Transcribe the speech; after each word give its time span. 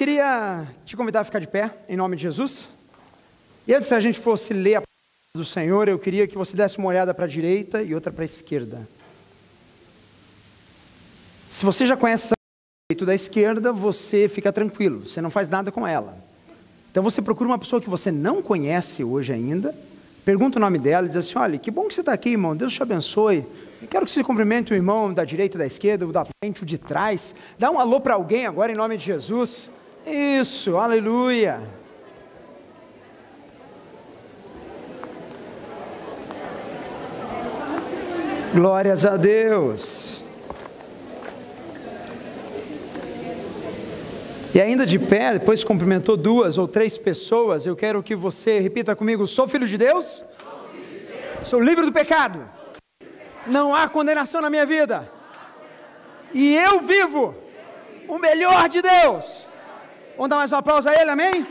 queria 0.00 0.66
te 0.86 0.96
convidar 0.96 1.20
a 1.20 1.24
ficar 1.24 1.40
de 1.40 1.46
pé, 1.46 1.70
em 1.86 1.94
nome 1.94 2.16
de 2.16 2.22
Jesus. 2.22 2.66
E 3.68 3.74
antes, 3.74 3.86
se 3.86 3.94
a 3.94 4.00
gente 4.00 4.18
fosse 4.18 4.54
ler 4.54 4.76
a 4.76 4.80
palavra 4.80 5.36
do 5.36 5.44
Senhor, 5.44 5.88
eu 5.90 5.98
queria 5.98 6.26
que 6.26 6.38
você 6.38 6.56
desse 6.56 6.78
uma 6.78 6.88
olhada 6.88 7.12
para 7.12 7.26
a 7.26 7.28
direita 7.28 7.82
e 7.82 7.94
outra 7.94 8.10
para 8.10 8.24
a 8.24 8.24
esquerda. 8.24 8.88
Se 11.50 11.66
você 11.66 11.84
já 11.84 11.98
conhece 11.98 12.32
a 12.32 12.34
direita 12.90 13.04
da 13.04 13.14
esquerda, 13.14 13.74
você 13.74 14.26
fica 14.26 14.50
tranquilo, 14.50 15.06
você 15.06 15.20
não 15.20 15.28
faz 15.28 15.50
nada 15.50 15.70
com 15.70 15.86
ela. 15.86 16.16
Então 16.90 17.02
você 17.02 17.20
procura 17.20 17.50
uma 17.50 17.58
pessoa 17.58 17.78
que 17.78 17.90
você 17.90 18.10
não 18.10 18.40
conhece 18.40 19.04
hoje 19.04 19.34
ainda, 19.34 19.74
pergunta 20.24 20.58
o 20.58 20.60
nome 20.62 20.78
dela 20.78 21.04
e 21.04 21.10
diz 21.10 21.18
assim: 21.18 21.36
Olha, 21.36 21.58
que 21.58 21.70
bom 21.70 21.86
que 21.88 21.92
você 21.92 22.00
está 22.00 22.14
aqui, 22.14 22.30
irmão, 22.30 22.56
Deus 22.56 22.72
te 22.72 22.82
abençoe. 22.82 23.44
Eu 23.82 23.86
quero 23.86 24.06
que 24.06 24.10
você 24.10 24.24
cumprimente 24.24 24.72
o 24.72 24.74
irmão 24.74 25.12
da 25.12 25.26
direita, 25.26 25.58
da 25.58 25.66
esquerda, 25.66 26.06
o 26.06 26.12
da 26.12 26.24
frente, 26.24 26.62
o 26.62 26.66
de 26.66 26.78
trás. 26.78 27.34
Dá 27.58 27.70
um 27.70 27.78
alô 27.78 28.00
para 28.00 28.14
alguém 28.14 28.46
agora 28.46 28.72
em 28.72 28.74
nome 28.74 28.96
de 28.96 29.04
Jesus. 29.04 29.68
Isso, 30.06 30.76
aleluia. 30.76 31.60
Glórias 38.52 39.04
a 39.04 39.16
Deus. 39.16 40.24
E 44.52 44.60
ainda 44.60 44.84
de 44.84 44.98
pé, 44.98 45.34
depois 45.34 45.62
cumprimentou 45.62 46.16
duas 46.16 46.58
ou 46.58 46.66
três 46.66 46.98
pessoas, 46.98 47.66
eu 47.66 47.76
quero 47.76 48.02
que 48.02 48.16
você 48.16 48.58
repita 48.58 48.96
comigo: 48.96 49.26
sou 49.26 49.46
filho 49.46 49.66
de 49.66 49.78
Deus? 49.78 50.24
Sou, 51.44 51.60
livre 51.60 51.86
do 51.86 51.92
pecado. 51.92 52.44
Não 53.46 53.74
há 53.74 53.88
condenação 53.88 54.40
na 54.40 54.50
minha 54.50 54.66
vida. 54.66 55.10
E 56.34 56.56
eu 56.56 56.80
vivo 56.80 57.34
o 58.08 58.18
melhor 58.18 58.68
de 58.68 58.82
Deus. 58.82 59.46
Vamos 60.20 60.28
dar 60.28 60.36
mais 60.36 60.52
um 60.52 60.56
aplauso 60.56 60.86
a 60.86 60.92
ele, 60.92 61.10
amém? 61.10 61.46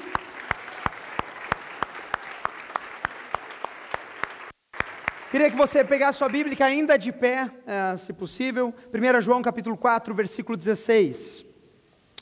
Queria 5.31 5.49
que 5.49 5.57
você 5.57 5.83
pegasse 5.83 6.19
sua 6.19 6.29
Bíblia 6.29 6.55
ainda 6.63 6.95
de 6.95 7.11
pé, 7.11 7.49
é, 7.65 7.97
se 7.97 8.13
possível. 8.13 8.71
1 8.93 9.21
João 9.21 9.41
capítulo 9.41 9.75
4, 9.75 10.13
versículo 10.13 10.55
16. 10.55 11.43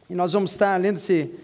E 0.09 0.16
nós 0.16 0.31
vamos 0.31 0.52
estar 0.52 0.80
lendo 0.80 0.96
esse, 0.96 1.38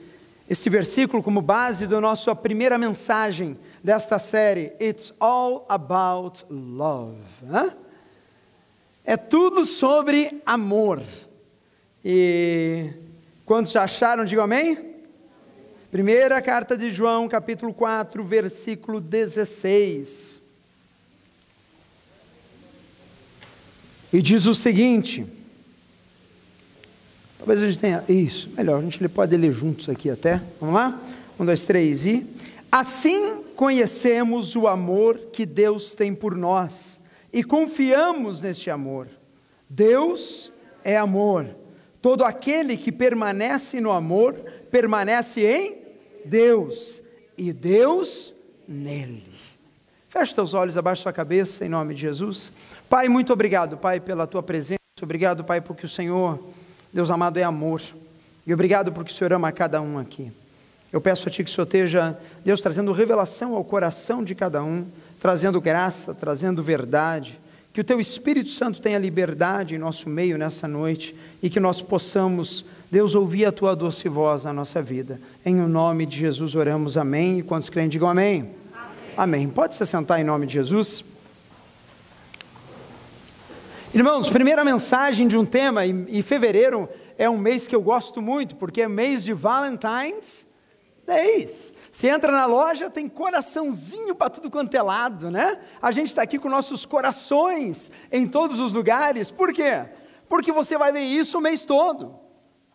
esse 0.49 0.69
versículo 0.69 1.21
como 1.21 1.41
base 1.41 1.85
da 1.85 1.99
nossa 1.99 2.33
primeira 2.33 2.77
mensagem 2.77 3.59
desta 3.83 4.17
série. 4.19 4.71
It's 4.79 5.13
all 5.19 5.65
about 5.67 6.45
love. 6.49 7.19
É 9.03 9.17
tudo 9.17 9.65
sobre 9.65 10.41
amor. 10.45 11.03
E 12.05 12.89
quantos 13.45 13.75
acharam, 13.75 14.23
digam 14.23 14.45
amém? 14.45 14.92
Primeira 15.93 16.41
carta 16.41 16.75
de 16.75 16.91
João, 16.91 17.29
capítulo 17.29 17.71
4, 17.71 18.23
versículo 18.23 18.99
16. 18.99 20.41
E 24.11 24.19
diz 24.19 24.47
o 24.47 24.55
seguinte: 24.55 25.23
talvez 27.37 27.61
a 27.61 27.67
gente 27.67 27.77
tenha. 27.77 28.03
Isso, 28.09 28.49
melhor, 28.57 28.79
a 28.79 28.81
gente 28.81 29.07
pode 29.07 29.37
ler 29.37 29.53
juntos 29.53 29.87
aqui 29.87 30.09
até. 30.09 30.41
Vamos 30.59 30.73
lá? 30.73 30.99
Um, 31.39 31.45
dois, 31.45 31.63
três 31.63 32.07
e. 32.07 32.25
Assim 32.71 33.43
conhecemos 33.55 34.55
o 34.55 34.67
amor 34.67 35.19
que 35.31 35.45
Deus 35.45 35.93
tem 35.93 36.15
por 36.15 36.35
nós 36.35 36.99
e 37.31 37.43
confiamos 37.43 38.41
neste 38.41 38.71
amor. 38.71 39.07
Deus 39.69 40.51
é 40.83 40.97
amor. 40.97 41.55
Todo 42.01 42.25
aquele 42.25 42.77
que 42.77 42.91
permanece 42.91 43.79
no 43.79 43.91
amor, 43.91 44.33
permanece 44.71 45.45
em 45.45 45.82
Deus 46.25 47.01
e 47.37 47.51
Deus 47.51 48.35
nele. 48.67 49.23
Feche 50.09 50.35
teus 50.35 50.53
olhos, 50.53 50.77
abaixa 50.77 51.01
sua 51.01 51.13
cabeça 51.13 51.65
em 51.65 51.69
nome 51.69 51.95
de 51.95 52.01
Jesus. 52.01 52.53
Pai, 52.89 53.09
muito 53.09 53.33
obrigado, 53.33 53.77
Pai, 53.77 53.99
pela 53.99 54.27
tua 54.27 54.43
presença. 54.43 54.79
Obrigado, 55.01 55.43
Pai, 55.43 55.59
porque 55.59 55.85
o 55.85 55.89
Senhor, 55.89 56.39
Deus 56.93 57.09
amado, 57.09 57.37
é 57.37 57.43
amor. 57.43 57.81
E 58.45 58.53
obrigado 58.53 58.91
porque 58.91 59.11
o 59.11 59.15
Senhor 59.15 59.33
ama 59.33 59.51
cada 59.51 59.81
um 59.81 59.97
aqui. 59.97 60.31
Eu 60.91 61.01
peço 61.01 61.27
a 61.27 61.31
Ti 61.31 61.43
que 61.43 61.49
o 61.49 61.53
Senhor 61.53 61.65
esteja, 61.65 62.19
Deus, 62.45 62.61
trazendo 62.61 62.91
revelação 62.91 63.55
ao 63.55 63.63
coração 63.63 64.23
de 64.23 64.35
cada 64.35 64.63
um, 64.63 64.85
trazendo 65.19 65.59
graça, 65.59 66.13
trazendo 66.13 66.61
verdade. 66.61 67.39
Que 67.73 67.81
o 67.81 67.83
Teu 67.83 67.99
Espírito 67.99 68.51
Santo 68.51 68.79
tenha 68.79 68.99
liberdade 68.99 69.73
em 69.73 69.79
nosso 69.79 70.07
meio 70.07 70.37
nessa 70.37 70.67
noite 70.67 71.15
e 71.41 71.49
que 71.49 71.59
nós 71.59 71.81
possamos, 71.81 72.63
Deus, 72.91 73.15
ouvir 73.15 73.45
a 73.45 73.51
Tua 73.51 73.75
doce 73.75 74.07
voz 74.07 74.43
na 74.43 74.53
nossa 74.53 74.79
vida. 74.79 75.19
Em 75.43 75.59
o 75.59 75.67
nome 75.67 76.05
de 76.05 76.19
Jesus 76.19 76.53
oramos, 76.53 76.97
amém. 76.97 77.39
E 77.39 77.43
quantos 77.43 77.71
creem, 77.71 77.89
digam 77.89 78.07
amém. 78.07 78.51
Amém. 79.17 79.49
Pode 79.49 79.75
se 79.75 79.85
sentar 79.87 80.21
em 80.21 80.23
nome 80.23 80.45
de 80.45 80.53
Jesus. 80.53 81.03
Irmãos, 83.91 84.29
primeira 84.29 84.63
mensagem 84.63 85.27
de 85.27 85.35
um 85.35 85.45
tema, 85.45 85.83
e, 85.83 86.19
e 86.19 86.21
fevereiro 86.21 86.87
é 87.17 87.27
um 87.27 87.37
mês 87.39 87.67
que 87.67 87.75
eu 87.75 87.81
gosto 87.81 88.21
muito, 88.21 88.55
porque 88.55 88.83
é 88.83 88.87
mês 88.87 89.23
de 89.23 89.33
Valentine's 89.33 90.45
Days. 91.07 91.72
Você 91.93 92.07
entra 92.07 92.31
na 92.31 92.47
loja, 92.47 92.89
tem 92.89 93.07
coraçãozinho 93.07 94.15
para 94.15 94.31
tudo 94.31 94.49
quanto 94.49 94.73
é 94.73 94.81
lado, 94.81 95.29
né? 95.29 95.59
A 95.79 95.91
gente 95.91 96.07
está 96.07 96.23
aqui 96.23 96.39
com 96.39 96.49
nossos 96.49 96.87
corações 96.87 97.91
em 98.11 98.27
todos 98.27 98.59
os 98.59 98.73
lugares. 98.73 99.29
Por 99.29 99.53
quê? 99.53 99.85
Porque 100.27 100.51
você 100.51 100.75
vai 100.75 100.91
ver 100.91 101.01
isso 101.01 101.37
o 101.37 101.41
mês 101.41 101.65
todo. 101.65 102.15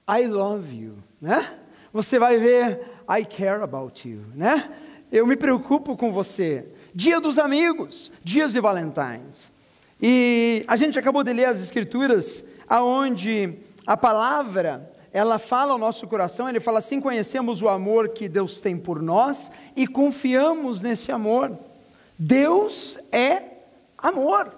I 0.09 0.29
love 0.29 0.73
you, 0.73 1.03
né? 1.21 1.59
Você 1.93 2.17
vai 2.17 2.39
ver 2.39 2.81
I 3.11 3.25
care 3.25 3.61
about 3.61 4.09
you, 4.09 4.25
né? 4.37 4.71
eu 5.11 5.27
me 5.27 5.37
preocupo 5.37 5.97
com 5.97 6.13
você. 6.13 6.67
Dia 6.95 7.21
dos 7.21 7.41
amigos, 7.41 8.13
dias 8.23 8.53
de 8.53 8.61
Valentines. 8.61 9.51
E 10.01 10.65
a 10.69 10.77
gente 10.77 10.97
acabou 10.97 11.25
de 11.25 11.33
ler 11.33 11.47
as 11.47 11.61
escrituras 11.61 12.45
aonde 12.69 13.59
a 13.85 13.97
palavra 13.97 14.93
ela 15.13 15.39
fala 15.39 15.73
ao 15.73 15.79
nosso 15.79 16.07
coração, 16.07 16.49
ele 16.49 16.61
fala 16.61 16.79
assim: 16.79 17.01
conhecemos 17.01 17.63
o 17.63 17.69
amor 17.69 18.11
que 18.11 18.29
Deus 18.29 18.61
tem 18.61 18.77
por 18.77 19.01
nós 19.01 19.51
e 19.75 19.87
confiamos 19.87 20.81
nesse 20.81 21.11
amor. 21.11 21.57
Deus 22.19 22.99
é 23.13 23.43
amor. 23.97 24.53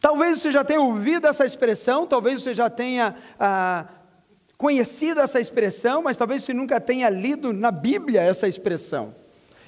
Talvez 0.00 0.40
você 0.40 0.50
já 0.50 0.64
tenha 0.64 0.80
ouvido 0.80 1.26
essa 1.26 1.44
expressão, 1.44 2.06
talvez 2.06 2.42
você 2.42 2.54
já 2.54 2.70
tenha 2.70 3.14
ah, 3.38 3.86
conhecido 4.56 5.20
essa 5.20 5.38
expressão, 5.38 6.02
mas 6.02 6.16
talvez 6.16 6.42
você 6.42 6.54
nunca 6.54 6.80
tenha 6.80 7.08
lido 7.10 7.52
na 7.52 7.70
Bíblia 7.70 8.22
essa 8.22 8.48
expressão. 8.48 9.14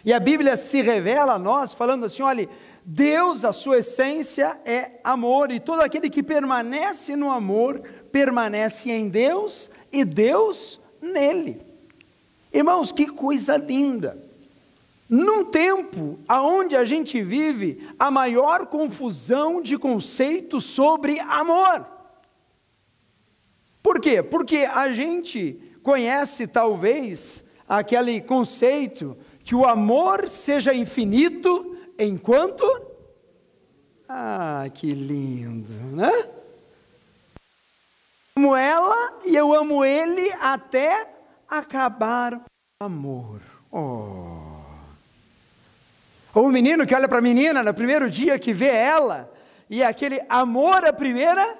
E 0.05 0.12
a 0.12 0.19
Bíblia 0.19 0.56
se 0.56 0.81
revela 0.81 1.35
a 1.35 1.38
nós 1.38 1.75
falando 1.75 2.06
assim: 2.06 2.23
olha, 2.23 2.49
Deus, 2.85 3.45
a 3.45 3.53
sua 3.53 3.79
essência 3.79 4.59
é 4.65 4.93
amor, 5.05 5.53
e 5.53 5.61
todo 5.61 5.81
aquele 5.81 6.11
que 6.11 6.23
permanece 6.23 7.15
no 7.15 7.31
amor, 7.31 7.83
permanece 8.12 8.91
em 8.91 9.09
Deus 9.09 9.70
e 9.91 10.05
Deus 10.05 10.81
nele. 11.00 11.61
Irmãos, 12.53 12.93
que 12.93 13.06
coisa 13.06 13.56
linda! 13.56 14.17
Num 15.09 15.44
tempo 15.44 16.19
aonde 16.29 16.76
a 16.76 16.85
gente 16.85 17.23
vive 17.23 17.87
a 17.99 18.11
maior 18.11 18.67
confusão 18.67 19.61
de 19.61 19.76
conceitos 19.76 20.64
sobre 20.64 21.19
amor. 21.20 21.87
Por 23.82 24.00
quê? 24.00 24.23
Porque 24.23 24.59
a 24.59 24.93
gente 24.93 25.61
conhece 25.82 26.47
talvez 26.47 27.44
aquele 27.69 28.20
conceito 28.20 29.17
que 29.44 29.55
o 29.55 29.67
amor 29.67 30.29
seja 30.29 30.73
infinito 30.73 31.76
enquanto. 31.99 32.64
Ah, 34.09 34.70
que 34.73 34.91
lindo, 34.93 35.73
né? 35.94 36.42
Amo 38.37 38.56
ela 38.56 39.19
e 39.25 39.37
eu 39.37 39.52
amo 39.52 39.84
ele 39.84 40.32
até 40.40 41.06
acabar 41.49 42.34
o 42.34 42.84
amor. 42.84 43.40
Oh. 43.70 44.62
Ou 46.34 46.46
o 46.46 46.52
menino 46.52 46.87
que 46.87 46.94
olha 46.94 47.08
para 47.08 47.19
a 47.19 47.23
menina 47.23 47.62
no 47.62 47.75
primeiro 47.75 48.11
dia 48.11 48.38
que 48.38 48.55
vê 48.55 48.69
ela, 48.69 49.31
e 49.69 49.82
é 49.82 49.87
aquele 49.87 50.20
amor 50.31 50.84
à 50.84 50.93
primeira 50.93 51.58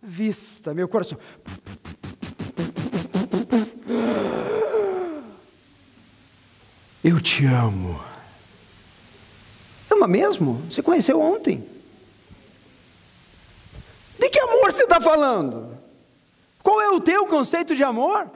vista, 0.00 0.72
meu 0.72 0.88
coração. 0.88 1.18
Eu 7.02 7.20
te 7.20 7.44
amo. 7.44 8.00
Ama 9.90 10.06
mesmo? 10.06 10.62
Você 10.70 10.80
conheceu 10.80 11.20
ontem. 11.20 11.68
De 14.18 14.30
que 14.30 14.38
amor 14.38 14.72
você 14.72 14.84
está 14.84 15.00
falando? 15.00 15.73
Qual 16.64 16.80
é 16.80 16.88
o 16.88 16.98
teu 16.98 17.26
conceito 17.26 17.76
de 17.76 17.84
amor? 17.84 18.30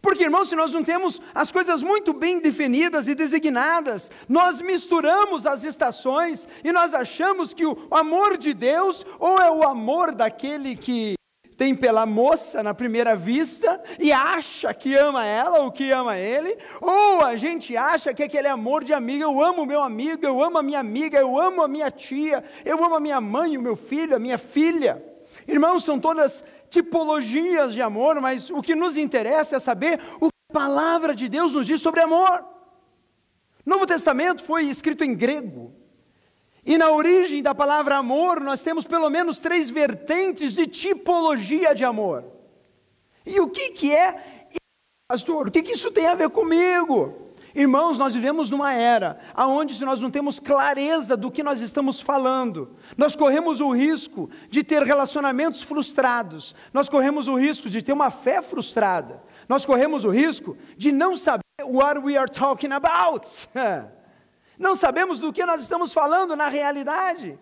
Porque, 0.00 0.22
irmãos, 0.22 0.48
se 0.48 0.54
nós 0.54 0.72
não 0.72 0.84
temos 0.84 1.20
as 1.34 1.50
coisas 1.50 1.82
muito 1.82 2.12
bem 2.12 2.38
definidas 2.38 3.08
e 3.08 3.14
designadas, 3.14 4.08
nós 4.28 4.60
misturamos 4.60 5.44
as 5.46 5.64
estações 5.64 6.48
e 6.62 6.70
nós 6.70 6.94
achamos 6.94 7.52
que 7.52 7.66
o 7.66 7.76
amor 7.90 8.38
de 8.38 8.54
Deus 8.54 9.04
ou 9.18 9.40
é 9.40 9.50
o 9.50 9.64
amor 9.64 10.14
daquele 10.14 10.76
que 10.76 11.16
tem 11.56 11.74
pela 11.74 12.06
moça 12.06 12.62
na 12.62 12.72
primeira 12.72 13.16
vista 13.16 13.82
e 13.98 14.12
acha 14.12 14.72
que 14.72 14.94
ama 14.94 15.24
ela 15.24 15.58
ou 15.60 15.72
que 15.72 15.90
ama 15.90 16.16
ele, 16.16 16.56
ou 16.80 17.22
a 17.22 17.34
gente 17.34 17.76
acha 17.76 18.14
que 18.14 18.22
é 18.22 18.26
aquele 18.26 18.46
amor 18.46 18.84
de 18.84 18.92
amiga, 18.92 19.24
eu 19.24 19.42
amo 19.42 19.66
meu 19.66 19.82
amigo, 19.82 20.24
eu 20.24 20.40
amo 20.40 20.58
a 20.58 20.62
minha 20.62 20.78
amiga, 20.78 21.18
eu 21.18 21.36
amo 21.36 21.62
a 21.62 21.68
minha 21.68 21.90
tia, 21.90 22.44
eu 22.64 22.84
amo 22.84 22.94
a 22.94 23.00
minha 23.00 23.20
mãe, 23.20 23.58
o 23.58 23.62
meu 23.62 23.74
filho, 23.74 24.14
a 24.14 24.20
minha 24.20 24.38
filha. 24.38 25.02
Irmãos, 25.48 25.84
são 25.84 25.98
todas 25.98 26.42
tipologias 26.70 27.72
de 27.72 27.82
amor, 27.82 28.20
mas 28.20 28.50
o 28.50 28.62
que 28.62 28.74
nos 28.74 28.96
interessa 28.96 29.56
é 29.56 29.60
saber 29.60 30.00
o 30.20 30.26
que 30.26 30.36
a 30.50 30.52
palavra 30.52 31.14
de 31.14 31.28
Deus 31.28 31.54
nos 31.54 31.66
diz 31.66 31.80
sobre 31.80 32.00
amor. 32.00 32.44
Novo 33.64 33.86
Testamento 33.86 34.44
foi 34.44 34.64
escrito 34.64 35.02
em 35.02 35.14
grego. 35.14 35.74
E 36.64 36.76
na 36.78 36.90
origem 36.90 37.42
da 37.42 37.54
palavra 37.54 37.96
amor, 37.96 38.40
nós 38.40 38.62
temos 38.62 38.84
pelo 38.84 39.08
menos 39.08 39.38
três 39.38 39.70
vertentes 39.70 40.54
de 40.54 40.66
tipologia 40.66 41.74
de 41.74 41.84
amor. 41.84 42.24
E 43.24 43.40
o 43.40 43.48
que, 43.48 43.70
que 43.70 43.94
é, 43.94 44.48
pastor? 45.08 45.48
O 45.48 45.50
que, 45.50 45.62
que 45.62 45.72
isso 45.72 45.90
tem 45.90 46.06
a 46.06 46.14
ver 46.14 46.30
comigo? 46.30 47.25
Irmãos, 47.56 47.96
nós 47.96 48.12
vivemos 48.12 48.50
numa 48.50 48.74
era 48.74 49.18
onde, 49.34 49.74
se 49.74 49.82
nós 49.82 49.98
não 49.98 50.10
temos 50.10 50.38
clareza 50.38 51.16
do 51.16 51.30
que 51.30 51.42
nós 51.42 51.62
estamos 51.62 52.02
falando, 52.02 52.76
nós 52.98 53.16
corremos 53.16 53.60
o 53.60 53.70
risco 53.70 54.28
de 54.50 54.62
ter 54.62 54.82
relacionamentos 54.82 55.62
frustrados, 55.62 56.54
nós 56.70 56.86
corremos 56.86 57.28
o 57.28 57.34
risco 57.34 57.70
de 57.70 57.80
ter 57.80 57.94
uma 57.94 58.10
fé 58.10 58.42
frustrada, 58.42 59.22
nós 59.48 59.64
corremos 59.64 60.04
o 60.04 60.10
risco 60.10 60.54
de 60.76 60.92
não 60.92 61.16
saber 61.16 61.40
what 61.62 61.98
we 62.00 62.14
are 62.14 62.30
talking 62.30 62.72
about. 62.72 63.26
Não 64.58 64.74
sabemos 64.74 65.20
do 65.20 65.34
que 65.34 65.44
nós 65.44 65.60
estamos 65.60 65.92
falando 65.92 66.34
na 66.34 66.48
realidade, 66.48 67.38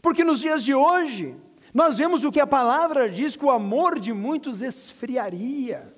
porque 0.00 0.24
nos 0.24 0.40
dias 0.40 0.64
de 0.64 0.74
hoje, 0.74 1.36
nós 1.74 1.98
vemos 1.98 2.24
o 2.24 2.32
que 2.32 2.40
a 2.40 2.46
palavra 2.46 3.10
diz 3.10 3.36
que 3.36 3.44
o 3.44 3.50
amor 3.50 4.00
de 4.00 4.10
muitos 4.10 4.62
esfriaria. 4.62 5.93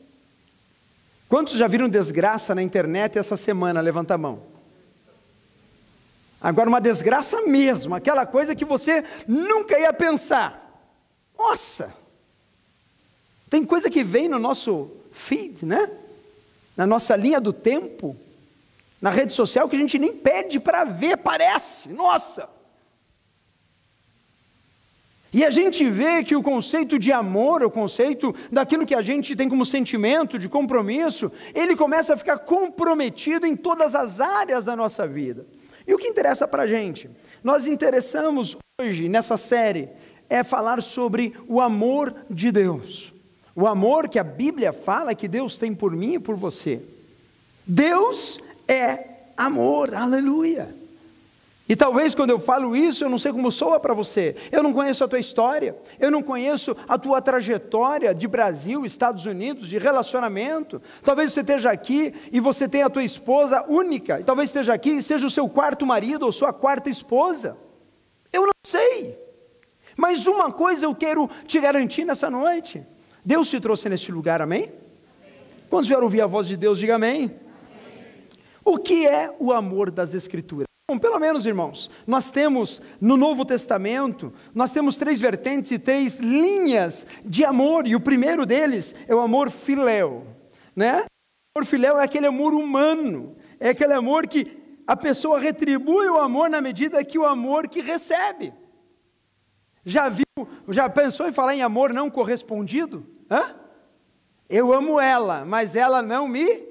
Quantos 1.29 1.55
já 1.55 1.67
viram 1.67 1.89
desgraça 1.89 2.55
na 2.55 2.63
internet 2.63 3.19
essa 3.19 3.37
semana? 3.37 3.81
Levanta 3.81 4.15
a 4.15 4.19
mão. 4.19 4.43
Agora, 6.41 6.69
uma 6.69 6.81
desgraça 6.81 7.43
mesmo, 7.43 7.95
aquela 7.95 8.25
coisa 8.25 8.55
que 8.55 8.65
você 8.65 9.03
nunca 9.27 9.79
ia 9.79 9.93
pensar. 9.93 10.63
Nossa! 11.37 11.93
Tem 13.51 13.65
coisa 13.65 13.91
que 13.91 14.05
vem 14.05 14.29
no 14.29 14.39
nosso 14.39 14.91
feed, 15.13 15.65
né? 15.65 15.91
Na 16.77 16.87
nossa 16.87 17.17
linha 17.17 17.41
do 17.41 17.53
tempo, 17.53 18.17
na 19.01 19.11
rede 19.11 19.33
social, 19.33 19.69
que 19.69 19.77
a 19.77 19.79
gente 19.79 19.99
nem 19.99 20.13
pede 20.13 20.61
para 20.61 20.85
ver, 20.85 21.17
parece. 21.17 21.89
Nossa! 21.89 22.56
E 25.33 25.45
a 25.45 25.51
gente 25.51 25.89
vê 25.91 26.23
que 26.23 26.37
o 26.37 26.43
conceito 26.43 26.99
de 26.99 27.13
amor, 27.13 27.63
o 27.63 27.71
conceito 27.71 28.35
daquilo 28.51 28.87
que 28.87 28.95
a 28.95 29.03
gente 29.03 29.37
tem 29.37 29.49
como 29.49 29.67
sentimento 29.67 30.39
de 30.39 30.49
compromisso, 30.49 31.31
ele 31.55 31.77
começa 31.77 32.15
a 32.15 32.17
ficar 32.17 32.39
comprometido 32.39 33.47
em 33.47 33.57
todas 33.57 33.95
as 33.95 34.21
áreas 34.21 34.65
da 34.65 34.77
nossa 34.77 35.07
vida. 35.07 35.47
E 35.87 35.95
o 35.95 35.99
que 35.99 36.09
interessa 36.09 36.49
para 36.49 36.65
a 36.65 36.67
gente? 36.67 37.11
Nós 37.43 37.67
interessamos 37.67 38.57
hoje, 38.81 39.09
nessa 39.09 39.37
série, 39.37 39.89
é 40.29 40.43
falar 40.43 40.83
sobre 40.83 41.35
o 41.49 41.61
amor 41.61 42.15
de 42.29 42.51
Deus. 42.51 43.13
O 43.55 43.67
amor 43.67 44.09
que 44.09 44.19
a 44.19 44.25
Bíblia 44.25 44.73
fala 44.73 45.15
que 45.15 45.29
Deus 45.29 45.57
tem 45.57 45.75
por 45.75 45.93
mim 45.93 46.15
e 46.15 46.19
por 46.19 46.37
você. 46.37 46.83
Deus 47.67 48.39
é 48.69 49.17
amor, 49.37 49.95
aleluia. 49.95 50.76
E 51.69 51.75
talvez 51.75 52.15
quando 52.15 52.31
eu 52.31 52.39
falo 52.39 52.77
isso, 52.77 53.05
eu 53.05 53.11
não 53.11 53.19
sei 53.19 53.33
como 53.33 53.51
soa 53.51 53.81
para 53.81 53.93
você. 53.93 54.37
Eu 54.53 54.63
não 54.63 54.73
conheço 54.73 55.03
a 55.03 55.09
tua 55.09 55.19
história, 55.19 55.77
eu 55.99 56.11
não 56.13 56.23
conheço 56.23 56.77
a 56.87 56.97
tua 56.97 57.21
trajetória 57.21 58.15
de 58.15 58.29
Brasil, 58.29 58.87
Estados 58.87 59.27
Unidos, 59.27 59.69
de 59.69 59.77
relacionamento. 59.77 60.81
Talvez 61.03 61.33
você 61.33 61.41
esteja 61.41 61.73
aqui 61.73 62.15
e 62.31 62.39
você 62.39 62.69
tenha 62.69 62.87
a 62.87 62.91
tua 62.91 63.03
esposa 63.03 63.65
única. 63.69 64.21
E 64.21 64.25
talvez 64.25 64.51
esteja 64.51 64.75
aqui 64.75 64.91
e 64.91 65.03
seja 65.03 65.27
o 65.27 65.31
seu 65.31 65.49
quarto 65.49 65.85
marido 65.85 66.25
ou 66.25 66.31
sua 66.31 66.53
quarta 66.53 66.89
esposa. 66.89 67.57
Eu 68.33 68.43
não 68.43 68.53
sei. 68.65 69.19
Mas 69.97 70.27
uma 70.29 70.53
coisa 70.53 70.87
eu 70.87 70.95
quero 70.95 71.29
te 71.47 71.59
garantir 71.59 72.05
nessa 72.05 72.31
noite. 72.31 72.87
Deus 73.25 73.51
te 73.51 73.59
trouxe 73.59 73.89
neste 73.89 74.13
lugar, 74.13 74.41
amém? 74.41 74.73
Quando 75.69 75.87
vier 75.87 76.01
ouvir 76.01 76.21
a 76.21 76.27
voz 76.27 76.47
de 76.47 76.57
Deus, 76.57 76.79
diga 76.79 76.95
amém. 76.95 77.25
amém. 77.25 77.35
O 78.65 78.79
que 78.79 79.05
é 79.05 79.35
o 79.41 79.53
amor 79.53 79.91
das 79.91 80.15
Escrituras? 80.15 80.66
Bom, 80.89 81.01
pelo 81.01 81.19
menos, 81.19 81.47
irmãos, 81.47 81.91
nós 82.07 82.31
temos 82.31 82.81
no 83.01 83.17
Novo 83.17 83.45
Testamento, 83.45 84.33
nós 84.55 84.71
temos 84.71 84.97
três 84.97 85.19
vertentes 85.19 85.73
e 85.73 85.81
três 85.81 86.15
linhas 86.15 87.05
de 87.25 87.45
amor, 87.45 87.89
e 87.89 87.97
o 87.97 88.01
primeiro 88.01 88.47
deles 88.47 88.95
é 89.09 89.13
o 89.13 89.19
amor 89.19 89.51
filéu, 89.51 90.25
né? 90.77 91.01
O 91.01 91.59
amor 91.59 91.67
filéu 91.67 91.99
é 91.99 92.05
aquele 92.05 92.29
amor 92.29 92.55
humano, 92.55 93.35
é 93.59 93.71
aquele 93.71 93.95
amor 93.95 94.29
que 94.29 94.57
a 94.87 94.97
pessoa 94.97 95.41
retribui 95.41 96.07
o 96.09 96.21
amor 96.21 96.49
na 96.49 96.61
medida 96.61 97.05
que 97.05 97.19
o 97.19 97.27
amor 97.27 97.67
que 97.67 97.81
recebe. 97.81 98.55
Já 99.85 100.09
viu, 100.09 100.25
já 100.69 100.89
pensou 100.89 101.29
em 101.29 101.33
falar 101.33 101.57
em 101.57 101.63
amor 101.63 101.93
não 101.93 102.09
correspondido? 102.09 103.05
Hã? 103.29 103.57
Eu 104.49 104.73
amo 104.73 105.01
ela, 105.01 105.45
mas 105.45 105.75
ela 105.75 106.01
não 106.01 106.29
me. 106.29 106.63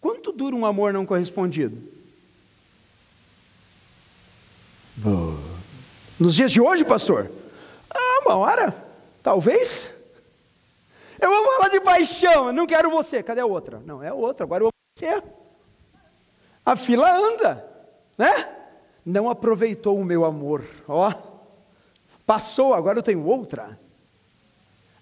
Quanto 0.00 0.32
dura 0.32 0.56
um 0.56 0.64
amor 0.64 0.94
não 0.94 1.04
correspondido? 1.04 1.91
Nos 6.18 6.34
dias 6.34 6.52
de 6.52 6.60
hoje, 6.60 6.84
pastor? 6.84 7.30
Ah, 7.90 8.20
uma 8.24 8.36
hora? 8.36 8.74
Talvez? 9.22 9.90
Eu 11.20 11.32
amo 11.34 11.52
ela 11.58 11.68
de 11.68 11.80
paixão, 11.80 12.48
eu 12.48 12.52
não 12.52 12.66
quero 12.66 12.90
você. 12.90 13.22
Cadê 13.22 13.40
a 13.40 13.46
outra? 13.46 13.80
Não, 13.86 14.02
é 14.02 14.08
a 14.08 14.14
outra, 14.14 14.44
agora 14.44 14.64
eu 14.64 14.66
amo 14.66 14.72
você. 14.98 15.22
A 16.64 16.76
fila 16.76 17.10
anda, 17.10 17.64
né? 18.16 18.56
Não 19.04 19.30
aproveitou 19.30 19.98
o 19.98 20.04
meu 20.04 20.24
amor, 20.24 20.64
ó. 20.86 21.12
Passou, 22.26 22.72
agora 22.74 22.98
eu 22.98 23.02
tenho 23.02 23.24
outra. 23.24 23.78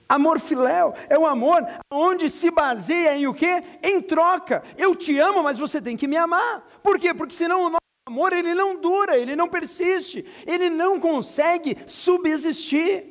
Amor 0.09 0.41
filéu 0.41 0.93
é 1.09 1.17
um 1.17 1.25
amor 1.25 1.65
onde 1.89 2.29
se 2.29 2.51
baseia 2.51 3.17
em 3.17 3.29
o 3.29 3.35
quê? 3.35 3.63
Em 3.81 4.03
troca. 4.03 4.63
Eu 4.77 4.97
te 4.97 5.17
amo, 5.19 5.41
mas 5.41 5.57
você 5.57 5.81
tem 5.81 5.97
que 5.97 6.09
me 6.09 6.17
amar. 6.17 6.67
Por 6.83 6.99
quê? 6.99 7.15
Porque 7.15 7.35
senão 7.35 7.65
o 7.65 7.80
amor 8.11 8.33
ele 8.33 8.53
não 8.55 8.77
dura, 8.77 9.17
ele 9.17 9.37
não 9.37 9.49
persiste, 9.49 10.27
ele 10.45 10.69
não 10.69 10.99
consegue 10.99 11.77
subsistir. 11.87 13.07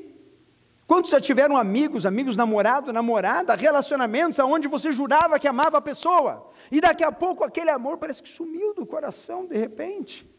Quantos 0.86 1.12
já 1.12 1.22
tiveram 1.22 1.56
amigos, 1.56 2.06
amigos 2.06 2.36
namorado, 2.36 2.92
namorada, 2.92 3.56
relacionamentos 3.56 4.40
aonde 4.40 4.68
você 4.68 4.92
jurava 4.92 5.40
que 5.40 5.48
amava 5.48 5.78
a 5.78 5.82
pessoa 5.82 6.52
e 6.70 6.82
daqui 6.82 7.04
a 7.04 7.12
pouco 7.12 7.46
aquele 7.46 7.70
amor 7.70 7.98
parece 7.98 8.22
que 8.22 8.28
sumiu 8.28 8.74
do 8.74 8.86
coração 8.86 9.46
de 9.46 9.58
repente? 9.58 10.30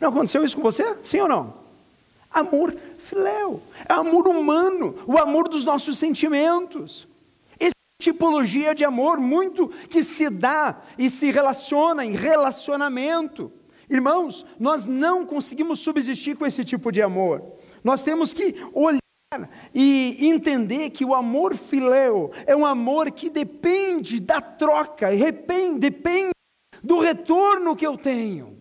Não 0.00 0.08
aconteceu 0.08 0.44
isso 0.44 0.56
com 0.56 0.62
você? 0.62 0.96
Sim 1.04 1.20
ou 1.20 1.28
não? 1.28 1.54
Amor 2.30 2.74
filéu, 2.98 3.62
é 3.88 3.92
amor 3.92 4.26
humano, 4.26 4.98
o 5.06 5.16
amor 5.16 5.48
dos 5.48 5.64
nossos 5.64 5.96
sentimentos 5.96 7.06
tipologia 8.00 8.74
de 8.74 8.84
amor 8.84 9.18
muito 9.18 9.68
que 9.68 10.04
se 10.04 10.30
dá 10.30 10.82
e 10.96 11.10
se 11.10 11.30
relaciona 11.30 12.04
em 12.04 12.12
relacionamento. 12.12 13.52
Irmãos, 13.90 14.46
nós 14.58 14.86
não 14.86 15.26
conseguimos 15.26 15.80
subsistir 15.80 16.36
com 16.36 16.46
esse 16.46 16.64
tipo 16.64 16.92
de 16.92 17.02
amor. 17.02 17.42
Nós 17.82 18.02
temos 18.02 18.32
que 18.32 18.54
olhar 18.72 19.00
e 19.74 20.16
entender 20.20 20.90
que 20.90 21.04
o 21.04 21.14
amor 21.14 21.56
filéu 21.56 22.30
é 22.46 22.54
um 22.54 22.64
amor 22.64 23.10
que 23.10 23.28
depende 23.28 24.20
da 24.20 24.40
troca, 24.40 25.08
depende 25.78 26.30
do 26.82 27.00
retorno 27.00 27.74
que 27.74 27.86
eu 27.86 27.98
tenho. 27.98 28.56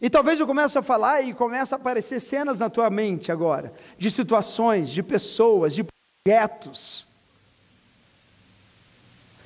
E 0.00 0.08
talvez 0.08 0.40
eu 0.40 0.46
comece 0.46 0.78
a 0.78 0.82
falar 0.82 1.22
e 1.22 1.34
comece 1.34 1.74
a 1.74 1.76
aparecer 1.76 2.20
cenas 2.20 2.58
na 2.58 2.70
tua 2.70 2.88
mente 2.88 3.30
agora, 3.30 3.72
de 3.98 4.10
situações, 4.10 4.90
de 4.90 5.02
pessoas, 5.02 5.74
de 5.74 5.84
projetos 6.24 7.13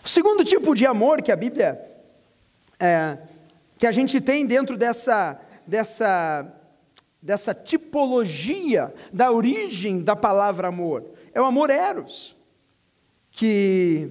o 0.08 0.10
segundo 0.10 0.42
tipo 0.42 0.74
de 0.74 0.86
amor 0.86 1.20
que 1.20 1.30
a 1.30 1.36
Bíblia, 1.36 1.78
é, 2.80 3.18
que 3.76 3.86
a 3.86 3.92
gente 3.92 4.22
tem 4.22 4.46
dentro 4.46 4.74
dessa, 4.74 5.38
dessa, 5.66 6.50
dessa 7.20 7.52
tipologia 7.52 8.94
da 9.12 9.30
origem 9.30 10.02
da 10.02 10.16
palavra 10.16 10.68
amor, 10.68 11.04
é 11.34 11.42
o 11.42 11.44
amor 11.44 11.68
eros, 11.68 12.34
que 13.30 14.10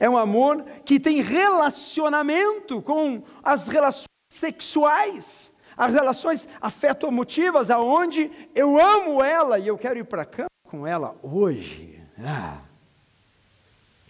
é 0.00 0.08
um 0.08 0.16
amor 0.16 0.64
que 0.82 0.98
tem 0.98 1.20
relacionamento 1.20 2.80
com 2.80 3.22
as 3.42 3.68
relações 3.68 4.08
sexuais, 4.30 5.52
as 5.76 5.92
relações 5.92 6.48
afetomotivas, 6.58 7.70
aonde 7.70 8.32
eu 8.54 8.80
amo 8.80 9.22
ela 9.22 9.58
e 9.58 9.68
eu 9.68 9.76
quero 9.76 9.98
ir 9.98 10.04
para 10.04 10.22
a 10.22 10.26
cama 10.26 10.48
com 10.70 10.86
ela 10.86 11.14
hoje. 11.22 12.00
Ah. 12.18 12.62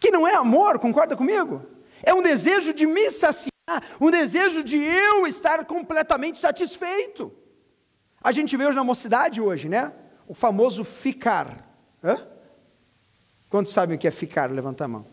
Que 0.04 0.10
não 0.10 0.28
é 0.28 0.34
amor, 0.34 0.78
concorda 0.78 1.16
comigo? 1.16 1.62
É 2.02 2.12
um 2.12 2.20
desejo 2.20 2.74
de 2.74 2.84
me 2.84 3.10
saciar, 3.10 3.48
um 3.98 4.10
desejo 4.10 4.62
de 4.62 4.76
eu 4.76 5.26
estar 5.26 5.64
completamente 5.64 6.36
satisfeito. 6.36 7.32
A 8.22 8.30
gente 8.30 8.54
vê 8.54 8.66
hoje 8.66 8.76
na 8.76 8.84
mocidade 8.84 9.40
hoje, 9.40 9.66
né? 9.66 9.94
O 10.28 10.34
famoso 10.34 10.84
ficar. 10.84 11.66
Hã? 12.04 12.18
Quantos 13.48 13.72
sabem 13.72 13.96
o 13.96 13.98
que 13.98 14.06
é 14.06 14.10
ficar? 14.10 14.50
Levanta 14.50 14.84
a 14.84 14.88
mão. 14.88 15.06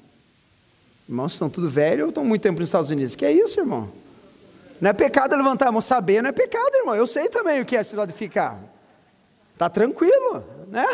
Irmãos, 1.08 1.32
estão 1.32 1.50
tudo 1.50 1.70
velho 1.70 2.04
ou 2.04 2.10
estão 2.10 2.26
muito 2.26 2.42
tempo 2.42 2.60
nos 2.60 2.68
Estados 2.68 2.90
Unidos? 2.90 3.16
Que 3.16 3.24
é 3.24 3.32
isso, 3.32 3.62
irmão? 3.62 3.90
Não 4.82 4.90
é 4.90 4.94
pecado 4.94 5.38
levantar 5.38 5.70
a 5.70 5.72
mão, 5.72 5.80
saber 5.80 6.22
não 6.22 6.32
é 6.32 6.34
pecado, 6.34 6.76
irmão. 6.76 6.96
Eu 6.96 7.08
sei 7.08 7.30
também 7.30 7.62
o 7.62 7.66
que 7.66 7.78
é 7.78 7.80
esse 7.80 7.96
lado 7.96 8.12
de 8.12 8.18
ficar. 8.18 8.60
Tá 9.58 9.70
tranquilo, 9.70 10.44
né? 10.68 10.86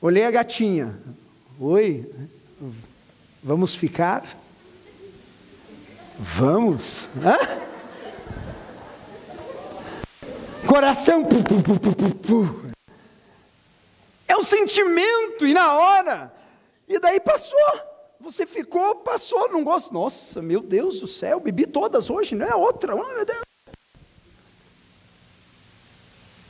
Olhei 0.00 0.24
a 0.24 0.30
gatinha. 0.30 0.94
Oi, 1.60 2.08
vamos 3.42 3.74
ficar? 3.74 4.24
Vamos? 6.16 7.08
Hã? 7.20 7.36
Coração. 10.68 11.24
Pu, 11.24 11.42
pu, 11.42 12.14
pu, 12.14 12.66
é 14.28 14.36
um 14.36 14.44
sentimento, 14.44 15.44
e 15.44 15.52
na 15.52 15.74
hora. 15.74 16.32
E 16.86 16.96
daí 17.00 17.18
passou. 17.18 17.58
Você 18.20 18.46
ficou, 18.46 18.94
passou, 18.94 19.50
não 19.50 19.64
gosto. 19.64 19.92
Nossa, 19.92 20.40
meu 20.40 20.60
Deus 20.60 21.00
do 21.00 21.08
céu, 21.08 21.40
bebi 21.40 21.66
todas 21.66 22.08
hoje, 22.08 22.36
não 22.36 22.46
é 22.46 22.54
outra. 22.54 22.94
Oh, 22.94 23.14
meu 23.14 23.24
Deus. 23.24 23.42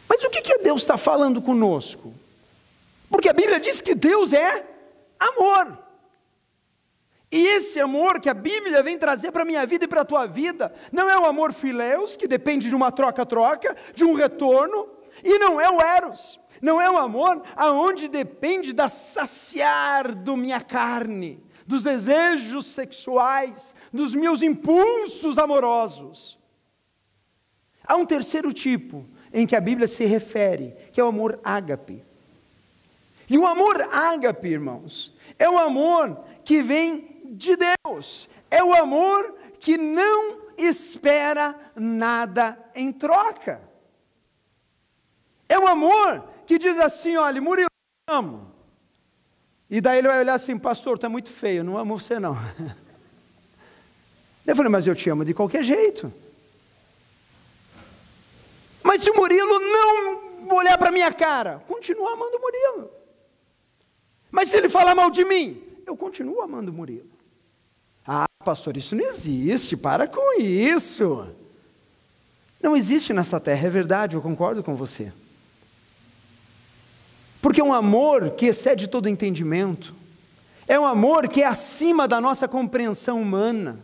Mas 0.07 0.23
o 0.23 0.29
que, 0.29 0.43
que 0.43 0.59
Deus 0.59 0.83
está 0.83 0.99
falando 0.99 1.41
conosco? 1.41 2.13
Porque 3.09 3.31
a 3.31 3.33
Bíblia 3.33 3.59
diz 3.59 3.81
que 3.81 3.95
Deus 3.95 4.35
é 4.35 4.77
amor. 5.19 5.79
E 7.31 7.47
esse 7.47 7.79
amor 7.79 8.21
que 8.21 8.31
a 8.31 8.35
Bíblia 8.35 8.83
vem 8.83 8.97
trazer 8.97 9.31
para 9.33 9.43
a 9.43 9.47
minha 9.47 9.67
vida 9.67 9.85
e 9.85 9.89
para 9.89 10.01
a 10.01 10.05
tua 10.05 10.27
vida, 10.27 10.73
não 10.91 11.11
é 11.11 11.19
o 11.19 11.27
amor 11.27 11.53
fileus, 11.53 12.17
que 12.17 12.27
depende 12.27 12.69
de 12.69 12.75
uma 12.75 12.91
troca-troca, 12.91 13.77
de 13.95 14.03
um 14.03 14.15
retorno, 14.15 14.89
e 15.23 15.39
não 15.39 15.61
é 15.61 15.69
o 15.71 15.81
eros, 15.81 16.41
não 16.63 16.81
é 16.81 16.91
o 16.91 16.97
amor 16.97 17.43
aonde 17.55 18.09
depende 18.09 18.73
da 18.73 18.89
saciar 18.89 20.15
do 20.15 20.37
minha 20.37 20.61
carne, 20.61 21.43
dos 21.67 21.83
desejos 21.83 22.67
sexuais, 22.67 23.75
dos 23.93 24.15
meus 24.15 24.43
impulsos 24.43 25.37
amorosos. 25.37 26.39
Há 27.87 27.97
um 27.97 28.07
terceiro 28.07 28.53
tipo 28.53 29.07
em 29.33 29.47
que 29.47 29.57
a 29.57 29.61
Bíblia 29.61 29.87
se 29.87 30.05
refere, 30.05 30.75
que 30.93 31.01
é 31.01 31.05
o 31.05 31.09
amor 31.09 31.39
ágape. 31.45 32.08
E 33.29 33.37
o 33.37 33.47
amor 33.47 33.83
ágape, 33.93 34.49
irmãos, 34.49 35.13
é 35.39 35.49
o 35.49 35.59
amor 35.59 36.19
que 36.45 36.63
vem 36.63 37.21
de 37.27 37.57
Deus, 37.57 38.29
é 38.51 38.65
o 38.65 38.75
amor 38.75 39.35
que 39.61 39.77
não 39.77 40.39
espera 40.57 41.55
nada 41.77 42.59
em 42.75 42.91
troca. 42.91 43.61
É 45.49 45.59
um 45.59 45.67
amor 45.67 46.25
que 46.47 46.59
diz 46.59 46.79
assim: 46.79 47.17
olha, 47.17 47.41
Murilo, 47.41 47.69
eu 48.09 48.15
amo. 48.15 48.53
E 49.71 49.81
daí 49.81 49.99
ele 49.99 50.09
vai 50.09 50.21
olhar 50.21 50.35
assim, 50.35 50.59
pastor, 50.59 50.97
está 50.97 51.09
muito 51.09 51.29
feio, 51.29 51.63
não 51.63 51.77
amo 51.77 51.99
você 51.99 52.19
não. 52.19 52.37
Eu 54.47 54.57
falei, 54.57 54.73
mas 54.73 54.87
eu 54.87 54.95
te 54.95 55.11
amo 55.11 55.27
de 55.27 55.35
qualquer 55.35 55.63
jeito. 55.63 56.11
Mas 58.83 59.03
se 59.03 59.11
o 59.11 59.15
Murilo 59.15 59.61
não 59.61 60.57
olhar 60.57 60.79
para 60.79 60.91
minha 60.91 61.13
cara, 61.13 61.63
continuo 61.69 62.09
amando 62.09 62.39
o 62.39 62.41
Murilo. 62.41 62.98
Se 64.49 64.57
ele 64.57 64.71
falar 64.71 64.95
mal 64.95 65.11
de 65.11 65.27
mim, 65.27 65.63
eu 65.87 65.95
continuo 65.95 66.41
amando 66.41 66.73
Murilo. 66.73 67.11
Ah, 68.07 68.25
pastor, 68.43 68.79
isso 68.79 68.97
não 68.97 69.05
existe, 69.05 69.77
para 69.77 70.09
com 70.09 70.41
isso. 70.41 71.29
Não 72.63 72.75
existe 72.75 73.13
nessa 73.13 73.39
terra, 73.39 73.67
é 73.67 73.71
verdade, 73.71 74.17
eu 74.17 74.23
concordo 74.23 74.63
com 74.63 74.75
você. 74.75 75.13
Porque 77.43 77.61
é 77.61 77.65
um 77.65 77.75
amor 77.75 78.31
que 78.31 78.47
excede 78.47 78.89
todo 78.89 79.07
entendimento, 79.07 79.95
é 80.67 80.81
um 80.81 80.87
amor 80.87 81.29
que 81.29 81.43
é 81.43 81.47
acima 81.47 82.09
da 82.09 82.19
nossa 82.19 82.49
compreensão 82.49 83.21
humana, 83.21 83.79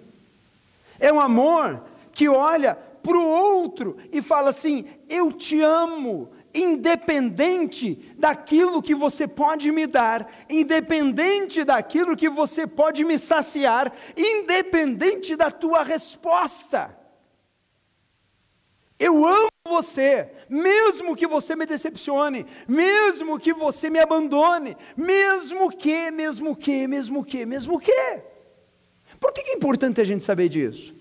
é 0.99 1.13
um 1.13 1.21
amor 1.21 1.83
que 2.15 2.27
olha 2.27 2.75
para 2.75 3.19
o 3.19 3.29
outro 3.29 3.99
e 4.11 4.23
fala 4.23 4.49
assim: 4.49 4.87
Eu 5.11 5.31
te 5.31 5.61
amo, 5.61 6.31
independente 6.55 8.15
daquilo 8.17 8.81
que 8.81 8.95
você 8.95 9.27
pode 9.27 9.73
me 9.73 9.87
dar, 9.87 10.31
independente 10.49 11.65
daquilo 11.65 12.17
que 12.17 12.29
você 12.29 12.67
pode 12.67 13.05
me 13.05 13.19
saciar, 13.19 13.93
independente 14.17 15.35
da 15.35 15.51
tua 15.51 15.83
resposta. 15.83 16.97
Eu 18.99 19.27
amo 19.27 19.49
você, 19.67 20.31
mesmo 20.49 21.17
que 21.17 21.27
você 21.27 21.57
me 21.57 21.67
decepcione, 21.67 22.47
mesmo 22.69 23.41
que 23.41 23.53
você 23.53 23.91
me 23.91 23.99
abandone, 23.99 24.77
mesmo 24.97 25.71
que, 25.71 26.11
mesmo 26.13 26.55
que, 26.55 26.87
mesmo 26.87 27.25
que, 27.25 27.45
mesmo 27.45 27.81
que. 27.81 28.23
Por 29.19 29.33
que 29.33 29.41
é 29.41 29.55
importante 29.55 30.01
a 30.01 30.05
gente 30.05 30.23
saber 30.23 30.49
disso? 30.49 30.94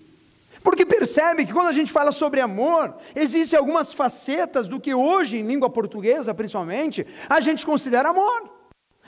Porque 0.64 0.86
percebe 0.86 1.44
que 1.44 1.52
quando 1.52 1.68
a 1.68 1.72
gente 1.72 1.92
fala 1.92 2.10
sobre 2.10 2.40
amor, 2.40 2.96
existem 3.14 3.58
algumas 3.58 3.92
facetas 3.92 4.66
do 4.66 4.80
que 4.80 4.94
hoje, 4.94 5.36
em 5.36 5.46
língua 5.46 5.68
portuguesa 5.68 6.32
principalmente, 6.32 7.06
a 7.28 7.38
gente 7.38 7.66
considera 7.66 8.08
amor. 8.08 8.50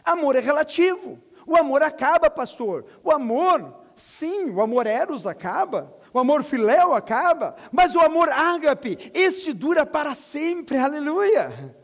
Amor 0.04 0.36
é 0.36 0.40
relativo. 0.40 1.18
O 1.46 1.56
amor 1.56 1.82
acaba, 1.82 2.28
pastor. 2.28 2.84
O 3.02 3.10
amor, 3.10 3.74
sim, 3.96 4.50
o 4.50 4.60
amor 4.60 4.86
eros 4.86 5.26
acaba. 5.26 5.96
O 6.12 6.18
amor 6.18 6.42
filéu 6.44 6.94
acaba, 6.94 7.56
mas 7.72 7.94
o 7.94 8.00
amor 8.00 8.28
ágape, 8.28 9.10
esse 9.12 9.52
dura 9.52 9.84
para 9.84 10.14
sempre, 10.14 10.76
aleluia. 10.76 11.74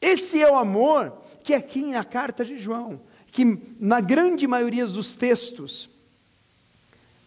Esse 0.00 0.40
é 0.40 0.50
o 0.50 0.56
amor 0.56 1.18
que 1.42 1.54
aqui 1.54 1.86
na 1.86 2.04
carta 2.04 2.44
de 2.44 2.56
João, 2.56 3.00
que 3.26 3.76
na 3.78 4.00
grande 4.00 4.46
maioria 4.46 4.86
dos 4.86 5.14
textos, 5.14 5.89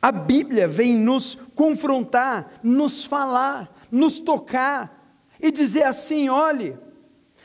a 0.03 0.11
Bíblia 0.11 0.67
vem 0.67 0.97
nos 0.97 1.35
confrontar, 1.55 2.59
nos 2.61 3.05
falar, 3.05 3.73
nos 3.89 4.19
tocar 4.19 5.17
e 5.39 5.49
dizer 5.49 5.83
assim: 5.83 6.27
olhe, 6.27 6.77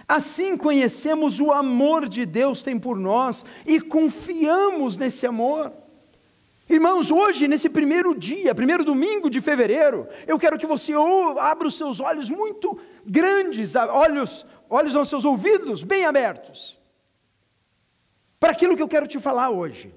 assim 0.08 0.56
conhecemos 0.56 1.38
o 1.38 1.52
amor 1.52 2.08
de 2.08 2.26
Deus 2.26 2.64
tem 2.64 2.76
por 2.76 2.96
nós 2.96 3.44
e 3.64 3.80
confiamos 3.80 4.98
nesse 4.98 5.24
amor. 5.24 5.72
Irmãos, 6.68 7.12
hoje, 7.12 7.46
nesse 7.46 7.70
primeiro 7.70 8.12
dia, 8.12 8.52
primeiro 8.56 8.82
domingo 8.82 9.30
de 9.30 9.40
fevereiro, 9.40 10.08
eu 10.26 10.36
quero 10.36 10.58
que 10.58 10.66
você 10.66 10.92
abra 11.38 11.68
os 11.68 11.76
seus 11.76 12.00
olhos 12.00 12.28
muito 12.28 12.76
grandes, 13.06 13.76
olhos, 13.76 14.44
olhos 14.68 14.96
aos 14.96 15.08
seus 15.08 15.24
ouvidos 15.24 15.84
bem 15.84 16.04
abertos, 16.04 16.76
para 18.40 18.50
aquilo 18.50 18.74
que 18.76 18.82
eu 18.82 18.88
quero 18.88 19.06
te 19.06 19.20
falar 19.20 19.48
hoje. 19.48 19.94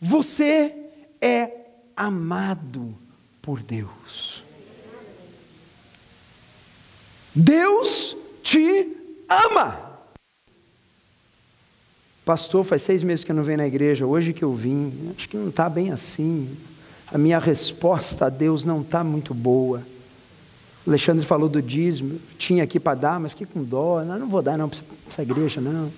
Você 0.00 0.83
é 1.24 1.50
amado 1.96 2.94
por 3.40 3.62
Deus. 3.62 4.44
Deus 7.34 8.14
te 8.42 8.94
ama. 9.26 9.80
Pastor, 12.26 12.62
faz 12.62 12.82
seis 12.82 13.02
meses 13.02 13.24
que 13.24 13.32
eu 13.32 13.36
não 13.36 13.42
venho 13.42 13.58
na 13.58 13.66
igreja, 13.66 14.04
hoje 14.04 14.34
que 14.34 14.44
eu 14.44 14.52
vim, 14.52 15.12
acho 15.16 15.26
que 15.26 15.36
não 15.36 15.48
está 15.48 15.68
bem 15.68 15.90
assim. 15.90 16.54
A 17.10 17.16
minha 17.16 17.38
resposta 17.38 18.26
a 18.26 18.28
Deus 18.28 18.64
não 18.64 18.82
está 18.82 19.02
muito 19.02 19.32
boa. 19.32 19.82
Alexandre 20.86 21.24
falou 21.24 21.48
do 21.48 21.62
dízimo, 21.62 22.20
tinha 22.36 22.64
aqui 22.64 22.78
para 22.78 22.98
dar, 22.98 23.20
mas 23.20 23.32
fiquei 23.32 23.46
com 23.46 23.64
dó, 23.64 24.04
não, 24.04 24.18
não 24.18 24.28
vou 24.28 24.42
dar 24.42 24.58
não 24.58 24.68
para 24.68 24.80
essa 25.08 25.22
igreja, 25.22 25.58
não. 25.60 25.90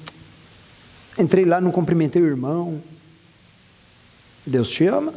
Entrei 1.19 1.45
lá, 1.45 1.61
não 1.61 1.73
cumprimentei 1.73 2.23
o 2.23 2.27
irmão. 2.27 2.81
Deus 4.47 4.71
te 4.71 4.87
ama. 4.87 5.13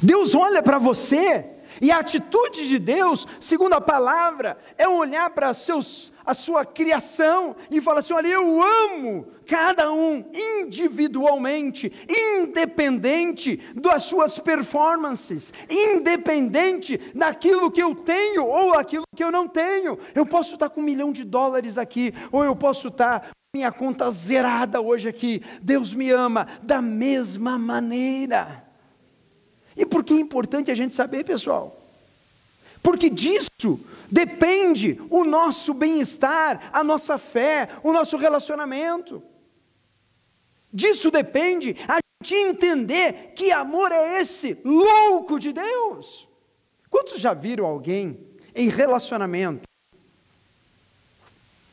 Deus 0.00 0.34
olha 0.34 0.62
para 0.62 0.78
você 0.78 1.52
e 1.80 1.90
a 1.90 1.98
atitude 1.98 2.68
de 2.68 2.78
Deus, 2.78 3.26
segundo 3.40 3.74
a 3.74 3.80
palavra, 3.80 4.58
é 4.76 4.88
olhar 4.88 5.30
para 5.30 5.54
seus, 5.54 6.12
a 6.24 6.34
sua 6.34 6.64
criação 6.64 7.56
e 7.70 7.80
falar 7.80 8.00
assim: 8.00 8.12
olha, 8.12 8.28
eu 8.28 8.62
amo 8.62 9.26
cada 9.46 9.92
um 9.92 10.24
individualmente, 10.60 11.92
independente 12.08 13.60
das 13.74 14.02
suas 14.02 14.38
performances, 14.38 15.52
independente 15.70 16.98
daquilo 17.14 17.70
que 17.70 17.82
eu 17.82 17.94
tenho 17.94 18.44
ou 18.44 18.74
aquilo 18.74 19.04
que 19.14 19.22
eu 19.22 19.30
não 19.30 19.46
tenho. 19.46 19.98
Eu 20.14 20.26
posso 20.26 20.54
estar 20.54 20.68
com 20.68 20.80
um 20.80 20.84
milhão 20.84 21.12
de 21.12 21.24
dólares 21.24 21.78
aqui, 21.78 22.12
ou 22.30 22.44
eu 22.44 22.56
posso 22.56 22.88
estar 22.88 23.30
minha 23.54 23.70
conta 23.70 24.10
zerada 24.10 24.80
hoje 24.80 25.10
aqui. 25.10 25.42
Deus 25.60 25.92
me 25.92 26.10
ama 26.10 26.48
da 26.62 26.80
mesma 26.80 27.58
maneira. 27.58 28.66
E 29.76 29.84
por 29.84 30.02
que 30.02 30.14
é 30.14 30.18
importante 30.18 30.70
a 30.70 30.74
gente 30.74 30.94
saber, 30.94 31.22
pessoal? 31.22 31.78
Porque 32.82 33.10
disso 33.10 33.78
depende 34.10 34.98
o 35.10 35.22
nosso 35.22 35.74
bem-estar, 35.74 36.70
a 36.72 36.82
nossa 36.82 37.18
fé, 37.18 37.68
o 37.82 37.92
nosso 37.92 38.16
relacionamento. 38.16 39.22
Disso 40.72 41.10
depende 41.10 41.76
a 41.86 41.98
gente 42.24 42.34
entender 42.34 43.34
que 43.36 43.52
amor 43.52 43.92
é 43.92 44.18
esse 44.18 44.58
louco 44.64 45.38
de 45.38 45.52
Deus. 45.52 46.26
Quantos 46.88 47.20
já 47.20 47.34
viram 47.34 47.66
alguém 47.66 48.18
em 48.54 48.70
relacionamento? 48.70 49.64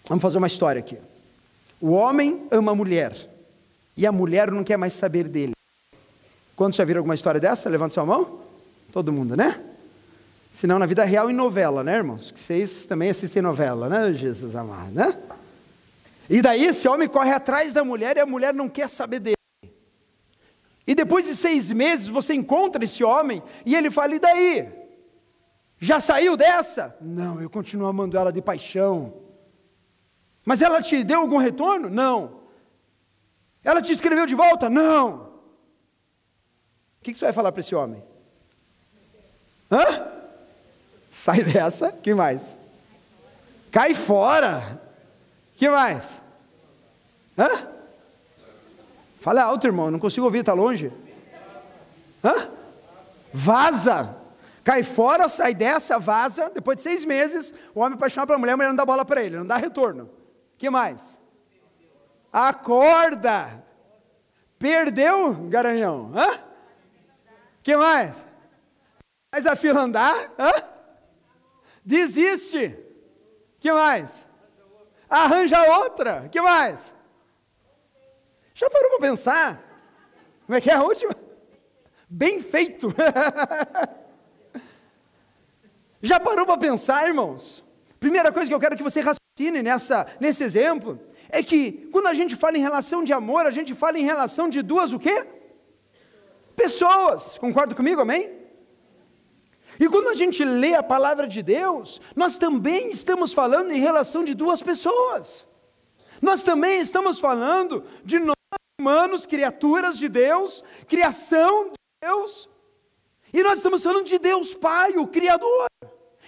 Vamos 0.10 0.22
fazer 0.22 0.40
uma 0.40 0.48
história 0.48 0.80
aqui. 0.80 0.98
O 1.82 1.92
homem 1.92 2.48
ama 2.52 2.72
a 2.72 2.76
mulher 2.76 3.16
e 3.96 4.06
a 4.06 4.12
mulher 4.12 4.52
não 4.52 4.64
quer 4.64 4.78
mais 4.78 4.94
saber 4.94 5.28
dele. 5.28 5.54
Quantos 6.56 6.78
já 6.78 6.84
viram 6.84 7.00
alguma 7.00 7.16
história 7.16 7.40
dessa? 7.40 7.70
Levanta 7.70 7.94
sua 7.94 8.06
mão. 8.06 8.42
Todo 8.92 9.14
mundo, 9.14 9.36
né? 9.36 9.62
Senão 10.52 10.80
na 10.80 10.86
vida 10.86 11.06
real 11.06 11.30
em 11.30 11.34
novela, 11.34 11.84
né, 11.84 11.98
irmãos? 11.98 12.32
Que 12.32 12.40
vocês 12.40 12.86
também 12.86 13.10
assistem 13.10 13.42
novela, 13.42 13.88
né, 13.88 14.12
Jesus 14.14 14.56
amado, 14.56 14.92
né? 14.92 15.18
E 16.30 16.42
daí 16.42 16.66
esse 16.66 16.88
homem 16.88 17.08
corre 17.08 17.32
atrás 17.32 17.72
da 17.72 17.84
mulher 17.84 18.18
e 18.18 18.20
a 18.20 18.26
mulher 18.26 18.54
não 18.54 18.68
quer 18.68 18.90
saber 18.90 19.20
dele. 19.20 19.38
E 20.86 20.94
depois 20.94 21.28
de 21.28 21.36
seis 21.36 21.72
meses 21.72 22.08
você 22.08 22.34
encontra 22.34 22.84
esse 22.84 23.04
homem 23.04 23.42
e 23.66 23.76
ele 23.76 23.90
fala: 23.90 24.16
e 24.16 24.20
daí? 24.20 24.68
Já 25.80 26.00
saiu 26.00 26.36
dessa? 26.36 26.96
Não, 27.00 27.42
eu 27.42 27.50
continuo 27.50 27.88
amando 27.88 28.18
ela 28.18 28.34
de 28.34 28.42
paixão. 28.42 29.14
Mas 30.50 30.64
ela 30.64 30.82
te 30.82 31.04
deu 31.04 31.20
algum 31.20 31.38
retorno? 31.38 31.92
Não. 31.92 32.40
Ela 33.64 33.84
te 33.84 33.94
escreveu 33.94 34.26
de 34.26 34.34
volta? 34.34 34.68
Não. 34.68 35.30
O 37.00 37.04
que 37.04 37.14
você 37.14 37.26
vai 37.26 37.32
falar 37.32 37.52
para 37.52 37.60
esse 37.60 37.76
homem? 37.76 38.04
Hã? 39.72 40.08
Sai 41.12 41.44
dessa, 41.44 41.92
que 41.92 42.16
mais? 42.16 42.58
Cai 43.72 43.94
fora. 43.94 44.82
Que 45.56 45.70
mais? 45.70 46.20
Hã? 47.38 47.68
Fala 49.22 49.44
alto, 49.44 49.68
irmão, 49.68 49.92
não 49.92 50.00
consigo 50.00 50.26
ouvir, 50.26 50.40
está 50.40 50.54
longe. 50.54 50.92
Hã? 52.24 52.50
Vaza. 53.32 54.18
Cai 54.64 54.82
fora, 54.82 55.30
sai 55.30 55.54
dessa, 55.54 56.00
vaza. 56.00 56.50
Depois 56.50 56.78
de 56.78 56.82
seis 56.82 57.06
meses, 57.06 57.54
o 57.76 57.82
homem 57.82 57.94
apaixonado 57.94 58.26
pela 58.26 58.40
mulher, 58.40 58.54
a 58.54 58.58
mulher 58.58 58.70
não 58.70 58.76
dá 58.76 58.84
bola 58.84 59.06
para 59.06 59.22
ele, 59.22 59.38
não 59.38 59.46
dá 59.46 59.56
retorno 59.56 60.18
que 60.60 60.70
mais? 60.70 61.18
Acorda. 62.32 63.66
Perdeu, 64.60 65.34
garanhão? 65.48 66.12
Hã? 66.14 66.44
que 67.64 67.76
mais? 67.78 68.26
Faz 69.32 69.48
a 69.48 69.56
fila 69.56 69.82
andar? 69.82 70.34
Hã? 70.38 70.52
Desiste. 71.84 72.78
que 73.60 73.72
mais? 73.72 74.28
Arranja 75.10 75.64
outra. 75.80 76.28
que 76.30 76.42
mais? 76.42 76.94
Já 78.54 78.70
parou 78.70 78.90
para 78.90 79.00
pensar? 79.00 79.64
Como 80.46 80.58
é 80.58 80.62
que 80.62 80.70
é 80.70 80.74
a 80.74 80.84
última? 80.84 81.16
Bem 82.10 82.44
feito. 82.44 82.94
Já 86.02 86.20
parou 86.20 86.46
para 86.46 86.58
pensar, 86.58 87.08
irmãos? 87.08 87.64
Primeira 88.00 88.32
coisa 88.32 88.50
que 88.50 88.54
eu 88.54 88.60
quero 88.60 88.76
que 88.76 88.84
você 88.84 89.02
nessa, 89.50 90.08
nesse 90.20 90.44
exemplo 90.44 91.00
é 91.30 91.42
que 91.42 91.88
quando 91.92 92.08
a 92.08 92.14
gente 92.14 92.36
fala 92.36 92.58
em 92.58 92.62
relação 92.62 93.04
de 93.04 93.14
amor, 93.14 93.46
a 93.46 93.52
gente 93.52 93.74
fala 93.74 93.98
em 93.98 94.04
relação 94.04 94.50
de 94.50 94.62
duas 94.62 94.92
o 94.92 95.00
quê? 95.00 95.26
Pessoas. 96.56 97.38
Concorda 97.38 97.74
comigo, 97.74 98.02
amém? 98.02 98.24
E 99.80 99.88
quando 99.88 100.10
a 100.10 100.16
gente 100.16 100.44
lê 100.44 100.74
a 100.74 100.84
palavra 100.84 101.28
de 101.28 101.42
Deus, 101.42 102.02
nós 102.16 102.38
também 102.38 102.92
estamos 102.92 103.32
falando 103.32 103.72
em 103.72 103.80
relação 103.80 104.24
de 104.24 104.34
duas 104.34 104.62
pessoas. 104.62 105.48
Nós 106.22 106.44
também 106.44 106.82
estamos 106.82 107.20
falando 107.20 107.86
de 108.04 108.20
nós 108.20 108.36
humanos, 108.80 109.26
criaturas 109.26 109.98
de 109.98 110.10
Deus, 110.10 110.64
criação 110.88 111.70
de 111.70 111.76
Deus. 112.02 112.50
E 113.32 113.44
nós 113.44 113.60
estamos 113.60 113.84
falando 113.84 114.06
de 114.06 114.18
Deus 114.18 114.54
Pai, 114.54 114.98
o 114.98 115.08
Criador, 115.08 115.68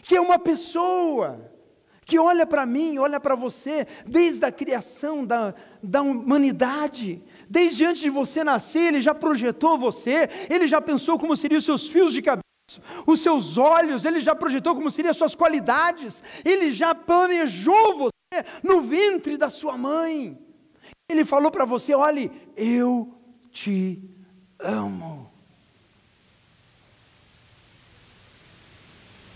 que 0.04 0.16
é 0.16 0.22
uma 0.22 0.40
pessoa 0.40 1.51
que 2.12 2.20
olha 2.20 2.46
para 2.46 2.66
mim, 2.66 2.98
olha 2.98 3.22
para 3.22 3.36
você, 3.36 3.88
desde 4.06 4.44
a 4.44 4.52
criação 4.52 5.26
da, 5.26 5.56
da 5.82 6.02
humanidade, 6.02 7.24
desde 7.50 7.86
antes 7.86 8.02
de 8.02 8.10
você 8.10 8.44
nascer, 8.44 8.88
Ele 8.88 9.00
já 9.00 9.16
projetou 9.16 9.78
você, 9.78 10.30
Ele 10.50 10.68
já 10.68 10.82
pensou 10.82 11.18
como 11.18 11.38
seriam 11.38 11.60
os 11.60 11.64
seus 11.64 11.88
fios 11.88 12.12
de 12.12 12.22
cabelo, 12.22 12.44
os 13.08 13.22
seus 13.22 13.58
olhos, 13.58 14.04
Ele 14.04 14.20
já 14.20 14.36
projetou 14.36 14.76
como 14.76 14.92
seriam 14.92 15.12
as 15.12 15.16
suas 15.16 15.36
qualidades, 15.36 16.22
Ele 16.44 16.70
já 16.70 16.94
planejou 16.94 17.98
você 17.98 18.46
no 18.62 18.82
ventre 18.82 19.38
da 19.38 19.50
sua 19.50 19.78
mãe. 19.78 20.38
Ele 21.10 21.24
falou 21.24 21.50
para 21.50 21.64
você: 21.64 21.96
olhe, 21.96 22.30
eu 22.58 23.18
te 23.52 24.04
amo. 24.60 25.21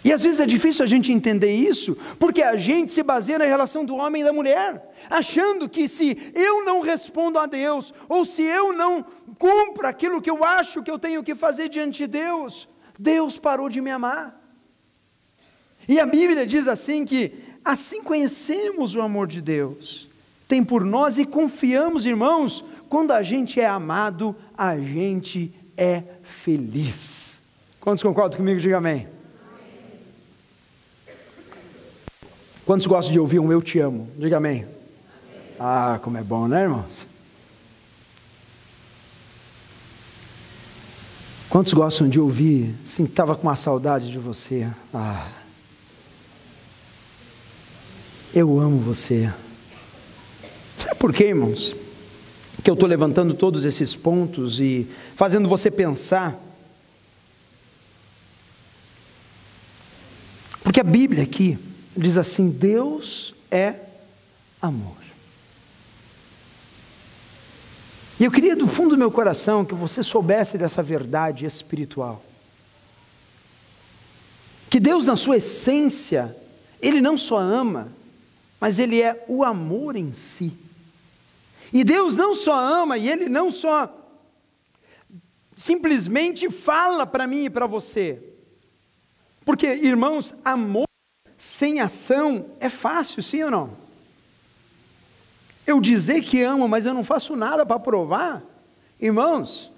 E 0.06 0.14
às 0.14 0.24
vezes 0.24 0.40
é 0.40 0.46
difícil 0.46 0.84
a 0.84 0.88
gente 0.88 1.12
entender 1.12 1.52
isso, 1.52 1.98
porque 2.20 2.44
a 2.44 2.56
gente 2.56 2.92
se 2.92 3.02
baseia 3.02 3.40
na 3.40 3.46
relação 3.46 3.84
do 3.84 3.96
homem 3.96 4.22
e 4.22 4.26
da 4.26 4.32
mulher, 4.32 4.94
achando 5.10 5.68
que 5.68 5.88
se 5.88 6.32
eu 6.36 6.64
não 6.64 6.80
respondo 6.80 7.40
a 7.40 7.48
Deus, 7.48 7.92
ou 8.08 8.24
se 8.24 8.44
eu 8.44 8.72
não 8.72 9.04
cumpro 9.40 9.88
aquilo 9.88 10.22
que 10.22 10.30
eu 10.30 10.44
acho 10.44 10.84
que 10.84 10.92
eu 10.92 11.00
tenho 11.00 11.24
que 11.24 11.34
fazer 11.34 11.70
diante 11.70 11.98
de 11.98 12.08
Deus, 12.08 12.68
Deus 13.00 13.40
parou 13.40 13.68
de 13.68 13.82
me 13.82 13.90
amar. 13.90 14.40
E 15.90 16.00
a 16.00 16.06
Bíblia 16.06 16.46
diz 16.46 16.68
assim 16.68 17.04
que 17.04 17.34
assim 17.64 18.04
conhecemos 18.04 18.94
o 18.94 19.02
amor 19.02 19.26
de 19.26 19.42
Deus, 19.42 20.08
tem 20.48 20.64
por 20.64 20.86
nós 20.86 21.18
e 21.18 21.26
confiamos, 21.26 22.06
irmãos, 22.06 22.64
quando 22.88 23.12
a 23.12 23.24
gente 23.24 23.60
é 23.60 23.66
amado, 23.66 24.36
a 24.56 24.78
gente 24.78 25.52
é 25.76 26.04
feliz. 26.22 27.42
Quantos 27.82 28.04
concordam 28.04 28.38
comigo? 28.38 28.60
Diga 28.60 28.78
amém. 28.78 29.15
Quantos 32.66 32.88
gostam 32.88 33.14
de 33.14 33.20
ouvir 33.20 33.40
um 33.40 33.52
eu 33.52 33.62
te 33.62 33.78
amo? 33.80 34.10
Diga 34.18 34.38
amém. 34.38 34.66
Ah, 35.60 36.00
como 36.02 36.18
é 36.18 36.24
bom, 36.24 36.48
né, 36.48 36.64
irmãos? 36.64 37.06
Quantos 41.48 41.74
gostam 41.74 42.10
de 42.10 42.20
ouvir? 42.20 42.74
Sim, 42.88 43.04
estava 43.04 43.36
com 43.36 43.44
uma 43.44 43.56
saudade 43.56 44.12
de 44.12 44.18
você. 44.18 44.68
Ah. 44.92 45.30
Eu 48.34 48.60
amo 48.60 48.80
você. 48.80 49.32
Sabe 50.80 50.96
por 50.96 51.14
quê, 51.14 51.26
irmãos? 51.26 51.76
Que 52.64 52.70
eu 52.70 52.74
estou 52.74 52.90
levantando 52.90 53.36
todos 53.36 53.64
esses 53.64 53.96
pontos 53.96 54.60
e 54.60 54.88
fazendo 55.16 55.48
você 55.48 55.70
pensar. 55.70 56.36
Porque 60.64 60.80
a 60.80 60.84
Bíblia 60.84 61.24
aqui, 61.24 61.60
diz 61.96 62.18
assim: 62.18 62.50
Deus 62.50 63.34
é 63.50 63.76
amor. 64.62 64.98
E 68.20 68.24
eu 68.24 68.32
queria 68.32 68.56
do 68.56 68.68
fundo 68.68 68.92
do 68.92 68.98
meu 68.98 69.12
coração 69.12 69.66
que 69.66 69.74
você 69.74 70.02
soubesse 70.02 70.58
dessa 70.58 70.82
verdade 70.82 71.46
espiritual. 71.46 72.24
Que 74.70 74.80
Deus, 74.80 75.06
na 75.06 75.16
sua 75.16 75.38
essência, 75.38 76.36
Ele 76.82 77.02
não 77.02 77.18
só 77.18 77.38
ama, 77.40 77.92
mas 78.60 78.80
Ele 78.80 79.02
é 79.02 79.26
o 79.28 79.44
amor 79.44 79.96
em 79.96 80.14
si. 80.14 80.54
E 81.74 81.84
Deus 81.84 82.16
não 82.16 82.34
só 82.34 82.58
ama, 82.58 82.98
e 82.98 83.10
Ele 83.10 83.28
não 83.28 83.52
só 83.52 83.94
simplesmente 85.54 86.50
fala 86.50 87.06
para 87.06 87.28
mim 87.28 87.46
e 87.46 87.50
para 87.50 87.68
você. 87.68 88.22
Porque, 89.46 89.68
irmãos, 89.68 90.34
amor 90.44 90.86
sem 91.38 91.80
ação 91.80 92.46
é 92.60 92.70
fácil, 92.70 93.22
sim 93.22 93.44
ou 93.44 93.52
não? 93.52 93.70
Eu 95.66 95.80
dizer 95.80 96.22
que 96.22 96.42
amo, 96.42 96.68
mas 96.68 96.86
eu 96.86 96.94
não 96.94 97.04
faço 97.04 97.36
nada 97.36 97.66
para 97.66 97.80
provar, 97.80 98.44
irmãos, 99.00 99.72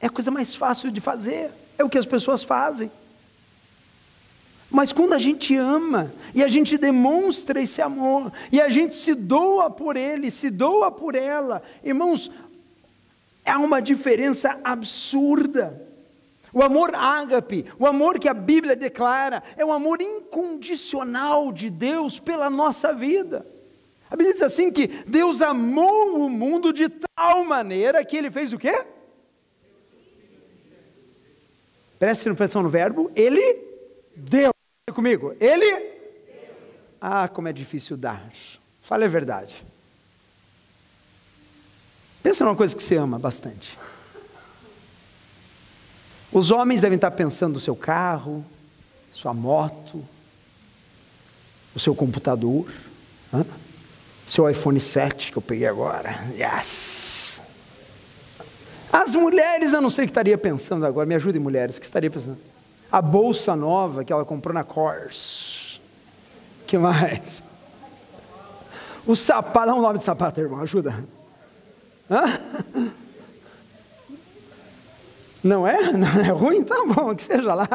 é 0.00 0.06
a 0.06 0.10
coisa 0.10 0.30
mais 0.30 0.54
fácil 0.54 0.90
de 0.90 1.00
fazer, 1.00 1.50
é 1.76 1.84
o 1.84 1.88
que 1.88 1.98
as 1.98 2.06
pessoas 2.06 2.42
fazem. 2.42 2.90
Mas 4.70 4.92
quando 4.92 5.12
a 5.14 5.18
gente 5.18 5.54
ama 5.56 6.12
e 6.34 6.44
a 6.44 6.48
gente 6.48 6.78
demonstra 6.78 7.60
esse 7.60 7.82
amor 7.82 8.32
e 8.52 8.60
a 8.60 8.68
gente 8.68 8.94
se 8.94 9.14
doa 9.14 9.68
por 9.68 9.96
ele, 9.96 10.30
se 10.30 10.48
doa 10.48 10.92
por 10.92 11.16
ela, 11.16 11.62
irmãos, 11.82 12.30
há 13.44 13.58
uma 13.58 13.82
diferença 13.82 14.58
absurda. 14.62 15.89
O 16.52 16.62
amor 16.62 16.94
ágape, 16.94 17.66
o 17.78 17.86
amor 17.86 18.18
que 18.18 18.28
a 18.28 18.34
Bíblia 18.34 18.74
declara, 18.74 19.42
é 19.56 19.64
o 19.64 19.72
amor 19.72 20.00
incondicional 20.00 21.52
de 21.52 21.70
Deus 21.70 22.18
pela 22.18 22.50
nossa 22.50 22.92
vida. 22.92 23.46
A 24.10 24.16
Bíblia 24.16 24.34
diz 24.34 24.42
assim 24.42 24.72
que 24.72 24.88
Deus 25.06 25.40
amou 25.40 26.16
o 26.16 26.28
mundo 26.28 26.72
de 26.72 26.88
tal 26.88 27.44
maneira 27.44 28.04
que 28.04 28.16
ele 28.16 28.30
fez 28.30 28.52
o 28.52 28.58
quê? 28.58 28.84
Preste 31.98 32.28
atenção 32.28 32.62
no 32.62 32.68
verbo, 32.68 33.12
ele 33.14 33.62
deu. 34.16 34.50
Comigo, 34.92 35.36
ele? 35.38 35.90
Ah, 37.00 37.28
como 37.28 37.46
é 37.46 37.52
difícil 37.52 37.96
dar. 37.96 38.28
Fale 38.82 39.04
a 39.04 39.08
verdade. 39.08 39.64
Pensa 42.22 42.44
numa 42.44 42.56
coisa 42.56 42.76
que 42.76 42.82
você 42.82 42.96
ama 42.96 43.18
bastante. 43.18 43.78
Os 46.32 46.50
homens 46.50 46.80
devem 46.80 46.96
estar 46.96 47.10
pensando 47.10 47.54
no 47.54 47.60
seu 47.60 47.74
carro, 47.74 48.44
sua 49.10 49.34
moto, 49.34 50.02
o 51.74 51.80
seu 51.80 51.94
computador, 51.94 52.70
hein? 53.34 53.44
seu 54.26 54.48
iPhone 54.48 54.80
7 54.80 55.32
que 55.32 55.38
eu 55.38 55.42
peguei 55.42 55.66
agora. 55.66 56.24
Yes! 56.36 57.40
As 58.92 59.14
mulheres, 59.14 59.72
eu 59.72 59.80
não 59.80 59.90
sei 59.90 60.04
o 60.04 60.06
que 60.06 60.10
estaria 60.10 60.38
pensando 60.38 60.86
agora, 60.86 61.06
me 61.06 61.14
ajudem 61.14 61.40
mulheres, 61.40 61.76
o 61.76 61.80
que 61.80 61.86
estaria 61.86 62.10
pensando? 62.10 62.38
A 62.90 63.00
bolsa 63.00 63.54
nova 63.54 64.04
que 64.04 64.12
ela 64.12 64.24
comprou 64.24 64.52
na 64.52 64.64
Kors. 64.64 65.80
que 66.66 66.76
mais? 66.78 67.42
O 69.06 69.16
sapato, 69.16 69.66
dá 69.66 69.74
um 69.74 69.80
nome 69.80 69.98
de 69.98 70.04
sapato, 70.04 70.40
irmão, 70.40 70.60
ajuda. 70.60 71.04
Hã? 72.10 72.94
Não 75.42 75.66
é? 75.66 75.90
Não 75.92 76.08
é 76.08 76.28
ruim? 76.28 76.64
Tá 76.64 76.84
bom, 76.84 77.14
que 77.14 77.22
seja 77.22 77.54
lá. 77.54 77.68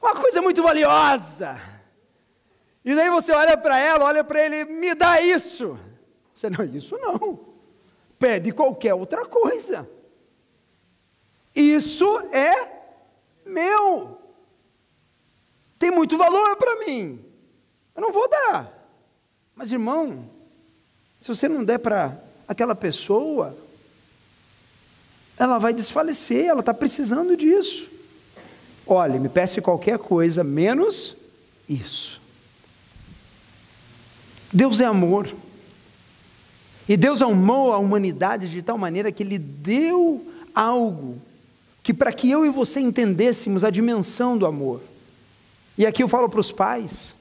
Uma 0.00 0.14
coisa 0.14 0.40
muito 0.42 0.62
valiosa. 0.62 1.58
E 2.84 2.94
daí 2.94 3.10
você 3.10 3.32
olha 3.32 3.56
para 3.56 3.78
ela, 3.78 4.04
olha 4.04 4.22
para 4.22 4.44
ele, 4.44 4.64
me 4.64 4.94
dá 4.94 5.20
isso. 5.20 5.78
Você 6.36 6.48
não, 6.48 6.64
isso 6.64 6.96
não. 6.98 7.40
Pede 8.18 8.52
qualquer 8.52 8.94
outra 8.94 9.26
coisa. 9.26 9.88
Isso 11.54 12.06
é 12.30 12.84
meu. 13.44 14.20
Tem 15.78 15.90
muito 15.90 16.16
valor 16.16 16.56
para 16.56 16.76
mim. 16.86 17.24
Eu 17.94 18.02
não 18.02 18.12
vou 18.12 18.28
dar. 18.28 18.72
Mas 19.54 19.72
irmão, 19.72 20.30
se 21.18 21.28
você 21.28 21.48
não 21.48 21.64
der 21.64 21.78
para 21.78 22.20
aquela 22.46 22.74
pessoa, 22.74 23.56
ela 25.38 25.58
vai 25.58 25.74
desfalecer, 25.74 26.46
ela 26.46 26.60
está 26.60 26.72
precisando 26.72 27.36
disso. 27.36 27.86
Olhe, 28.86 29.18
me 29.18 29.28
peça 29.28 29.60
qualquer 29.60 29.98
coisa, 29.98 30.44
menos 30.44 31.16
isso. 31.68 32.20
Deus 34.52 34.80
é 34.80 34.84
amor. 34.84 35.28
E 36.88 36.96
Deus 36.96 37.20
amou 37.20 37.72
a 37.72 37.78
humanidade 37.78 38.48
de 38.48 38.62
tal 38.62 38.78
maneira 38.78 39.10
que 39.10 39.22
Ele 39.22 39.38
deu 39.38 40.24
algo 40.54 41.20
que 41.82 41.92
para 41.92 42.12
que 42.12 42.30
eu 42.30 42.44
e 42.44 42.50
você 42.50 42.80
entendêssemos 42.80 43.62
a 43.62 43.70
dimensão 43.70 44.38
do 44.38 44.46
amor. 44.46 44.80
E 45.76 45.84
aqui 45.84 46.02
eu 46.02 46.08
falo 46.08 46.28
para 46.28 46.40
os 46.40 46.50
pais. 46.50 47.14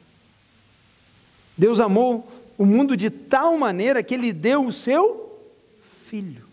Deus 1.58 1.80
amou 1.80 2.28
o 2.58 2.66
mundo 2.66 2.96
de 2.96 3.10
tal 3.10 3.58
maneira 3.58 4.02
que 4.02 4.14
Ele 4.14 4.32
deu 4.32 4.66
o 4.66 4.74
seu 4.74 5.40
filho. 6.08 6.45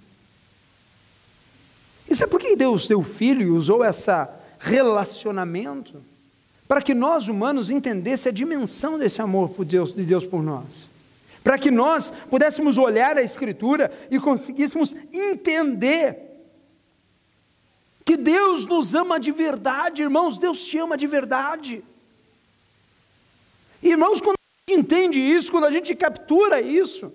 E 2.12 2.14
sabe 2.14 2.30
por 2.30 2.40
que 2.40 2.54
Deus 2.54 2.86
deu 2.86 3.00
o 3.00 3.02
filho 3.02 3.40
e 3.40 3.50
usou 3.50 3.82
esse 3.82 4.10
relacionamento? 4.58 6.04
Para 6.68 6.82
que 6.82 6.92
nós 6.92 7.26
humanos 7.26 7.70
entendêssemos 7.70 8.26
a 8.26 8.36
dimensão 8.36 8.98
desse 8.98 9.22
amor 9.22 9.48
por 9.48 9.64
Deus, 9.64 9.94
de 9.94 10.04
Deus 10.04 10.26
por 10.26 10.42
nós. 10.42 10.90
Para 11.42 11.56
que 11.56 11.70
nós 11.70 12.12
pudéssemos 12.28 12.76
olhar 12.76 13.16
a 13.16 13.22
Escritura 13.22 13.90
e 14.10 14.20
conseguíssemos 14.20 14.94
entender 15.10 16.18
que 18.04 18.18
Deus 18.18 18.66
nos 18.66 18.94
ama 18.94 19.18
de 19.18 19.32
verdade, 19.32 20.02
irmãos, 20.02 20.38
Deus 20.38 20.62
te 20.66 20.76
ama 20.76 20.98
de 20.98 21.06
verdade. 21.06 21.82
Irmãos, 23.82 24.20
quando 24.20 24.36
a 24.36 24.70
gente 24.70 24.80
entende 24.80 25.18
isso, 25.18 25.50
quando 25.50 25.64
a 25.64 25.70
gente 25.70 25.94
captura 25.94 26.60
isso, 26.60 27.10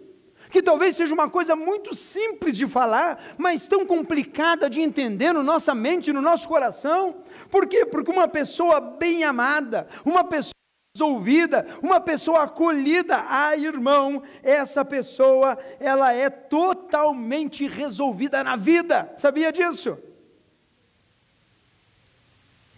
que 0.49 0.61
talvez 0.61 0.95
seja 0.95 1.13
uma 1.13 1.29
coisa 1.29 1.55
muito 1.55 1.93
simples 1.95 2.55
de 2.55 2.65
falar, 2.65 3.35
mas 3.37 3.67
tão 3.67 3.85
complicada 3.85 4.69
de 4.69 4.81
entender 4.81 5.33
no 5.33 5.43
nossa 5.43 5.75
mente, 5.75 6.13
no 6.13 6.21
nosso 6.21 6.47
coração. 6.47 7.17
Por 7.49 7.67
quê? 7.67 7.85
Porque 7.85 8.11
uma 8.11 8.27
pessoa 8.27 8.79
bem 8.79 9.23
amada, 9.23 9.87
uma 10.05 10.23
pessoa 10.23 10.53
resolvida, 10.95 11.67
uma 11.81 11.99
pessoa 11.99 12.43
acolhida, 12.43 13.23
ah, 13.29 13.55
irmão, 13.55 14.23
essa 14.41 14.83
pessoa, 14.83 15.57
ela 15.79 16.11
é 16.13 16.29
totalmente 16.29 17.67
resolvida 17.67 18.43
na 18.43 18.55
vida. 18.55 19.13
Sabia 19.17 19.51
disso? 19.51 19.97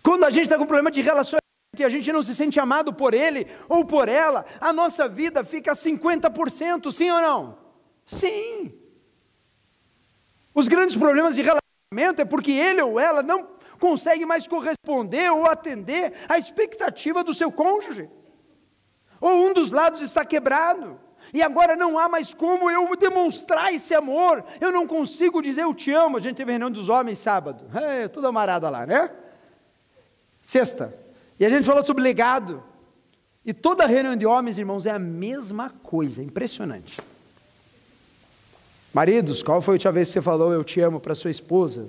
Quando 0.04 0.26
a 0.26 0.30
gente 0.30 0.44
está 0.44 0.58
com 0.58 0.66
problema 0.66 0.92
de 0.92 1.02
relacionamento, 1.02 1.39
que 1.76 1.84
a 1.84 1.90
gente 1.90 2.12
não 2.12 2.24
se 2.24 2.34
sente 2.34 2.60
amado 2.60 2.94
por 2.94 3.14
ele 3.14 3.48
ou 3.68 3.86
por 3.86 4.10
ela, 4.10 4.46
a 4.60 4.74
nossa 4.74 5.08
vida 5.08 5.44
fica 5.44 5.74
50%, 5.74 6.92
sim 6.92 7.10
ou 7.12 7.22
não? 7.22 7.58
Sim. 8.06 8.74
Os 10.54 10.68
grandes 10.68 10.96
problemas 10.96 11.36
de 11.36 11.44
relacionamento 11.44 12.22
é 12.22 12.26
porque 12.26 12.52
ele 12.52 12.82
ou 12.82 13.00
ela 13.00 13.22
não 13.22 13.48
consegue 13.80 14.26
mais 14.26 14.48
corresponder 14.48 15.32
ou 15.32 15.46
atender 15.46 16.14
à 16.28 16.38
expectativa 16.38 17.24
do 17.24 17.34
seu 17.34 17.52
cônjuge. 17.52 18.10
Ou 19.22 19.48
um 19.48 19.54
dos 19.54 19.72
lados 19.72 20.02
está 20.02 20.26
quebrado. 20.26 21.00
E 21.32 21.44
agora 21.44 21.76
não 21.76 22.00
há 22.00 22.10
mais 22.10 22.34
como 22.34 22.72
eu 22.72 22.96
demonstrar 22.96 23.72
esse 23.72 23.94
amor. 23.94 24.44
Eu 24.60 24.72
não 24.72 24.88
consigo 24.88 25.42
dizer 25.42 25.64
eu 25.64 25.74
te 25.74 25.92
amo. 25.92 26.18
A 26.18 26.20
gente 26.20 26.38
teve 26.38 26.52
reunião 26.52 26.72
dos 26.72 26.90
homens 26.90 27.20
sábado. 27.20 27.66
É, 27.78 28.08
tudo 28.08 28.28
amarada 28.28 28.70
lá, 28.70 28.86
né? 28.88 29.12
Sexta. 30.42 31.09
E 31.40 31.46
a 31.46 31.50
gente 31.50 31.66
falou 31.66 31.84
sobre 31.84 32.04
legado. 32.04 32.62
E 33.46 33.54
toda 33.54 33.88
reunião 33.88 34.16
de 34.16 34.26
homens, 34.26 34.58
irmãos, 34.58 34.86
é 34.86 34.92
a 34.92 35.00
mesma 35.00 35.70
coisa. 35.82 36.22
Impressionante. 36.22 37.00
Maridos, 38.94 39.42
qual 39.42 39.62
foi 39.62 39.74
a 39.74 39.76
última 39.76 39.92
vez 39.94 40.10
que 40.10 40.14
você 40.14 40.22
falou 40.22 40.52
eu 40.52 40.64
te 40.64 40.82
amo 40.82 41.00
para 41.00 41.16
sua 41.16 41.32
esposa? 41.32 41.88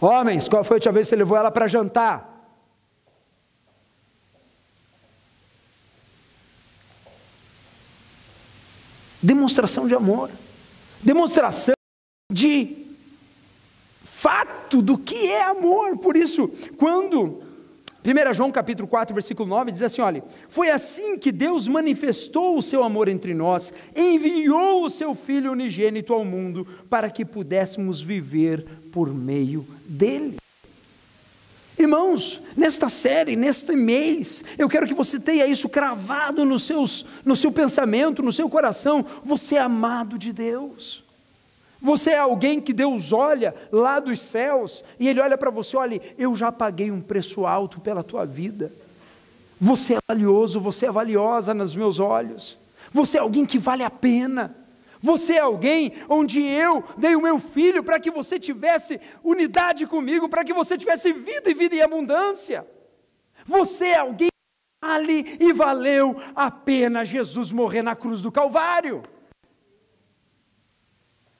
Homens, 0.00 0.46
qual 0.46 0.62
foi 0.62 0.76
a 0.76 0.78
última 0.78 0.92
vez 0.92 1.06
que 1.06 1.10
você 1.10 1.16
levou 1.16 1.36
ela 1.36 1.50
para 1.50 1.66
jantar? 1.66 2.34
Demonstração 9.20 9.88
de 9.88 9.94
amor, 9.94 10.30
demonstração 11.02 11.74
de 12.30 12.85
fato 14.26 14.82
do 14.82 14.98
que 14.98 15.28
é 15.28 15.44
amor. 15.44 15.98
Por 15.98 16.16
isso, 16.16 16.50
quando 16.76 17.40
1 18.04 18.34
João 18.34 18.50
capítulo 18.50 18.88
4, 18.88 19.14
versículo 19.14 19.48
9 19.48 19.70
diz 19.70 19.82
assim: 19.82 20.02
olha, 20.02 20.24
foi 20.48 20.68
assim 20.68 21.16
que 21.16 21.30
Deus 21.30 21.68
manifestou 21.68 22.58
o 22.58 22.62
seu 22.62 22.82
amor 22.82 23.06
entre 23.06 23.32
nós, 23.32 23.72
enviou 23.94 24.84
o 24.84 24.90
seu 24.90 25.14
Filho 25.14 25.52
unigênito 25.52 26.12
ao 26.12 26.24
mundo 26.24 26.66
para 26.90 27.08
que 27.08 27.24
pudéssemos 27.24 28.00
viver 28.00 28.66
por 28.90 29.14
meio 29.14 29.64
dele. 29.86 30.38
Irmãos, 31.78 32.40
nesta 32.56 32.88
série, 32.88 33.36
neste 33.36 33.76
mês, 33.76 34.42
eu 34.58 34.68
quero 34.68 34.88
que 34.88 34.94
você 34.94 35.20
tenha 35.20 35.46
isso 35.46 35.68
cravado 35.68 36.44
nos 36.44 36.64
seus, 36.64 37.06
no 37.24 37.36
seu 37.36 37.52
pensamento, 37.52 38.24
no 38.24 38.32
seu 38.32 38.48
coração. 38.48 39.04
Você 39.24 39.54
é 39.54 39.60
amado 39.60 40.18
de 40.18 40.32
Deus. 40.32 41.05
Você 41.80 42.10
é 42.10 42.18
alguém 42.18 42.60
que 42.60 42.72
Deus 42.72 43.12
olha 43.12 43.54
lá 43.70 44.00
dos 44.00 44.20
céus 44.20 44.82
e 44.98 45.08
Ele 45.08 45.20
olha 45.20 45.36
para 45.36 45.50
você: 45.50 45.76
olha, 45.76 46.00
eu 46.16 46.34
já 46.34 46.50
paguei 46.50 46.90
um 46.90 47.00
preço 47.00 47.46
alto 47.46 47.80
pela 47.80 48.02
tua 48.02 48.24
vida. 48.24 48.72
Você 49.60 49.94
é 49.94 49.98
valioso, 50.08 50.60
você 50.60 50.86
é 50.86 50.90
valiosa 50.90 51.54
nos 51.54 51.74
meus 51.74 51.98
olhos. 51.98 52.58
Você 52.92 53.18
é 53.18 53.20
alguém 53.20 53.44
que 53.44 53.58
vale 53.58 53.82
a 53.82 53.90
pena. 53.90 54.54
Você 55.00 55.34
é 55.34 55.40
alguém 55.40 55.92
onde 56.08 56.40
eu 56.42 56.82
dei 56.96 57.14
o 57.14 57.20
meu 57.20 57.38
filho 57.38 57.82
para 57.82 58.00
que 58.00 58.10
você 58.10 58.38
tivesse 58.38 59.00
unidade 59.22 59.86
comigo, 59.86 60.28
para 60.28 60.44
que 60.44 60.52
você 60.52 60.76
tivesse 60.76 61.12
vida 61.12 61.50
e 61.50 61.54
vida 61.54 61.76
em 61.76 61.82
abundância. 61.82 62.66
Você 63.44 63.86
é 63.88 63.98
alguém 63.98 64.28
que 64.28 64.86
vale 64.86 65.36
e 65.38 65.52
valeu 65.52 66.16
a 66.34 66.50
pena 66.50 67.04
Jesus 67.04 67.52
morrer 67.52 67.82
na 67.82 67.94
cruz 67.94 68.22
do 68.22 68.32
Calvário. 68.32 69.02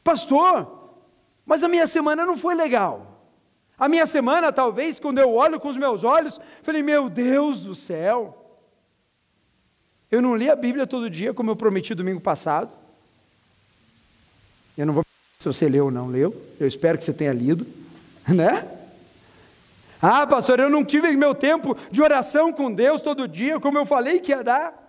Pastor, 0.06 0.92
mas 1.44 1.64
a 1.64 1.68
minha 1.68 1.84
semana 1.84 2.24
não 2.24 2.38
foi 2.38 2.54
legal. 2.54 3.24
A 3.76 3.88
minha 3.88 4.06
semana, 4.06 4.52
talvez, 4.52 5.00
quando 5.00 5.18
eu 5.18 5.34
olho 5.34 5.58
com 5.58 5.66
os 5.66 5.76
meus 5.76 6.04
olhos, 6.04 6.40
falei: 6.62 6.80
Meu 6.80 7.10
Deus 7.10 7.62
do 7.64 7.74
céu. 7.74 8.60
Eu 10.08 10.22
não 10.22 10.36
li 10.36 10.48
a 10.48 10.54
Bíblia 10.54 10.86
todo 10.86 11.10
dia, 11.10 11.34
como 11.34 11.50
eu 11.50 11.56
prometi 11.56 11.92
domingo 11.92 12.20
passado. 12.20 12.70
Eu 14.78 14.86
não 14.86 14.94
vou 14.94 15.02
se 15.40 15.48
você 15.48 15.68
leu 15.68 15.86
ou 15.86 15.90
não 15.90 16.06
leu. 16.06 16.40
Eu 16.60 16.68
espero 16.68 16.96
que 16.96 17.04
você 17.04 17.12
tenha 17.12 17.32
lido, 17.32 17.66
né? 18.32 18.64
Ah, 20.00 20.24
pastor, 20.24 20.60
eu 20.60 20.70
não 20.70 20.84
tive 20.84 21.10
meu 21.16 21.34
tempo 21.34 21.76
de 21.90 22.00
oração 22.00 22.52
com 22.52 22.72
Deus 22.72 23.02
todo 23.02 23.26
dia, 23.26 23.58
como 23.58 23.76
eu 23.76 23.84
falei 23.84 24.20
que 24.20 24.30
ia 24.30 24.44
dar. 24.44 24.86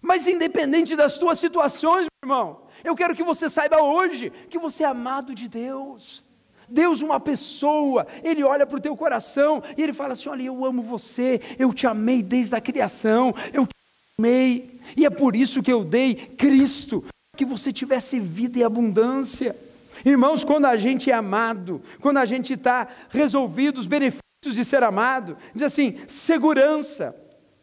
Mas 0.00 0.28
independente 0.28 0.94
das 0.94 1.18
tuas 1.18 1.40
situações, 1.40 2.06
meu 2.22 2.30
irmão, 2.30 2.69
eu 2.84 2.94
quero 2.94 3.14
que 3.14 3.22
você 3.22 3.48
saiba 3.48 3.82
hoje 3.82 4.30
que 4.48 4.58
você 4.58 4.84
é 4.84 4.86
amado 4.86 5.34
de 5.34 5.48
Deus. 5.48 6.24
Deus, 6.70 7.00
uma 7.00 7.18
pessoa, 7.18 8.06
Ele 8.22 8.44
olha 8.44 8.66
para 8.66 8.76
o 8.76 8.80
teu 8.80 8.96
coração 8.96 9.62
e 9.76 9.82
Ele 9.82 9.92
fala 9.92 10.12
assim: 10.12 10.28
Olha, 10.28 10.44
eu 10.44 10.64
amo 10.64 10.82
você, 10.82 11.40
eu 11.58 11.74
te 11.74 11.86
amei 11.86 12.22
desde 12.22 12.54
a 12.54 12.60
criação, 12.60 13.34
eu 13.52 13.66
te 13.66 13.74
amei, 14.18 14.80
e 14.96 15.04
é 15.04 15.10
por 15.10 15.34
isso 15.34 15.62
que 15.62 15.72
eu 15.72 15.84
dei 15.84 16.14
Cristo, 16.14 17.04
que 17.36 17.44
você 17.44 17.72
tivesse 17.72 18.20
vida 18.20 18.58
e 18.58 18.64
abundância. 18.64 19.56
Irmãos, 20.04 20.44
quando 20.44 20.66
a 20.66 20.76
gente 20.76 21.10
é 21.10 21.14
amado, 21.14 21.82
quando 22.00 22.18
a 22.18 22.24
gente 22.24 22.54
está 22.54 22.88
resolvido 23.10 23.78
os 23.78 23.86
benefícios 23.86 24.22
de 24.54 24.64
ser 24.64 24.82
amado, 24.82 25.36
diz 25.54 25.64
assim: 25.64 25.98
segurança. 26.06 27.14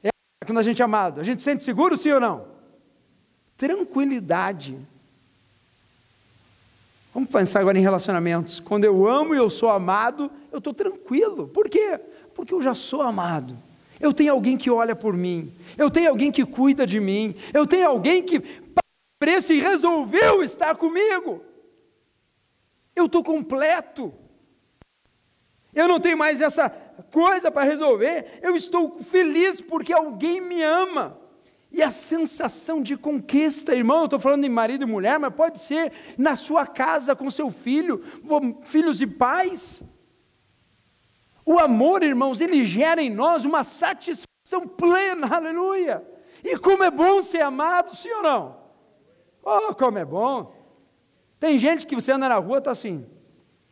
É 0.04 0.10
quando 0.46 0.60
a 0.60 0.64
gente 0.64 0.82
é 0.82 0.86
amado, 0.86 1.22
a 1.22 1.24
gente 1.24 1.42
sente 1.42 1.64
seguro, 1.64 1.96
sim 1.96 2.12
ou 2.12 2.20
não? 2.20 2.46
Tranquilidade. 3.56 4.78
Vamos 7.18 7.32
pensar 7.32 7.62
agora 7.62 7.80
em 7.80 7.82
relacionamentos. 7.82 8.60
Quando 8.60 8.84
eu 8.84 9.08
amo 9.08 9.34
e 9.34 9.40
eu 9.40 9.50
sou 9.50 9.72
amado, 9.72 10.30
eu 10.52 10.60
estou 10.60 10.72
tranquilo. 10.72 11.48
Por 11.48 11.68
quê? 11.68 12.00
Porque 12.36 12.54
eu 12.54 12.62
já 12.62 12.76
sou 12.76 13.02
amado. 13.02 13.58
Eu 14.00 14.14
tenho 14.14 14.32
alguém 14.32 14.56
que 14.56 14.70
olha 14.70 14.96
por 14.96 15.16
mim. 15.18 15.52
Eu 15.76 15.90
tenho 15.90 16.12
alguém 16.12 16.32
que 16.32 16.46
cuida 16.46 16.86
de 16.86 17.00
mim. 17.00 17.34
Eu 17.52 17.66
tenho 17.66 17.90
alguém 17.90 18.22
que 18.22 18.40
preço 19.18 19.52
e 19.52 19.60
resolveu 19.60 20.44
estar 20.44 20.76
comigo. 20.76 21.44
Eu 22.96 23.08
estou 23.08 23.24
completo. 23.24 24.14
Eu 25.74 25.88
não 25.88 26.00
tenho 26.00 26.20
mais 26.20 26.40
essa 26.40 26.70
coisa 27.12 27.50
para 27.50 27.68
resolver. 27.68 28.40
Eu 28.44 28.56
estou 28.56 29.00
feliz 29.00 29.60
porque 29.60 29.92
alguém 29.92 30.40
me 30.40 30.62
ama. 30.62 31.18
E 31.78 31.84
a 31.84 31.92
sensação 31.92 32.82
de 32.82 32.98
conquista, 32.98 33.76
irmão, 33.76 34.00
eu 34.00 34.06
estou 34.06 34.20
falando 34.20 34.44
em 34.44 34.50
marido 34.50 34.82
e 34.82 34.88
mulher, 34.88 35.20
mas 35.20 35.32
pode 35.32 35.62
ser 35.62 35.94
na 36.18 36.36
sua 36.36 36.66
casa 36.66 37.16
com 37.16 37.30
seu 37.30 37.52
filho, 37.52 38.04
filhos 38.64 39.00
e 39.00 39.06
pais. 39.06 39.84
O 41.46 41.60
amor, 41.60 42.02
irmãos, 42.02 42.42
ele 42.42 42.66
gera 42.66 43.00
em 43.00 43.12
nós 43.12 43.46
uma 43.46 43.64
satisfação 43.64 44.68
plena, 44.76 45.28
aleluia. 45.28 46.04
E 46.44 46.58
como 46.58 46.84
é 46.84 46.90
bom 46.90 47.22
ser 47.22 47.42
amado, 47.42 47.96
sim 47.96 48.10
ou 48.10 48.24
não? 48.24 48.58
Oh, 49.44 49.76
como 49.76 50.00
é 50.00 50.04
bom. 50.04 50.52
Tem 51.40 51.60
gente 51.60 51.86
que 51.86 51.94
você 51.94 52.12
anda 52.12 52.28
na 52.28 52.38
rua, 52.38 52.58
está 52.58 52.72
assim. 52.72 53.06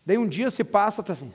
Daí 0.05 0.19
um 0.19 0.27
dia 0.27 0.51
se 0.51 0.63
passa, 0.63 1.01
está 1.01 1.13
assim. 1.13 1.33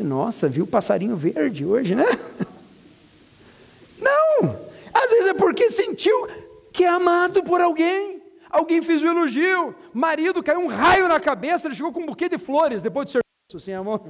Nossa, 0.00 0.46
viu 0.46 0.64
o 0.64 0.68
passarinho 0.68 1.16
verde 1.16 1.64
hoje, 1.64 1.94
né? 1.94 2.04
É 5.30 5.34
porque 5.34 5.70
sentiu 5.70 6.26
que 6.72 6.84
é 6.84 6.88
amado 6.88 7.42
por 7.44 7.60
alguém. 7.60 8.20
Alguém 8.50 8.82
fez 8.82 9.02
um 9.02 9.06
elogio. 9.06 9.74
Marido 9.94 10.42
caiu 10.42 10.60
um 10.60 10.66
raio 10.66 11.06
na 11.06 11.20
cabeça, 11.20 11.68
ele 11.68 11.74
chegou 11.76 11.92
com 11.92 12.00
um 12.00 12.06
buquê 12.06 12.28
de 12.28 12.36
flores 12.36 12.82
depois 12.82 13.06
do 13.06 13.10
serviço. 13.12 13.56
Assim, 13.56 13.72
amor. 13.72 14.02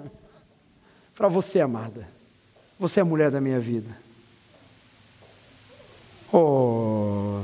Para 1.14 1.28
você, 1.28 1.60
amada. 1.60 2.08
Você 2.78 3.00
é 3.00 3.02
a 3.02 3.04
mulher 3.04 3.30
da 3.30 3.38
minha 3.38 3.60
vida. 3.60 3.94
Oh. 6.32 7.40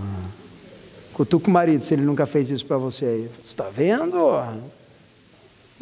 Cutuca 1.13 1.49
o 1.49 1.51
marido 1.51 1.85
se 1.85 1.93
ele 1.93 2.03
nunca 2.03 2.25
fez 2.25 2.49
isso 2.49 2.65
para 2.65 2.79
você 2.79 3.05
aí. 3.05 3.31
Você 3.43 3.49
está 3.49 3.69
vendo? 3.69 4.17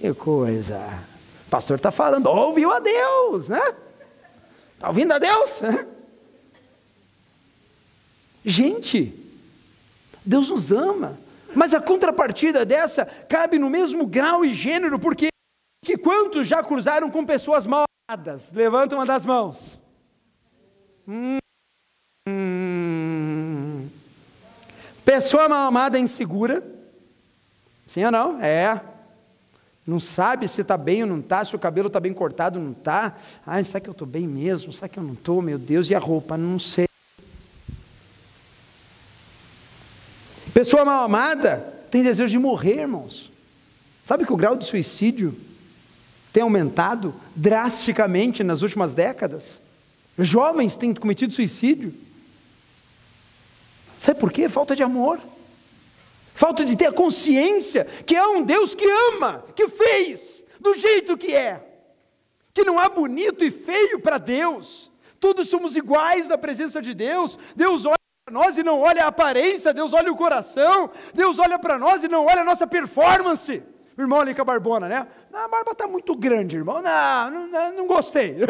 Que 0.00 0.12
coisa. 0.14 0.80
O 1.46 1.50
pastor 1.50 1.76
está 1.76 1.92
falando, 1.92 2.26
ouviu 2.26 2.72
a 2.72 2.80
Deus, 2.80 3.48
né? 3.48 3.74
Está 4.74 4.88
ouvindo 4.88 5.12
a 5.12 5.18
Deus? 5.18 5.60
Gente, 8.44 9.12
Deus 10.24 10.50
nos 10.50 10.70
ama, 10.70 11.18
mas 11.54 11.72
a 11.72 11.80
contrapartida 11.80 12.64
dessa 12.64 13.06
cabe 13.06 13.58
no 13.58 13.70
mesmo 13.70 14.06
grau 14.06 14.44
e 14.44 14.52
gênero, 14.52 14.98
porque 14.98 15.28
que 15.84 15.96
quantos 15.96 16.46
já 16.48 16.62
cruzaram 16.62 17.10
com 17.10 17.24
pessoas 17.24 17.66
mal 17.66 17.84
amadas? 18.08 18.52
Levanta 18.52 18.94
uma 18.94 19.06
das 19.06 19.24
mãos. 19.24 19.78
Hum. 21.06 21.38
Pessoa 25.04 25.48
mal 25.48 25.68
amada 25.68 25.98
é 25.98 26.00
insegura. 26.00 26.62
Sim 27.86 28.04
ou 28.06 28.10
não? 28.10 28.42
É. 28.42 28.80
Não 29.86 30.00
sabe 30.00 30.48
se 30.48 30.62
está 30.62 30.78
bem 30.78 31.02
ou 31.02 31.08
não 31.08 31.20
está, 31.20 31.44
se 31.44 31.54
o 31.54 31.58
cabelo 31.58 31.88
está 31.88 32.00
bem 32.00 32.14
cortado 32.14 32.58
ou 32.58 32.64
não 32.64 32.72
está. 32.72 33.14
Ai, 33.46 33.62
será 33.62 33.80
que 33.80 33.88
eu 33.88 33.92
estou 33.92 34.08
bem 34.08 34.26
mesmo? 34.26 34.72
Será 34.72 34.88
que 34.88 34.98
eu 34.98 35.02
não 35.02 35.12
estou? 35.12 35.42
Meu 35.42 35.58
Deus, 35.58 35.90
e 35.90 35.94
a 35.94 35.98
roupa? 35.98 36.38
Não 36.38 36.58
sei. 36.58 36.86
Pessoa 40.64 40.82
mal 40.82 41.04
amada 41.04 41.74
tem 41.90 42.02
desejo 42.02 42.30
de 42.30 42.38
morrer, 42.38 42.80
irmãos. 42.80 43.30
Sabe 44.02 44.24
que 44.24 44.32
o 44.32 44.36
grau 44.36 44.56
de 44.56 44.64
suicídio 44.64 45.36
tem 46.32 46.42
aumentado 46.42 47.14
drasticamente 47.36 48.42
nas 48.42 48.62
últimas 48.62 48.94
décadas? 48.94 49.60
Jovens 50.18 50.74
têm 50.74 50.94
cometido 50.94 51.34
suicídio. 51.34 51.92
Sabe 54.00 54.18
por 54.18 54.32
quê? 54.32 54.48
Falta 54.48 54.74
de 54.74 54.82
amor. 54.82 55.20
Falta 56.32 56.64
de 56.64 56.74
ter 56.76 56.86
a 56.86 56.92
consciência 56.92 57.84
que 58.06 58.16
é 58.16 58.26
um 58.26 58.42
Deus 58.42 58.74
que 58.74 58.86
ama, 59.12 59.44
que 59.54 59.68
fez 59.68 60.42
do 60.58 60.78
jeito 60.78 61.14
que 61.14 61.34
é. 61.34 61.60
Que 62.54 62.64
não 62.64 62.78
há 62.78 62.88
bonito 62.88 63.44
e 63.44 63.50
feio 63.50 64.00
para 64.00 64.16
Deus. 64.16 64.90
Todos 65.20 65.46
somos 65.46 65.76
iguais 65.76 66.26
na 66.26 66.38
presença 66.38 66.80
de 66.80 66.94
Deus. 66.94 67.38
Deus 67.54 67.84
olha 67.84 68.03
nós 68.30 68.56
e 68.56 68.62
não 68.62 68.80
olha 68.80 69.04
a 69.04 69.08
aparência, 69.08 69.74
Deus 69.74 69.92
olha 69.92 70.10
o 70.10 70.16
coração, 70.16 70.90
Deus 71.12 71.38
olha 71.38 71.58
para 71.58 71.78
nós 71.78 72.02
e 72.04 72.08
não 72.08 72.24
olha 72.24 72.40
a 72.40 72.44
nossa 72.44 72.66
performance. 72.66 73.62
O 73.96 74.00
irmão 74.00 74.20
ali 74.20 74.34
com 74.34 74.42
a 74.42 74.44
barbona, 74.44 74.88
né? 74.88 75.06
a 75.32 75.46
barba 75.46 75.72
está 75.72 75.86
muito 75.86 76.16
grande, 76.16 76.56
irmão. 76.56 76.80
Não, 76.80 77.46
não, 77.46 77.72
não 77.72 77.86
gostei. 77.86 78.34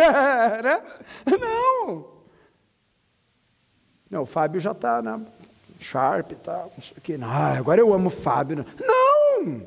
né? 0.63 0.83
Não. 1.27 2.15
Não, 4.11 4.23
o 4.23 4.27
Fábio 4.27 4.61
já 4.61 4.71
está 4.71 5.03
na 5.03 5.19
né? 5.19 5.27
Sharp 5.81 6.33
e 6.33 6.37
tal, 6.37 6.73
não 6.77 6.83
sei 6.83 7.17
o 7.17 7.25
agora 7.59 7.81
eu 7.81 7.93
amo 7.93 8.09
o 8.09 8.13
Fábio. 8.13 8.65
Não! 8.81 9.67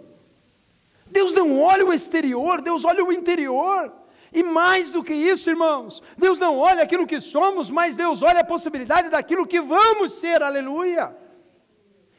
Deus 1.06 1.34
não 1.34 1.60
olha 1.60 1.86
o 1.86 1.94
exterior, 1.94 2.62
Deus 2.62 2.86
olha 2.86 3.04
o 3.04 3.12
interior. 3.12 3.92
E 4.34 4.44
mais 4.44 4.92
do 4.92 5.04
que 5.04 5.14
isso, 5.14 5.50
irmãos, 5.50 6.04
Deus 6.18 6.38
não 6.40 6.58
olha 6.58 6.84
aquilo 6.84 7.08
que 7.08 7.20
somos, 7.20 7.70
mas 7.70 7.96
Deus 7.96 8.22
olha 8.22 8.42
a 8.42 8.46
possibilidade 8.46 9.10
daquilo 9.10 9.48
que 9.48 9.62
vamos 9.62 10.12
ser, 10.14 10.44
aleluia. 10.44 11.16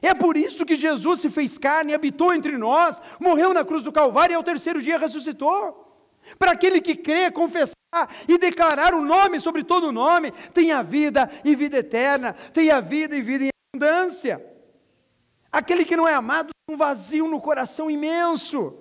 É 0.00 0.14
por 0.14 0.36
isso 0.36 0.64
que 0.64 0.76
Jesus 0.76 1.20
se 1.20 1.30
fez 1.30 1.58
carne, 1.58 1.92
habitou 1.92 2.32
entre 2.32 2.56
nós, 2.56 3.02
morreu 3.20 3.52
na 3.52 3.64
cruz 3.64 3.82
do 3.82 3.92
Calvário 3.92 4.32
e 4.32 4.36
ao 4.36 4.42
terceiro 4.42 4.80
dia 4.80 4.98
ressuscitou. 4.98 5.84
Para 6.38 6.52
aquele 6.52 6.80
que 6.80 6.94
crê, 6.94 7.30
confessar 7.30 7.74
e 8.26 8.38
declarar 8.38 8.94
o 8.94 9.00
nome 9.00 9.40
sobre 9.40 9.64
todo 9.64 9.88
o 9.88 9.92
nome, 9.92 10.30
tem 10.52 10.72
a 10.72 10.82
vida 10.82 11.30
e 11.44 11.54
vida 11.54 11.78
eterna, 11.78 12.32
tem 12.52 12.70
a 12.70 12.80
vida 12.80 13.16
e 13.16 13.22
vida 13.22 13.44
em 13.44 13.50
abundância. 13.74 14.44
Aquele 15.50 15.84
que 15.84 15.96
não 15.96 16.06
é 16.06 16.14
amado, 16.14 16.50
tem 16.66 16.74
um 16.74 16.78
vazio 16.78 17.26
no 17.26 17.40
coração 17.40 17.90
imenso. 17.90 18.74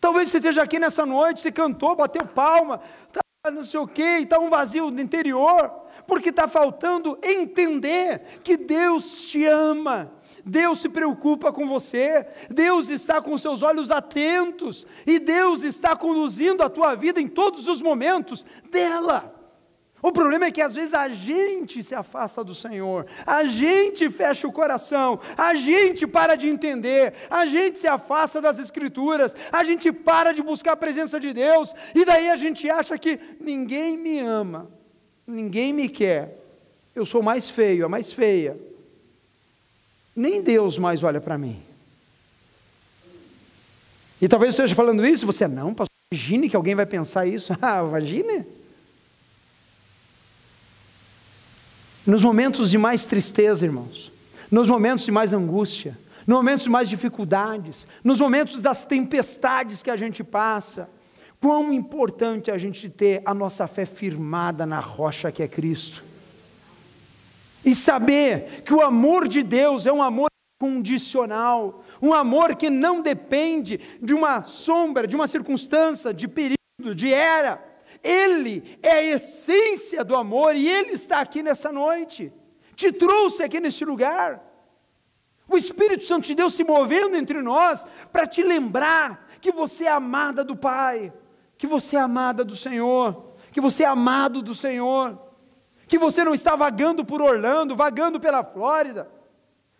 Talvez 0.00 0.30
você 0.30 0.38
esteja 0.38 0.62
aqui 0.62 0.78
nessa 0.78 1.04
noite, 1.04 1.40
você 1.40 1.50
cantou, 1.50 1.96
bateu 1.96 2.24
palma, 2.24 2.80
tá, 3.12 3.20
não 3.50 3.64
sei 3.64 3.80
o 3.80 3.86
quê, 3.86 4.18
está 4.20 4.38
um 4.38 4.50
vazio 4.50 4.90
no 4.90 5.00
interior, 5.00 5.70
porque 6.06 6.28
está 6.28 6.46
faltando 6.46 7.18
entender 7.22 8.40
que 8.44 8.56
Deus 8.56 9.22
te 9.22 9.44
ama, 9.44 10.12
Deus 10.44 10.80
se 10.80 10.88
preocupa 10.88 11.52
com 11.52 11.66
você, 11.66 12.26
Deus 12.48 12.88
está 12.88 13.20
com 13.20 13.36
seus 13.36 13.62
olhos 13.62 13.90
atentos, 13.90 14.86
e 15.06 15.18
Deus 15.18 15.62
está 15.62 15.96
conduzindo 15.96 16.62
a 16.62 16.70
tua 16.70 16.94
vida 16.94 17.20
em 17.20 17.28
todos 17.28 17.66
os 17.66 17.82
momentos 17.82 18.46
dela. 18.70 19.37
O 20.00 20.12
problema 20.12 20.46
é 20.46 20.50
que 20.50 20.62
às 20.62 20.74
vezes 20.74 20.94
a 20.94 21.08
gente 21.08 21.82
se 21.82 21.94
afasta 21.94 22.44
do 22.44 22.54
Senhor, 22.54 23.04
a 23.26 23.44
gente 23.44 24.08
fecha 24.10 24.46
o 24.46 24.52
coração, 24.52 25.18
a 25.36 25.56
gente 25.56 26.06
para 26.06 26.36
de 26.36 26.48
entender, 26.48 27.14
a 27.28 27.44
gente 27.46 27.80
se 27.80 27.88
afasta 27.88 28.40
das 28.40 28.60
Escrituras, 28.60 29.34
a 29.50 29.64
gente 29.64 29.90
para 29.90 30.32
de 30.32 30.40
buscar 30.40 30.72
a 30.72 30.76
presença 30.76 31.18
de 31.18 31.32
Deus, 31.32 31.74
e 31.94 32.04
daí 32.04 32.30
a 32.30 32.36
gente 32.36 32.70
acha 32.70 32.96
que 32.96 33.18
ninguém 33.40 33.96
me 33.96 34.20
ama, 34.20 34.70
ninguém 35.26 35.72
me 35.72 35.88
quer, 35.88 36.38
eu 36.94 37.04
sou 37.04 37.20
mais 37.20 37.50
feio, 37.50 37.84
a 37.84 37.88
mais 37.88 38.12
feia, 38.12 38.56
nem 40.14 40.40
Deus 40.40 40.78
mais 40.78 41.02
olha 41.02 41.20
para 41.20 41.36
mim. 41.36 41.60
E 44.20 44.28
talvez 44.28 44.48
eu 44.48 44.64
esteja 44.64 44.76
falando 44.76 45.04
isso, 45.04 45.26
você 45.26 45.48
não, 45.48 45.74
pastor, 45.74 45.88
imagine 46.12 46.48
que 46.48 46.56
alguém 46.56 46.76
vai 46.76 46.86
pensar 46.86 47.26
isso, 47.26 47.52
ah, 47.60 47.80
imagine. 47.80 48.57
Nos 52.08 52.24
momentos 52.24 52.70
de 52.70 52.78
mais 52.78 53.04
tristeza, 53.04 53.66
irmãos, 53.66 54.10
nos 54.50 54.66
momentos 54.66 55.04
de 55.04 55.10
mais 55.10 55.34
angústia, 55.34 55.94
nos 56.26 56.38
momentos 56.38 56.64
de 56.64 56.70
mais 56.70 56.88
dificuldades, 56.88 57.86
nos 58.02 58.18
momentos 58.18 58.62
das 58.62 58.82
tempestades 58.82 59.82
que 59.82 59.90
a 59.90 59.96
gente 59.96 60.24
passa, 60.24 60.88
quão 61.38 61.70
importante 61.70 62.50
é 62.50 62.54
a 62.54 62.56
gente 62.56 62.88
ter 62.88 63.20
a 63.26 63.34
nossa 63.34 63.66
fé 63.66 63.84
firmada 63.84 64.64
na 64.64 64.80
rocha 64.80 65.30
que 65.30 65.42
é 65.42 65.46
Cristo. 65.46 66.02
E 67.62 67.74
saber 67.74 68.62
que 68.64 68.72
o 68.72 68.80
amor 68.80 69.28
de 69.28 69.42
Deus 69.42 69.84
é 69.84 69.92
um 69.92 70.02
amor 70.02 70.30
condicional, 70.58 71.84
um 72.00 72.14
amor 72.14 72.56
que 72.56 72.70
não 72.70 73.02
depende 73.02 73.78
de 74.00 74.14
uma 74.14 74.44
sombra, 74.44 75.06
de 75.06 75.14
uma 75.14 75.26
circunstância, 75.26 76.14
de 76.14 76.26
período, 76.26 76.94
de 76.94 77.12
era. 77.12 77.67
Ele 78.02 78.78
é 78.82 78.90
a 78.90 79.02
essência 79.02 80.04
do 80.04 80.16
amor 80.16 80.54
e 80.54 80.68
Ele 80.68 80.92
está 80.92 81.20
aqui 81.20 81.42
nessa 81.42 81.72
noite, 81.72 82.32
te 82.74 82.92
trouxe 82.92 83.42
aqui 83.42 83.60
nesse 83.60 83.84
lugar. 83.84 84.44
O 85.48 85.56
Espírito 85.56 86.04
Santo 86.04 86.26
de 86.26 86.34
Deus 86.34 86.54
se 86.54 86.62
movendo 86.62 87.16
entre 87.16 87.40
nós 87.40 87.84
para 88.12 88.26
te 88.26 88.42
lembrar 88.42 89.28
que 89.40 89.50
você 89.50 89.84
é 89.84 89.90
amada 89.90 90.44
do 90.44 90.54
Pai, 90.54 91.12
que 91.56 91.66
você 91.66 91.96
é 91.96 92.00
amada 92.00 92.44
do 92.44 92.54
Senhor, 92.54 93.32
que 93.50 93.60
você 93.60 93.82
é 93.82 93.86
amado 93.86 94.42
do 94.42 94.54
Senhor, 94.54 95.18
que 95.86 95.98
você 95.98 96.22
não 96.22 96.34
está 96.34 96.54
vagando 96.54 97.04
por 97.04 97.22
Orlando, 97.22 97.74
vagando 97.74 98.20
pela 98.20 98.44
Flórida, 98.44 99.10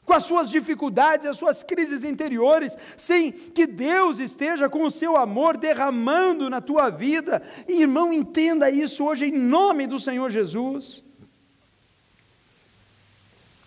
com 0.08 0.14
as 0.14 0.24
suas 0.24 0.48
dificuldades, 0.48 1.26
as 1.26 1.36
suas 1.36 1.62
crises 1.62 2.02
interiores, 2.02 2.78
sem 2.96 3.30
que 3.30 3.66
Deus 3.66 4.18
esteja 4.18 4.66
com 4.66 4.84
o 4.84 4.90
seu 4.90 5.18
amor 5.18 5.58
derramando 5.58 6.48
na 6.48 6.62
tua 6.62 6.88
vida. 6.88 7.42
Irmão, 7.68 8.10
entenda 8.10 8.70
isso 8.70 9.04
hoje 9.04 9.26
em 9.26 9.38
nome 9.38 9.86
do 9.86 10.00
Senhor 10.00 10.30
Jesus. 10.30 11.04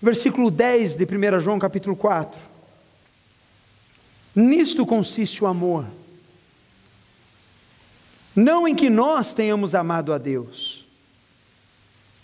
Versículo 0.01 0.49
10 0.49 0.95
de 0.95 1.05
1 1.05 1.39
João 1.39 1.59
capítulo 1.59 1.95
4. 1.95 2.41
Nisto 4.35 4.83
consiste 4.83 5.43
o 5.43 5.47
amor. 5.47 5.85
Não 8.35 8.67
em 8.67 8.73
que 8.73 8.89
nós 8.89 9.35
tenhamos 9.35 9.75
amado 9.75 10.11
a 10.11 10.17
Deus, 10.17 10.87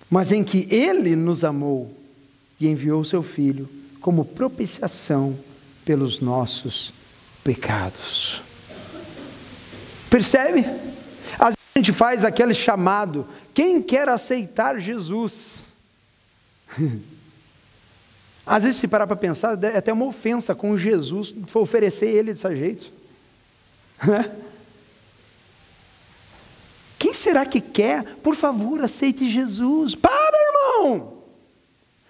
mas 0.09 0.31
em 0.31 0.43
que 0.43 0.67
Ele 0.73 1.15
nos 1.15 1.43
amou 1.43 1.95
e 2.59 2.67
enviou 2.67 3.03
seu 3.03 3.21
Filho 3.21 3.69
como 4.01 4.25
propiciação 4.25 5.37
pelos 5.85 6.19
nossos 6.19 6.93
pecados. 7.43 8.41
Percebe? 10.09 10.65
Às 11.39 11.55
vezes 11.55 11.57
a 11.75 11.79
gente 11.79 11.93
faz 11.93 12.25
aquele 12.25 12.53
chamado: 12.53 13.27
quem 13.53 13.81
quer 13.81 14.09
aceitar 14.09 14.79
Jesus? 14.79 15.63
Às 18.47 18.63
vezes, 18.63 18.79
se 18.79 18.87
parar 18.87 19.05
para 19.05 19.17
pensar, 19.17 19.61
é 19.61 19.77
até 19.77 19.91
uma 19.91 20.05
ofensa 20.05 20.55
com 20.55 20.77
Jesus 20.77 21.35
oferecer 21.53 22.07
ele 22.07 22.31
desse 22.31 22.55
jeito. 22.55 22.89
Quem 26.97 27.13
será 27.13 27.45
que 27.45 27.59
quer? 27.59 28.03
Por 28.23 28.35
favor, 28.35 28.81
aceite 28.81 29.29
Jesus. 29.29 29.95
Para, 29.95 30.37
irmão! 30.81 31.16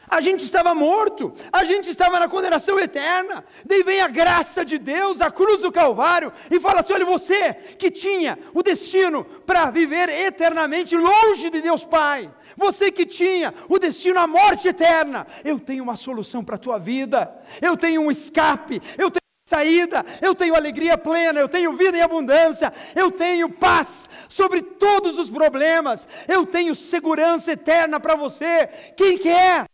A 0.10 0.22
gente 0.22 0.44
estava 0.44 0.74
morto, 0.74 1.34
a 1.52 1.66
gente 1.66 1.90
estava 1.90 2.18
na 2.18 2.30
condenação 2.30 2.80
eterna. 2.80 3.44
Daí 3.66 3.84
vem 3.84 4.00
a 4.00 4.08
graça 4.08 4.64
de 4.64 4.78
Deus, 4.78 5.20
a 5.20 5.30
cruz 5.30 5.60
do 5.60 5.72
Calvário, 5.72 6.32
e 6.50 6.60
fala 6.62 6.80
assim: 6.80 6.94
olha, 6.94 7.06
você 7.06 7.54
que 7.54 7.92
tinha 7.92 8.40
o 8.54 8.64
destino 8.64 9.26
para 9.46 9.70
viver 9.70 10.08
eternamente 10.08 10.96
longe 10.96 11.50
de 11.50 11.60
Deus 11.60 11.86
Pai, 11.86 12.32
você 12.56 12.90
que 12.90 13.06
tinha 13.06 13.54
o 13.68 13.78
destino 13.78 14.20
à 14.20 14.26
morte 14.26 14.70
eterna, 14.70 15.28
eu 15.44 15.60
tenho 15.60 15.84
uma 15.84 15.98
solução 15.98 16.44
para 16.44 16.56
a 16.56 16.60
tua 16.60 16.80
vida, 16.80 17.30
eu 17.62 17.76
tenho 17.76 18.02
um 18.02 18.10
escape, 18.10 18.82
eu 18.98 19.12
tenho 19.12 19.22
saída, 19.46 20.06
eu 20.22 20.34
tenho 20.34 20.56
alegria 20.56 20.98
plena, 20.98 21.40
eu 21.40 21.50
tenho 21.50 21.76
vida 21.76 21.98
em 21.98 22.02
abundância, 22.02 22.74
eu 22.96 23.12
tenho 23.12 23.50
paz 23.50 24.10
sobre 24.30 24.62
todos 24.62 25.20
os 25.20 25.30
problemas, 25.30 26.08
eu 26.30 26.46
tenho 26.46 26.74
segurança 26.74 27.52
eterna 27.52 28.00
para 28.00 28.16
você. 28.16 28.68
Quem 28.96 29.18
quer? 29.18 29.66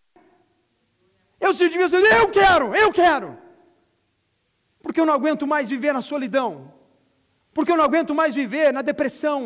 Eu 1.44 1.54
se 1.54 1.68
devia 1.68 1.88
eu 2.22 2.30
quero, 2.30 2.74
eu 2.74 2.90
quero. 3.02 3.38
Porque 4.82 5.00
eu 5.02 5.06
não 5.06 5.14
aguento 5.14 5.46
mais 5.46 5.68
viver 5.68 5.94
na 5.94 6.02
solidão. 6.02 6.74
Porque 7.54 7.72
eu 7.72 7.76
não 7.76 7.84
aguento 7.84 8.16
mais 8.16 8.34
viver 8.34 8.72
na 8.72 8.82
depressão. 8.82 9.38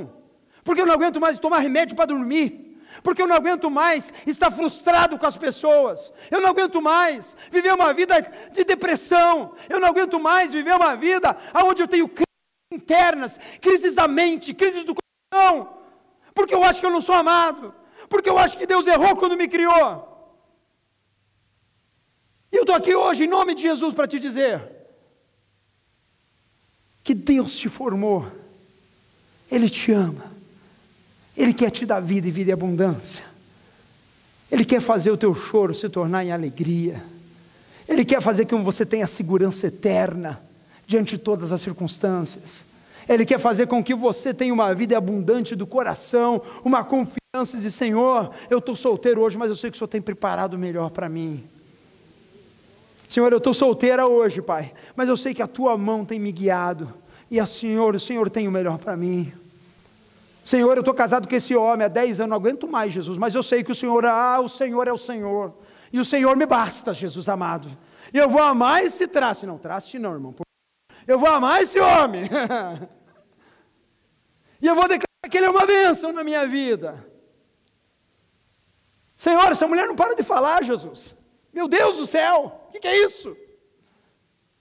Porque 0.63 0.79
eu 0.81 0.85
não 0.85 0.93
aguento 0.93 1.19
mais 1.19 1.39
tomar 1.39 1.57
remédio 1.57 1.95
para 1.95 2.05
dormir. 2.13 2.79
Porque 3.01 3.21
eu 3.21 3.27
não 3.27 3.35
aguento 3.35 3.69
mais 3.71 4.13
estar 4.27 4.51
frustrado 4.51 5.17
com 5.17 5.25
as 5.25 5.37
pessoas. 5.37 6.13
Eu 6.29 6.39
não 6.39 6.49
aguento 6.49 6.79
mais 6.81 7.35
viver 7.51 7.73
uma 7.73 7.91
vida 7.93 8.15
de 8.51 8.63
depressão. 8.63 9.55
Eu 9.67 9.79
não 9.79 9.87
aguento 9.87 10.19
mais 10.19 10.53
viver 10.53 10.75
uma 10.75 10.95
vida 10.95 11.35
onde 11.65 11.81
eu 11.81 11.87
tenho 11.87 12.07
crises 12.07 12.71
internas, 12.71 13.39
crises 13.59 13.95
da 13.95 14.07
mente, 14.07 14.53
crises 14.53 14.83
do 14.83 14.93
coração. 14.93 15.79
Porque 16.35 16.53
eu 16.53 16.63
acho 16.63 16.79
que 16.79 16.85
eu 16.85 16.91
não 16.91 17.01
sou 17.01 17.15
amado. 17.15 17.73
Porque 18.07 18.29
eu 18.29 18.37
acho 18.37 18.55
que 18.55 18.67
Deus 18.67 18.85
errou 18.85 19.15
quando 19.15 19.35
me 19.35 19.47
criou. 19.47 20.16
E 22.51 22.55
eu 22.55 22.61
estou 22.61 22.75
aqui 22.75 22.95
hoje, 22.95 23.25
em 23.25 23.27
nome 23.27 23.53
de 23.55 23.61
Jesus, 23.61 23.93
para 23.93 24.07
te 24.07 24.19
dizer 24.19 24.61
que 27.03 27.13
Deus 27.13 27.57
te 27.57 27.69
formou, 27.69 28.27
Ele 29.49 29.69
te 29.69 29.91
ama, 29.91 30.25
Ele 31.35 31.53
quer 31.53 31.71
te 31.71 31.85
dar 31.85 32.01
vida 32.01 32.27
e 32.27 32.31
vida 32.31 32.49
e 32.49 32.53
abundância, 32.53 33.23
Ele 34.51 34.65
quer 34.65 34.81
fazer 34.81 35.11
o 35.11 35.17
teu 35.17 35.33
choro 35.33 35.73
se 35.73 35.87
tornar 35.87 36.25
em 36.25 36.31
alegria, 36.31 37.01
Ele 37.87 38.03
quer 38.03 38.21
fazer 38.21 38.45
com 38.45 38.57
que 38.57 38.63
você 38.63 38.85
tenha 38.85 39.07
segurança 39.07 39.67
eterna 39.67 40.41
diante 40.85 41.17
de 41.17 41.23
todas 41.23 41.51
as 41.51 41.61
circunstâncias. 41.61 42.65
Ele 43.07 43.25
quer 43.25 43.39
fazer 43.39 43.67
com 43.67 43.81
que 43.81 43.95
você 43.95 44.33
tenha 44.33 44.53
uma 44.53 44.73
vida 44.75 44.97
abundante 44.97 45.55
do 45.55 45.65
coração, 45.65 46.41
uma 46.63 46.83
confiança 46.83 47.57
de 47.57 47.71
Senhor, 47.71 48.31
eu 48.49 48.57
estou 48.57 48.75
solteiro 48.75 49.21
hoje, 49.21 49.37
mas 49.37 49.49
eu 49.49 49.55
sei 49.55 49.71
que 49.71 49.75
o 49.75 49.79
Senhor 49.79 49.87
tem 49.87 50.01
preparado 50.01 50.55
o 50.55 50.57
melhor 50.57 50.89
para 50.89 51.07
mim. 51.07 51.43
Senhor, 53.07 53.31
eu 53.31 53.37
estou 53.37 53.53
solteira 53.53 54.05
hoje, 54.05 54.41
Pai, 54.41 54.73
mas 54.95 55.07
eu 55.07 55.15
sei 55.15 55.33
que 55.33 55.41
a 55.41 55.47
tua 55.47 55.77
mão 55.77 56.03
tem 56.03 56.19
me 56.19 56.31
guiado, 56.31 56.93
e 57.31 57.39
a 57.39 57.45
Senhor, 57.45 57.95
o 57.95 57.99
Senhor 57.99 58.29
tem 58.29 58.47
o 58.47 58.51
melhor 58.51 58.77
para 58.77 58.97
mim. 58.97 59.31
Senhor, 60.43 60.73
eu 60.77 60.81
estou 60.81 60.93
casado 60.93 61.27
com 61.27 61.35
esse 61.35 61.55
homem 61.55 61.85
há 61.85 61.87
10 61.87 62.21
anos, 62.21 62.29
não 62.29 62.37
aguento 62.37 62.67
mais, 62.67 62.93
Jesus, 62.93 63.17
mas 63.17 63.33
eu 63.33 63.43
sei 63.43 63.63
que 63.63 63.71
o 63.71 63.75
Senhor, 63.75 64.05
ah, 64.05 64.39
o 64.41 64.49
Senhor 64.49 64.87
é 64.87 64.91
o 64.91 64.97
Senhor, 64.97 65.53
e 65.91 65.99
o 65.99 66.05
Senhor 66.05 66.35
me 66.35 66.45
basta, 66.45 66.93
Jesus 66.93 67.29
amado. 67.29 67.69
E 68.13 68.17
eu 68.17 68.29
vou 68.29 68.41
amar 68.41 68.83
esse 68.83 69.07
traste, 69.07 69.45
não, 69.45 69.57
traste 69.57 69.97
não, 69.97 70.13
irmão. 70.13 70.35
Eu 71.05 71.17
vou 71.17 71.29
amar 71.29 71.61
esse 71.61 71.79
homem. 71.79 72.23
e 74.61 74.67
eu 74.67 74.75
vou 74.75 74.83
declarar 74.83 75.29
que 75.29 75.37
ele 75.37 75.45
é 75.45 75.49
uma 75.49 75.65
bênção 75.65 76.11
na 76.11 76.23
minha 76.23 76.45
vida. 76.45 77.05
Senhor, 79.15 79.51
essa 79.51 79.67
mulher 79.67 79.87
não 79.87 79.95
para 79.95 80.15
de 80.15 80.23
falar, 80.23 80.63
Jesus. 80.63 81.15
Meu 81.53 81.67
Deus 81.67 81.97
do 81.97 82.05
céu, 82.05 82.66
que, 82.77 82.81
que 82.81 82.87
é 82.87 83.03
isso? 83.03 83.35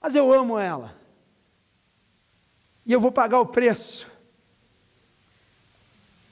Mas 0.01 0.15
eu 0.15 0.33
amo 0.33 0.57
ela. 0.57 0.95
E 2.85 2.91
eu 2.91 2.99
vou 2.99 3.11
pagar 3.11 3.39
o 3.39 3.45
preço 3.45 4.07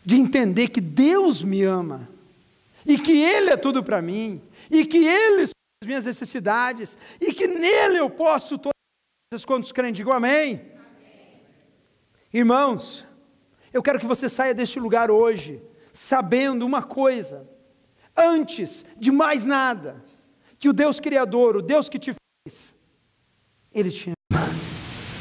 de 0.04 0.16
entender 0.16 0.70
que 0.70 0.80
Deus 0.80 1.42
me 1.42 1.64
ama, 1.64 2.08
e 2.86 2.98
que 2.98 3.24
Ele 3.24 3.50
é 3.50 3.58
tudo 3.58 3.84
para 3.84 4.02
mim, 4.02 4.42
e 4.70 4.86
que 4.86 5.06
Ele 5.06 5.48
são 5.48 5.54
as 5.82 5.88
minhas 5.88 6.06
necessidades, 6.06 6.98
e 7.20 7.34
que 7.34 7.48
nele 7.48 7.98
eu 7.98 8.10
posso 8.10 8.58
todas 8.58 8.74
as 9.34 9.44
coisas. 9.44 9.46
Quantos 9.46 9.72
creem, 9.72 9.92
digam 9.92 10.14
amém. 10.14 10.62
Irmãos, 12.32 13.04
eu 13.74 13.82
quero 13.82 14.00
que 14.00 14.06
você 14.06 14.30
saia 14.30 14.54
deste 14.54 14.80
lugar 14.80 15.10
hoje, 15.10 15.62
sabendo 15.92 16.66
uma 16.66 16.84
coisa, 16.84 17.50
antes 18.16 18.86
de 18.98 19.12
mais 19.12 19.44
nada, 19.44 20.04
que 20.66 20.70
o 20.70 20.74
Deus 20.74 21.00
Criador, 21.00 21.58
o 21.58 21.62
Deus 21.62 21.88
que 21.88 22.00
te 22.00 22.12
fez, 22.12 22.74
Ele 23.72 23.92
te 23.92 24.10
ama 24.10 24.50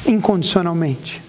incondicionalmente. 0.06 1.20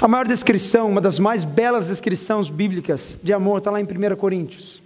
A 0.00 0.08
maior 0.08 0.26
descrição, 0.26 0.88
uma 0.88 1.02
das 1.02 1.18
mais 1.18 1.44
belas 1.44 1.88
descrições 1.88 2.48
bíblicas 2.48 3.18
de 3.22 3.30
amor, 3.34 3.58
está 3.58 3.70
lá 3.70 3.78
em 3.78 3.84
1 3.84 4.16
Coríntios, 4.16 4.80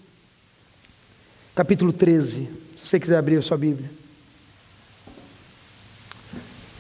capítulo 1.55 1.93
13. 1.93 2.49
Se 2.75 2.85
você 2.85 2.99
quiser 2.99 3.19
abrir 3.19 3.37
a 3.37 3.43
sua 3.43 3.57
Bíblia. 3.57 3.89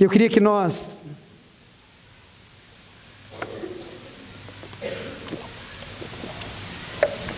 Eu 0.00 0.10
queria 0.10 0.28
que 0.28 0.40
nós 0.40 0.98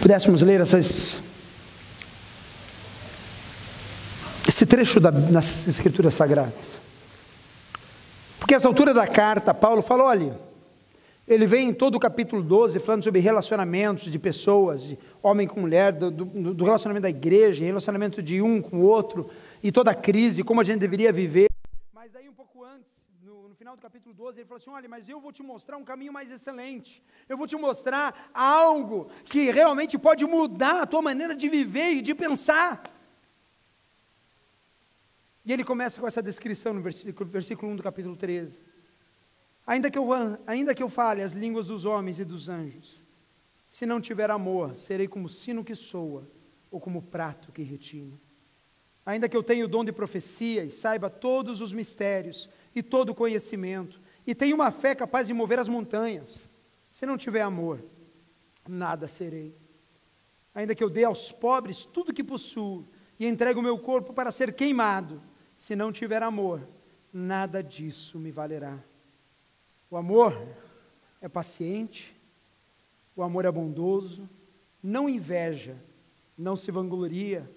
pudéssemos 0.00 0.40
ler 0.40 0.62
essas 0.62 1.22
esse 4.50 4.59
trecho 4.70 5.00
da, 5.00 5.10
nas 5.10 5.66
Escrituras 5.66 6.14
Sagradas. 6.14 6.80
Porque 8.38 8.54
essa 8.54 8.68
altura 8.68 8.94
da 8.94 9.06
carta, 9.06 9.52
Paulo 9.52 9.82
fala: 9.82 10.04
olha, 10.04 10.38
ele 11.26 11.44
vem 11.44 11.70
em 11.70 11.74
todo 11.74 11.96
o 11.96 12.00
capítulo 12.00 12.40
12 12.40 12.78
falando 12.78 13.02
sobre 13.02 13.20
relacionamentos 13.20 14.10
de 14.10 14.18
pessoas, 14.18 14.84
de 14.84 14.98
homem 15.20 15.48
com 15.48 15.60
mulher, 15.60 15.92
do, 15.92 16.10
do, 16.10 16.64
relacionamento 16.64 17.02
da 17.02 17.10
igreja, 17.10 17.64
relacionamento 17.64 18.22
de 18.22 18.40
um 18.40 18.62
com 18.62 18.76
o 18.76 18.82
outro, 18.82 19.28
e 19.60 19.72
toda 19.72 19.90
a 19.90 19.94
crise, 19.94 20.44
como 20.44 20.60
a 20.60 20.64
gente 20.64 20.78
deveria 20.78 21.12
viver. 21.12 21.48
Mas 21.92 22.12
daí 22.12 22.28
um 22.28 22.32
pouco 22.32 22.62
antes, 22.64 22.92
no, 23.24 23.48
no, 23.48 23.54
final 23.56 23.74
do 23.74 23.82
capítulo 23.82 24.14
12, 24.14 24.38
ele 24.38 24.46
fala 24.46 24.60
assim: 24.60 24.70
olha, 24.70 24.88
mas 24.88 25.08
eu 25.08 25.20
vou 25.20 25.32
te 25.32 25.42
mostrar 25.42 25.76
um 25.76 25.84
caminho 25.84 26.12
mais 26.12 26.30
excelente, 26.30 27.02
eu 27.28 27.36
vou 27.36 27.48
te 27.48 27.56
mostrar 27.56 28.30
algo 28.32 29.08
que 29.24 29.50
realmente 29.50 29.98
pode 29.98 30.24
mudar 30.24 30.82
a 30.82 30.86
tua 30.86 31.02
maneira 31.02 31.34
de 31.34 31.48
viver 31.48 31.90
e 31.94 32.00
de 32.00 32.14
pensar. 32.14 32.99
E 35.44 35.52
ele 35.52 35.64
começa 35.64 36.00
com 36.00 36.06
essa 36.06 36.22
descrição 36.22 36.74
no 36.74 36.82
versículo, 36.82 37.28
versículo 37.28 37.72
1 37.72 37.76
do 37.76 37.82
capítulo 37.82 38.16
13. 38.16 38.60
Ainda 39.66 39.90
que, 39.90 39.98
eu, 39.98 40.08
ainda 40.46 40.74
que 40.74 40.82
eu 40.82 40.88
fale 40.88 41.22
as 41.22 41.32
línguas 41.32 41.68
dos 41.68 41.84
homens 41.84 42.18
e 42.18 42.24
dos 42.24 42.48
anjos, 42.48 43.04
se 43.68 43.86
não 43.86 44.00
tiver 44.00 44.30
amor, 44.30 44.74
serei 44.74 45.06
como 45.06 45.28
sino 45.28 45.64
que 45.64 45.74
soa, 45.74 46.28
ou 46.70 46.80
como 46.80 47.02
prato 47.02 47.52
que 47.52 47.62
retine. 47.62 48.20
Ainda 49.04 49.28
que 49.28 49.36
eu 49.36 49.42
tenha 49.42 49.64
o 49.64 49.68
dom 49.68 49.84
de 49.84 49.92
profecia 49.92 50.64
e 50.64 50.70
saiba 50.70 51.08
todos 51.08 51.60
os 51.60 51.72
mistérios 51.72 52.50
e 52.74 52.82
todo 52.82 53.10
o 53.10 53.14
conhecimento, 53.14 54.00
e 54.26 54.34
tenha 54.34 54.54
uma 54.54 54.70
fé 54.70 54.94
capaz 54.94 55.26
de 55.26 55.32
mover 55.32 55.58
as 55.58 55.68
montanhas, 55.68 56.50
se 56.88 57.06
não 57.06 57.16
tiver 57.16 57.42
amor, 57.42 57.84
nada 58.68 59.08
serei. 59.08 59.56
Ainda 60.54 60.74
que 60.74 60.82
eu 60.82 60.90
dê 60.90 61.04
aos 61.04 61.32
pobres 61.32 61.84
tudo 61.84 62.12
que 62.12 62.24
possuo 62.24 62.86
e 63.18 63.26
entregue 63.26 63.58
o 63.58 63.62
meu 63.62 63.78
corpo 63.78 64.12
para 64.12 64.32
ser 64.32 64.52
queimado, 64.52 65.22
se 65.60 65.76
não 65.76 65.92
tiver 65.92 66.22
amor, 66.22 66.66
nada 67.12 67.62
disso 67.62 68.18
me 68.18 68.30
valerá. 68.30 68.82
O 69.90 69.96
amor 69.98 70.34
é 71.20 71.28
paciente, 71.28 72.16
o 73.14 73.22
amor 73.22 73.44
é 73.44 73.52
bondoso, 73.52 74.26
não 74.82 75.06
inveja, 75.06 75.76
não 76.36 76.56
se 76.56 76.70
vangloria, 76.70 77.48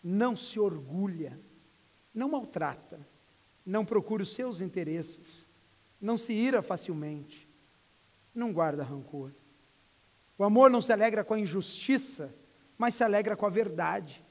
não 0.00 0.36
se 0.36 0.60
orgulha, 0.60 1.36
não 2.14 2.30
maltrata, 2.30 3.00
não 3.66 3.84
procura 3.84 4.22
os 4.22 4.32
seus 4.32 4.60
interesses, 4.60 5.44
não 6.00 6.16
se 6.16 6.32
ira 6.32 6.62
facilmente, 6.62 7.48
não 8.32 8.52
guarda 8.52 8.84
rancor. 8.84 9.32
O 10.38 10.44
amor 10.44 10.70
não 10.70 10.80
se 10.80 10.92
alegra 10.92 11.24
com 11.24 11.34
a 11.34 11.40
injustiça, 11.40 12.32
mas 12.78 12.94
se 12.94 13.02
alegra 13.02 13.36
com 13.36 13.44
a 13.44 13.50
verdade. 13.50 14.24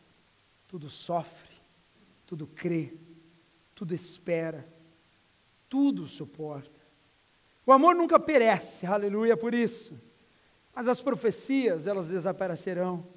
Tudo 0.69 0.89
sofre, 0.89 1.51
tudo 2.25 2.47
crê, 2.47 2.93
tudo 3.79 3.95
espera, 3.95 4.67
tudo 5.69 6.05
suporta. 6.05 6.81
O 7.65 7.71
amor 7.71 7.95
nunca 7.95 8.19
perece, 8.19 8.85
aleluia 8.85 9.37
por 9.37 9.53
isso. 9.53 9.97
Mas 10.75 10.85
as 10.89 10.99
profecias, 10.99 11.87
elas 11.87 12.09
desaparecerão. 12.09 13.07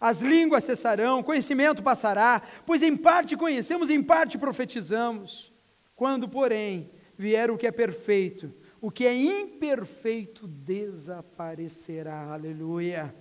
As 0.00 0.20
línguas 0.20 0.64
cessarão, 0.64 1.22
conhecimento 1.22 1.80
passará, 1.80 2.42
pois 2.66 2.82
em 2.82 2.96
parte 2.96 3.36
conhecemos, 3.36 3.88
em 3.88 4.02
parte 4.02 4.36
profetizamos. 4.36 5.52
Quando, 5.94 6.28
porém, 6.28 6.90
vier 7.16 7.48
o 7.48 7.56
que 7.56 7.68
é 7.68 7.70
perfeito, 7.70 8.52
o 8.80 8.90
que 8.90 9.06
é 9.06 9.14
imperfeito 9.14 10.48
desaparecerá. 10.48 12.32
Aleluia. 12.32 13.14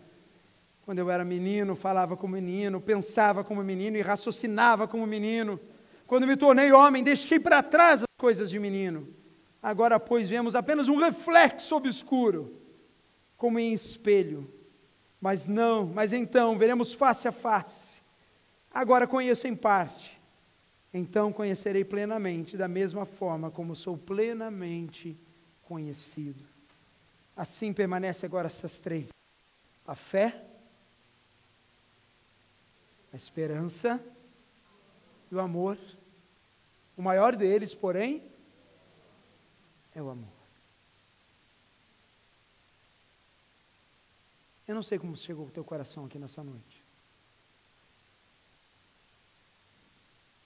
Quando 0.81 0.97
eu 0.97 1.11
era 1.11 1.23
menino, 1.23 1.75
falava 1.75 2.17
como 2.17 2.33
menino, 2.33 2.81
pensava 2.81 3.43
como 3.43 3.63
menino 3.63 3.95
e 3.95 4.01
raciocinava 4.01 4.87
como 4.87 5.05
menino. 5.05 5.59
Quando 6.09 6.25
me 6.25 6.35
tornei 6.35 6.71
homem, 6.71 7.03
deixei 7.03 7.39
para 7.39 7.61
trás 7.61 8.01
as 8.01 8.07
coisas 8.17 8.49
de 8.49 8.57
menino. 8.57 9.13
Agora, 9.61 9.99
pois, 9.99 10.27
vemos 10.27 10.55
apenas 10.55 10.87
um 10.87 10.97
reflexo 10.97 11.75
obscuro, 11.75 12.59
como 13.37 13.59
em 13.59 13.73
espelho. 13.73 14.51
Mas 15.21 15.45
não, 15.45 15.85
mas 15.85 16.11
então 16.11 16.57
veremos 16.57 16.93
face 16.93 17.27
a 17.27 17.31
face. 17.31 18.01
Agora 18.73 19.05
conheço 19.05 19.47
em 19.47 19.55
parte. 19.55 20.19
Então 20.91 21.31
conhecerei 21.31 21.85
plenamente, 21.85 22.57
da 22.57 22.67
mesma 22.67 23.05
forma 23.05 23.51
como 23.51 23.75
sou 23.75 23.95
plenamente 23.95 25.15
conhecido. 25.61 26.43
Assim 27.37 27.71
permanece 27.71 28.25
agora 28.25 28.47
essas 28.47 28.79
três: 28.79 29.09
a 29.85 29.93
fé, 29.93 30.43
a 33.13 33.15
esperança 33.15 34.03
e 35.31 35.35
o 35.35 35.39
amor. 35.39 35.77
O 36.99 37.01
maior 37.01 37.33
deles, 37.33 37.73
porém, 37.73 38.29
é 39.95 40.01
o 40.01 40.09
amor. 40.09 40.27
Eu 44.67 44.75
não 44.75 44.83
sei 44.83 44.99
como 44.99 45.15
chegou 45.15 45.47
o 45.47 45.49
teu 45.49 45.63
coração 45.63 46.03
aqui 46.03 46.19
nessa 46.19 46.43
noite. 46.43 46.83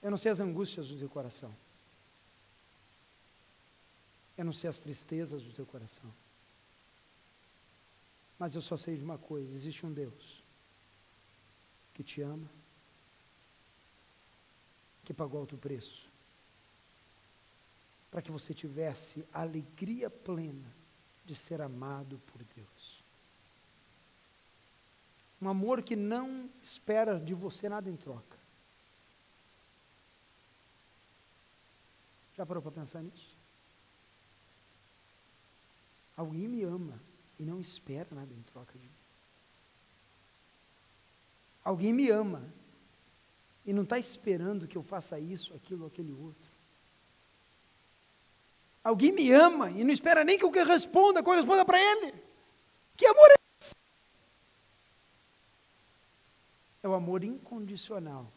Eu 0.04 0.12
não 0.12 0.18
sei 0.20 0.32
as 0.32 0.40
angústias 0.40 0.88
do 0.90 1.00
teu 1.00 1.10
coração. 1.10 1.52
Eu 4.38 4.46
não 4.46 4.54
sei 4.54 4.70
as 4.70 4.80
tristezas 4.80 5.42
do 5.42 5.54
teu 5.54 5.66
coração. 5.66 6.14
Mas 8.38 8.54
eu 8.54 8.62
só 8.62 8.78
sei 8.78 8.96
de 8.96 9.04
uma 9.04 9.18
coisa: 9.18 9.52
existe 9.56 9.88
um 9.88 9.92
Deus 9.92 10.44
que 11.96 12.04
te 12.04 12.22
ama, 12.22 12.48
que 15.04 15.16
pagou 15.16 15.40
alto 15.40 15.58
preço, 15.58 16.13
para 18.14 18.22
que 18.22 18.32
você 18.32 18.54
tivesse 18.54 19.26
a 19.34 19.42
alegria 19.42 20.08
plena 20.08 20.72
de 21.26 21.34
ser 21.34 21.60
amado 21.60 22.22
por 22.28 22.44
Deus. 22.56 23.04
Um 25.42 25.50
amor 25.50 25.82
que 25.82 25.96
não 25.96 26.48
espera 26.62 27.20
de 27.20 27.34
você 27.34 27.68
nada 27.68 27.90
em 27.90 27.96
troca. 27.96 28.38
Já 32.38 32.46
parou 32.46 32.62
para 32.62 32.72
pensar 32.72 33.02
nisso? 33.02 33.36
Alguém 36.16 36.48
me 36.48 36.62
ama 36.62 37.02
e 37.40 37.44
não 37.44 37.60
espera 37.60 38.10
nada 38.12 38.32
em 38.32 38.44
troca 38.44 38.74
de 38.78 38.86
mim. 38.86 38.94
Alguém 41.64 41.92
me 41.92 42.12
ama 42.12 42.48
e 43.66 43.74
não 43.74 43.82
está 43.82 43.98
esperando 43.98 44.68
que 44.68 44.78
eu 44.78 44.84
faça 44.84 45.20
isso, 45.20 45.52
aquilo, 45.56 45.88
aquele 45.88 46.12
outro. 46.12 46.53
Alguém 48.84 49.12
me 49.12 49.32
ama 49.32 49.72
e 49.72 49.84
não 49.84 49.94
espera 49.94 50.24
nem 50.24 50.38
que 50.38 50.44
eu 50.44 50.52
responda, 50.52 51.24
corresponda 51.24 51.64
para 51.64 51.80
ele. 51.80 52.14
Que 52.98 53.06
amor 53.06 53.28
é 53.30 53.36
esse? 53.62 53.76
É 56.84 56.88
o 56.88 56.94
amor 56.94 57.24
incondicional 57.24 58.30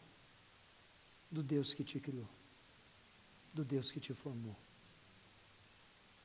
do 1.29 1.43
Deus 1.43 1.73
que 1.73 1.83
te 1.83 1.99
criou, 1.99 2.29
do 3.53 3.65
Deus 3.65 3.91
que 3.91 3.99
te 3.99 4.13
formou 4.13 4.55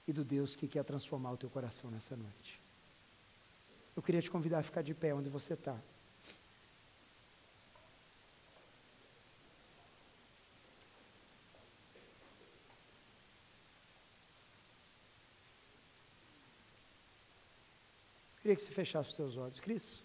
e 0.06 0.12
do 0.12 0.24
Deus 0.24 0.54
que 0.54 0.68
quer 0.68 0.84
transformar 0.84 1.32
o 1.32 1.36
teu 1.36 1.50
coração 1.50 1.90
nessa 1.90 2.16
noite. 2.16 2.60
Eu 3.96 4.02
queria 4.02 4.22
te 4.22 4.30
convidar 4.30 4.60
a 4.60 4.62
ficar 4.62 4.82
de 4.82 4.94
pé 4.94 5.14
onde 5.14 5.28
você 5.28 5.54
está. 5.54 5.76
Queria 18.52 18.56
que 18.56 18.62
você 18.68 18.72
fechasse 18.72 19.08
os 19.08 19.14
teus 19.14 19.36
olhos. 19.38 19.60
Cris. 19.60 20.02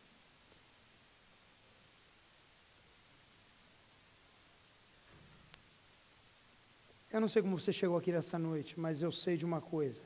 Eu 7.11 7.19
não 7.19 7.27
sei 7.27 7.41
como 7.41 7.59
você 7.59 7.73
chegou 7.73 7.97
aqui 7.97 8.09
nessa 8.09 8.39
noite, 8.39 8.79
mas 8.79 9.01
eu 9.01 9.11
sei 9.11 9.35
de 9.35 9.43
uma 9.43 9.59
coisa: 9.59 10.01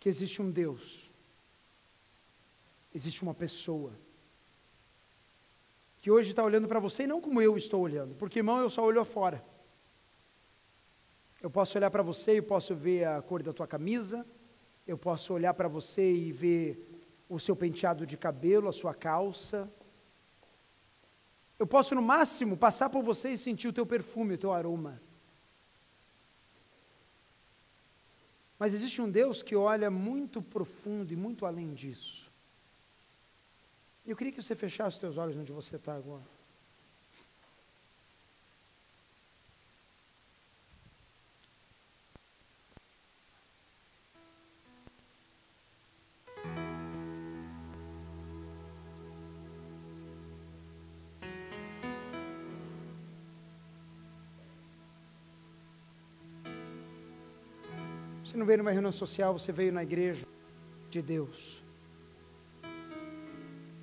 que 0.00 0.08
existe 0.08 0.40
um 0.40 0.50
Deus, 0.50 1.10
existe 2.94 3.22
uma 3.22 3.34
pessoa, 3.34 3.92
que 6.00 6.10
hoje 6.10 6.30
está 6.30 6.42
olhando 6.42 6.66
para 6.66 6.80
você 6.80 7.02
e 7.02 7.06
não 7.06 7.20
como 7.20 7.42
eu 7.42 7.58
estou 7.58 7.82
olhando, 7.82 8.14
porque 8.14 8.38
irmão, 8.38 8.58
eu 8.58 8.70
só 8.70 8.82
olho 8.82 9.04
fora. 9.04 9.44
Eu 11.42 11.50
posso 11.50 11.76
olhar 11.76 11.90
para 11.90 12.02
você 12.02 12.36
e 12.36 12.42
posso 12.42 12.74
ver 12.74 13.04
a 13.04 13.20
cor 13.20 13.42
da 13.42 13.52
tua 13.52 13.66
camisa, 13.66 14.24
eu 14.86 14.98
posso 14.98 15.32
olhar 15.32 15.54
para 15.54 15.68
você 15.68 16.12
e 16.12 16.32
ver 16.32 16.90
o 17.28 17.38
seu 17.40 17.56
penteado 17.56 18.06
de 18.06 18.16
cabelo, 18.16 18.68
a 18.68 18.72
sua 18.72 18.94
calça, 18.94 19.70
eu 21.58 21.66
posso, 21.66 21.94
no 21.94 22.02
máximo, 22.02 22.56
passar 22.56 22.90
por 22.90 23.02
você 23.02 23.30
e 23.30 23.38
sentir 23.38 23.68
o 23.68 23.72
teu 23.72 23.86
perfume, 23.86 24.34
o 24.34 24.38
teu 24.38 24.52
aroma. 24.52 25.00
Mas 28.58 28.74
existe 28.74 29.00
um 29.00 29.10
Deus 29.10 29.42
que 29.42 29.54
olha 29.54 29.90
muito 29.90 30.42
profundo 30.42 31.12
e 31.12 31.16
muito 31.16 31.46
além 31.46 31.72
disso. 31.72 32.30
Eu 34.06 34.16
queria 34.16 34.32
que 34.32 34.42
você 34.42 34.54
fechasse 34.54 34.96
os 34.96 35.00
teus 35.00 35.16
olhos 35.16 35.36
onde 35.36 35.52
você 35.52 35.76
está 35.76 35.94
agora. 35.94 36.33
Você 58.34 58.38
não 58.38 58.46
veio 58.46 58.58
numa 58.58 58.72
reunião 58.72 58.90
social, 58.90 59.32
você 59.32 59.52
veio 59.52 59.72
na 59.72 59.84
igreja 59.84 60.26
de 60.90 61.00
Deus. 61.00 61.62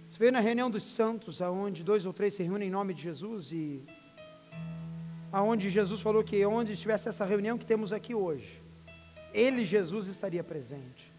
Você 0.09 0.19
veio 0.19 0.33
na 0.33 0.41
reunião 0.41 0.69
dos 0.69 0.83
santos, 0.83 1.41
aonde 1.41 1.85
dois 1.85 2.05
ou 2.05 2.11
três 2.11 2.33
se 2.33 2.43
reúnem 2.43 2.67
em 2.67 2.71
nome 2.71 2.93
de 2.93 3.01
Jesus 3.01 3.53
e 3.53 3.81
aonde 5.31 5.69
Jesus 5.69 6.01
falou 6.01 6.21
que 6.21 6.45
onde 6.45 6.73
estivesse 6.73 7.07
essa 7.07 7.23
reunião 7.23 7.57
que 7.57 7.65
temos 7.65 7.93
aqui 7.93 8.13
hoje, 8.13 8.61
ele, 9.33 9.63
Jesus, 9.63 10.07
estaria 10.07 10.43
presente. 10.43 11.09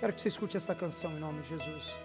Quero 0.00 0.12
que 0.12 0.20
você 0.20 0.26
escute 0.26 0.56
essa 0.56 0.74
canção 0.74 1.12
em 1.12 1.20
nome 1.20 1.40
de 1.42 1.50
Jesus. 1.50 1.96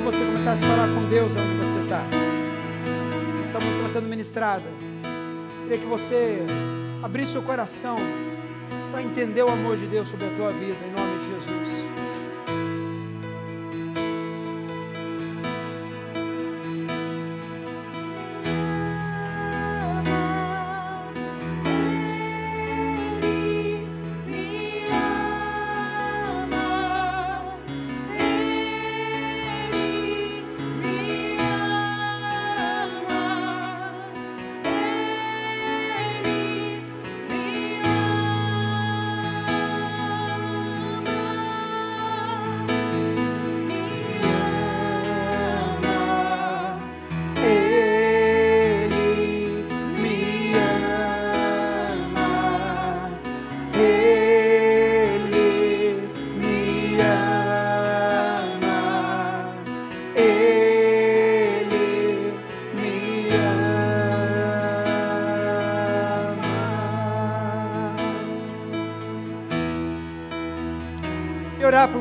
Que 0.00 0.06
você 0.06 0.24
começasse 0.24 0.64
a 0.64 0.66
falar 0.66 0.88
com 0.88 1.08
Deus 1.10 1.32
onde 1.36 1.54
você 1.58 1.82
está. 1.82 2.02
Essa 3.46 3.60
música 3.60 3.88
sendo 3.88 4.08
ministrada. 4.08 4.64
Queria 5.62 5.78
que 5.78 5.86
você 5.86 6.38
abrisse 7.02 7.32
seu 7.32 7.42
coração 7.42 7.98
para 8.90 9.02
entender 9.02 9.42
o 9.42 9.48
amor 9.48 9.76
de 9.76 9.86
Deus 9.86 10.08
sobre 10.08 10.26
a 10.26 10.30
tua 10.30 10.52
vida, 10.52 10.78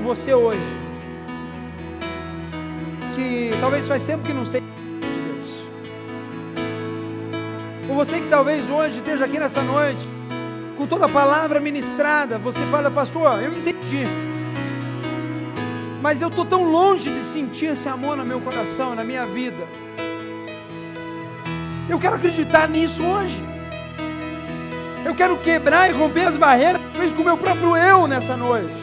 você 0.10 0.34
hoje, 0.34 0.60
que 3.14 3.52
talvez 3.62 3.88
faz 3.88 4.04
tempo 4.04 4.24
que 4.24 4.34
não 4.34 4.44
sei 4.44 4.60
de 4.60 5.20
Deus. 5.22 5.50
Por 7.86 7.96
você 7.96 8.20
que 8.20 8.28
talvez 8.28 8.68
hoje 8.68 8.98
esteja 8.98 9.26
aqui 9.26 9.38
nessa 9.38 9.62
noite, 9.62 10.10
com 10.76 10.88
toda 10.88 11.06
a 11.06 11.10
palavra 11.10 11.60
ministrada, 11.60 12.40
você 12.40 12.66
fala, 12.72 12.90
pastor, 12.90 13.40
eu 13.40 13.54
entendi. 13.54 14.08
Mas 16.02 16.24
eu 16.24 16.30
estou 16.30 16.44
tão 16.44 16.64
longe 16.64 17.14
de 17.14 17.22
sentir 17.22 17.68
esse 17.68 17.88
amor 17.88 18.18
no 18.18 18.26
meu 18.26 18.42
coração, 18.42 18.96
na 18.96 19.04
minha 19.04 19.28
vida. 19.28 19.68
Eu 21.88 22.00
quero 22.00 22.16
acreditar 22.16 22.68
nisso 22.68 23.04
hoje. 23.04 23.44
Eu 25.06 25.14
quero 25.14 25.38
quebrar 25.38 25.88
e 25.88 25.94
romper 25.94 26.24
as 26.24 26.36
barreiras 26.36 26.82
fez 26.96 27.14
com 27.14 27.22
o 27.22 27.26
meu 27.26 27.38
próprio 27.38 27.78
eu 27.78 28.08
nessa 28.08 28.36
noite. 28.36 28.79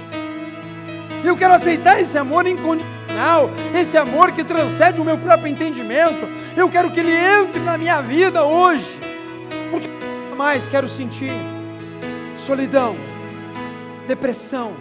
Eu 1.27 1.37
quero 1.37 1.55
aceitar 1.55 2.01
esse 2.01 2.17
amor 2.17 2.47
incondicional, 2.47 3.51
esse 3.75 3.99
amor 3.99 4.31
que 4.31 4.45
transcende 4.45 5.01
o 5.01 5.05
meu 5.05 5.19
próprio 5.19 5.49
entendimento. 5.49 6.29
Eu 6.57 6.69
quero 6.69 6.89
que 6.93 7.01
ele 7.01 7.13
entre 7.13 7.61
na 7.61 7.77
minha 7.77 8.01
vida 8.01 8.45
hoje, 8.45 8.89
porque 9.69 9.89
mais 10.37 10.69
quero 10.69 10.89
sentir 10.89 11.33
solidão, 12.39 12.95
depressão. 14.07 14.75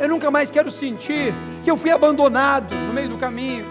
Eu 0.00 0.08
nunca 0.08 0.28
mais 0.28 0.50
quero 0.50 0.72
sentir 0.72 1.32
que 1.62 1.70
eu 1.70 1.76
fui 1.76 1.92
abandonado 1.92 2.74
no 2.74 2.92
meio 2.92 3.08
do 3.08 3.16
caminho. 3.16 3.64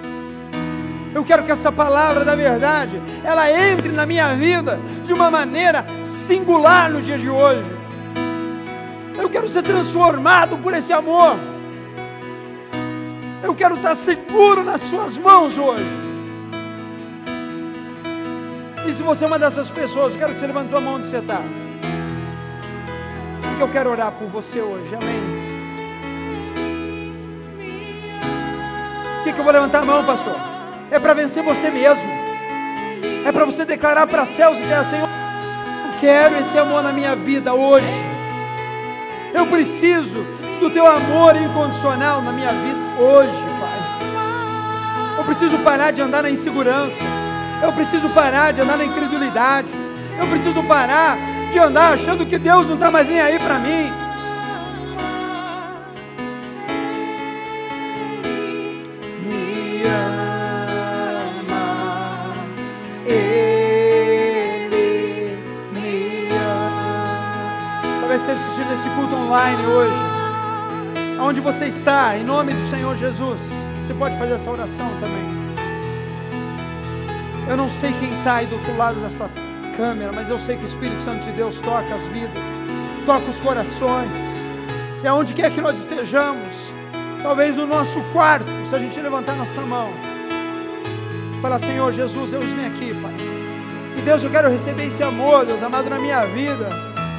Eu 1.14 1.24
quero 1.26 1.44
que 1.44 1.52
essa 1.52 1.70
palavra 1.70 2.24
da 2.24 2.34
verdade, 2.34 3.02
ela 3.26 3.52
entre 3.52 3.92
na 3.92 4.06
minha 4.06 4.34
vida 4.36 4.80
de 5.04 5.12
uma 5.12 5.30
maneira 5.30 5.86
singular 6.06 6.90
no 6.90 7.02
dia 7.02 7.18
de 7.18 7.30
hoje. 7.30 7.70
Eu 9.18 9.30
quero 9.30 9.50
ser 9.50 9.64
transformado 9.64 10.58
por 10.58 10.74
esse 10.74 10.94
amor. 10.94 11.55
Eu 13.46 13.54
quero 13.54 13.76
estar 13.76 13.94
seguro 13.94 14.64
nas 14.64 14.82
suas 14.82 15.20
mãos 15.20 15.56
hoje. 15.56 15.86
E 18.88 18.92
se 18.92 19.04
você 19.04 19.24
é 19.24 19.28
uma 19.28 19.38
dessas 19.38 19.70
pessoas, 19.70 20.14
eu 20.14 20.20
quero 20.20 20.34
que 20.34 20.40
você 20.40 20.48
levante 20.48 20.74
a 20.76 20.82
mão 20.82 20.96
onde 20.96 21.06
você 21.06 21.18
está. 21.18 21.42
Eu 23.60 23.70
quero 23.70 23.92
orar 23.92 24.12
por 24.14 24.28
você 24.30 24.60
hoje, 24.60 24.96
amém. 24.96 25.22
Por 29.18 29.24
que, 29.26 29.34
que 29.34 29.40
eu 29.40 29.44
vou 29.44 29.54
levantar 29.54 29.84
a 29.84 29.86
mão, 29.86 30.04
pastor? 30.04 30.36
É 30.90 31.00
para 31.00 31.14
vencer 31.14 31.44
você 31.44 31.70
mesmo. 31.70 32.10
É 33.28 33.32
para 33.32 33.46
você 33.46 33.64
declarar 33.64 34.08
para 34.08 34.26
céus 34.26 34.58
e 34.58 34.62
terra, 34.62 34.84
Senhor, 34.84 35.08
eu 35.08 36.00
quero 36.00 36.38
esse 36.38 36.58
amor 36.58 36.82
na 36.82 36.92
minha 36.92 37.16
vida 37.16 37.54
hoje. 37.54 37.86
Eu 39.36 39.46
preciso 39.46 40.26
do 40.60 40.72
teu 40.72 40.88
amor 40.88 41.36
incondicional 41.36 42.24
na 42.24 42.32
minha 42.32 42.52
vida 42.52 42.85
hoje, 42.98 43.46
Pai. 43.60 45.18
Eu 45.18 45.24
preciso 45.24 45.58
parar 45.60 45.92
de 45.92 46.02
andar 46.02 46.24
na 46.24 46.30
insegurança. 46.30 47.04
Eu 47.62 47.72
preciso 47.74 48.10
parar 48.10 48.52
de 48.52 48.62
andar 48.62 48.78
na 48.78 48.86
incredulidade. 48.86 49.68
Eu 50.20 50.28
preciso 50.28 50.64
parar 50.64 51.18
de 51.52 51.60
andar 51.60 51.94
achando 51.94 52.26
que 52.26 52.38
Deus 52.38 52.66
não 52.68 52.76
está 52.76 52.92
mais 52.92 53.08
nem 53.08 53.20
aí 53.20 53.40
para 53.40 53.60
mim. 53.60 54.05
Aonde 71.36 71.42
você 71.42 71.66
está, 71.66 72.18
em 72.18 72.24
nome 72.24 72.54
do 72.54 72.66
Senhor 72.70 72.96
Jesus. 72.96 73.42
Você 73.84 73.94
pode 73.94 74.18
fazer 74.18 74.36
essa 74.36 74.50
oração 74.50 74.88
também. 75.02 75.26
Eu 77.50 77.58
não 77.58 77.70
sei 77.70 77.92
quem 78.00 78.18
está 78.20 78.36
aí 78.36 78.46
do 78.46 78.56
outro 78.56 78.78
lado 78.78 79.02
dessa 79.02 79.30
câmera, 79.76 80.14
mas 80.14 80.30
eu 80.30 80.40
sei 80.40 80.56
que 80.56 80.64
o 80.64 80.66
Espírito 80.66 81.02
Santo 81.02 81.26
de 81.26 81.32
Deus 81.34 81.60
toca 81.60 81.94
as 81.94 82.04
vidas, 82.08 82.46
toca 83.06 83.30
os 83.30 83.42
corações, 83.42 84.12
e 85.04 85.08
aonde 85.08 85.34
quer 85.34 85.52
que 85.52 85.60
nós 85.60 85.78
estejamos, 85.78 86.74
Talvez 87.22 87.56
no 87.56 87.66
nosso 87.66 88.00
quarto, 88.14 88.46
se 88.64 88.76
a 88.76 88.78
gente 88.78 89.02
levantar 89.02 89.36
nossa 89.36 89.60
mão, 89.62 89.90
falar: 91.42 91.58
Senhor 91.58 91.92
Jesus, 91.92 92.34
eu 92.34 92.40
me 92.40 92.68
aqui, 92.68 92.94
Pai. 93.02 93.16
E 93.98 94.02
Deus, 94.02 94.22
eu 94.22 94.30
quero 94.30 94.48
receber 94.48 94.86
esse 94.86 95.02
amor, 95.02 95.44
Deus 95.44 95.64
amado, 95.64 95.90
na 95.90 95.98
minha 95.98 96.24
vida. 96.28 96.70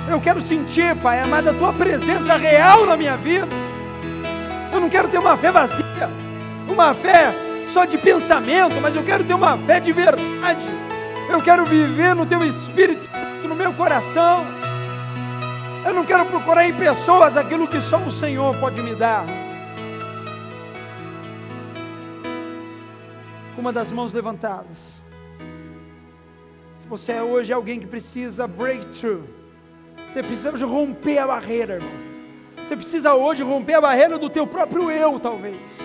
Eu 0.08 0.20
quero 0.20 0.40
sentir, 0.40 0.94
Pai 0.98 1.20
amado, 1.20 1.50
a 1.50 1.52
tua 1.52 1.72
presença 1.72 2.36
real 2.36 2.86
na 2.86 2.96
minha 2.96 3.16
vida. 3.16 3.65
Não 4.86 4.90
quero 4.90 5.08
ter 5.08 5.18
uma 5.18 5.36
fé 5.36 5.50
vazia, 5.50 6.08
uma 6.68 6.94
fé 6.94 7.34
só 7.66 7.84
de 7.84 7.98
pensamento, 7.98 8.80
mas 8.80 8.94
eu 8.94 9.02
quero 9.02 9.24
ter 9.24 9.34
uma 9.34 9.58
fé 9.58 9.80
de 9.80 9.90
verdade. 9.90 10.64
Eu 11.28 11.42
quero 11.42 11.66
viver 11.66 12.14
no 12.14 12.24
teu 12.24 12.44
espírito, 12.44 13.10
no 13.48 13.56
meu 13.56 13.74
coração. 13.74 14.46
Eu 15.84 15.92
não 15.92 16.04
quero 16.04 16.24
procurar 16.26 16.68
em 16.68 16.72
pessoas 16.72 17.36
aquilo 17.36 17.66
que 17.66 17.80
só 17.80 17.98
o 17.98 18.12
Senhor 18.12 18.56
pode 18.60 18.80
me 18.80 18.94
dar. 18.94 19.24
Uma 23.58 23.72
das 23.72 23.90
mãos 23.90 24.12
levantadas. 24.12 25.02
Se 26.78 26.86
você 26.86 27.10
é 27.10 27.22
hoje 27.24 27.52
alguém 27.52 27.80
que 27.80 27.88
precisa 27.88 28.46
breakthrough, 28.46 29.24
você 30.06 30.22
precisa 30.22 30.52
romper 30.64 31.18
a 31.18 31.26
barreira, 31.26 31.74
irmão. 31.74 32.15
Você 32.66 32.74
precisa 32.74 33.14
hoje 33.14 33.44
romper 33.44 33.74
a 33.74 33.80
barreira 33.80 34.18
do 34.18 34.28
teu 34.28 34.44
próprio 34.44 34.90
eu, 34.90 35.20
talvez. 35.20 35.78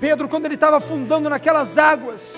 Pedro, 0.00 0.28
quando 0.28 0.46
ele 0.46 0.56
estava 0.56 0.78
afundando 0.78 1.30
naquelas 1.30 1.78
águas, 1.78 2.34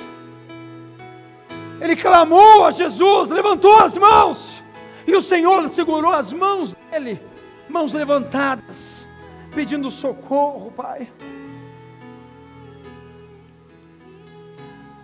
ele 1.81 1.97
clamou 1.97 2.67
a 2.67 2.71
Jesus, 2.71 3.31
levantou 3.31 3.79
as 3.79 3.97
mãos, 3.97 4.63
e 5.07 5.17
o 5.17 5.23
Senhor 5.23 5.67
segurou 5.71 6.13
as 6.13 6.35
mãos 6.35 6.75
dele, 6.75 7.19
mãos 7.67 7.95
levantadas, 7.95 9.09
pedindo 9.55 9.91
socorro, 9.91 10.71
Pai. 10.71 11.09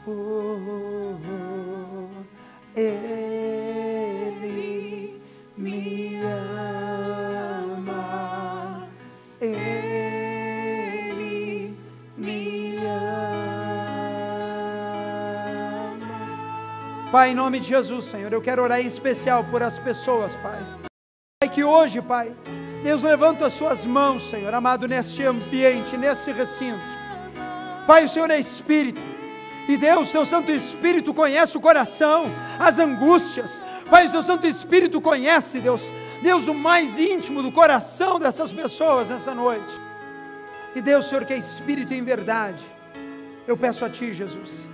Oh, 0.07 0.11
oh, 0.11 1.17
oh, 2.77 2.79
ele 2.79 3.64
Pai, 17.15 17.31
em 17.31 17.35
nome 17.37 17.61
de 17.61 17.69
Jesus, 17.69 18.07
Senhor, 18.07 18.33
eu 18.33 18.43
quero 18.43 18.61
orar 18.61 18.81
em 18.81 18.89
especial 18.89 19.45
por 19.45 19.63
as 19.63 19.79
pessoas, 19.79 20.35
Pai. 20.35 20.59
Pai, 21.41 21.49
que 21.49 21.63
hoje, 21.63 22.03
Pai, 22.03 22.35
Deus 22.83 23.05
levanta 23.05 23.47
as 23.47 23.53
suas 23.53 23.87
mãos, 23.87 24.29
Senhor, 24.29 24.53
amado, 24.53 24.89
neste 24.89 25.23
ambiente, 25.23 25.97
nesse 25.97 26.33
recinto. 26.33 26.83
Pai, 27.87 28.07
o 28.07 28.09
Senhor 28.09 28.29
é 28.33 28.41
Espírito. 28.41 29.01
E 29.69 29.77
Deus, 29.77 30.11
teu 30.11 30.27
Santo 30.27 30.51
Espírito 30.51 31.15
conhece 31.15 31.57
o 31.57 31.61
coração, 31.61 32.25
as 32.59 32.81
angústias. 32.81 33.63
Pai, 33.89 34.09
o 34.09 34.11
teu 34.11 34.23
Santo 34.25 34.49
Espírito 34.49 35.01
conhece, 35.01 35.61
Deus, 35.61 35.93
Deus, 36.21 36.49
o 36.49 36.53
mais 36.53 36.99
íntimo 36.99 37.45
do 37.45 37.53
coração 37.53 38.19
dessas 38.19 38.53
pessoas 38.53 39.09
nessa 39.09 39.33
noite. 39.33 39.81
E 40.75 40.81
Deus, 40.81 41.09
Senhor, 41.09 41.25
que 41.25 41.33
é 41.33 41.39
Espírito 41.39 41.95
em 41.95 42.03
verdade, 42.03 42.65
eu 43.47 43.57
peço 43.57 43.85
a 43.85 43.89
Ti, 43.89 44.13
Jesus. 44.13 44.74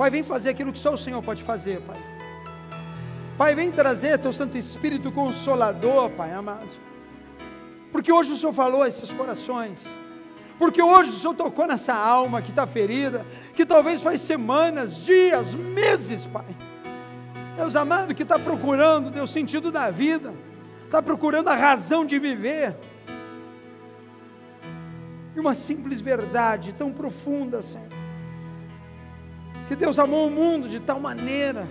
Pai, 0.00 0.08
vem 0.08 0.22
fazer 0.22 0.48
aquilo 0.48 0.72
que 0.72 0.78
só 0.78 0.94
o 0.94 0.98
Senhor 1.04 1.22
pode 1.22 1.42
fazer, 1.42 1.78
Pai. 1.82 1.98
Pai, 3.36 3.54
vem 3.54 3.70
trazer 3.70 4.18
teu 4.18 4.32
Santo 4.32 4.56
Espírito 4.56 5.12
consolador, 5.12 6.08
Pai 6.20 6.32
amado. 6.32 6.68
Porque 7.92 8.10
hoje 8.10 8.32
o 8.32 8.36
Senhor 8.36 8.54
falou 8.54 8.82
a 8.82 8.88
esses 8.88 9.12
corações 9.12 9.94
porque 10.60 10.82
hoje 10.82 11.08
o 11.08 11.12
Senhor 11.14 11.34
tocou 11.34 11.66
nessa 11.66 11.94
alma 11.94 12.42
que 12.42 12.50
está 12.50 12.66
ferida, 12.66 13.24
que 13.54 13.64
talvez 13.64 14.02
faz 14.02 14.20
semanas, 14.20 14.96
dias, 14.96 15.54
meses, 15.54 16.26
Pai. 16.26 16.44
Deus 17.56 17.74
amado, 17.74 18.14
que 18.14 18.22
está 18.22 18.38
procurando 18.38 19.10
Deus 19.10 19.30
sentido 19.30 19.70
da 19.72 19.90
vida, 19.90 20.34
está 20.84 21.02
procurando 21.02 21.48
a 21.48 21.54
razão 21.54 22.04
de 22.04 22.18
viver. 22.18 22.76
E 25.34 25.40
uma 25.40 25.54
simples 25.54 26.02
verdade 26.02 26.74
tão 26.74 26.92
profunda, 26.92 27.62
Senhor. 27.62 28.09
Que 29.70 29.76
Deus 29.76 30.00
amou 30.00 30.26
o 30.26 30.30
mundo 30.32 30.68
de 30.68 30.80
tal 30.80 30.98
maneira, 30.98 31.64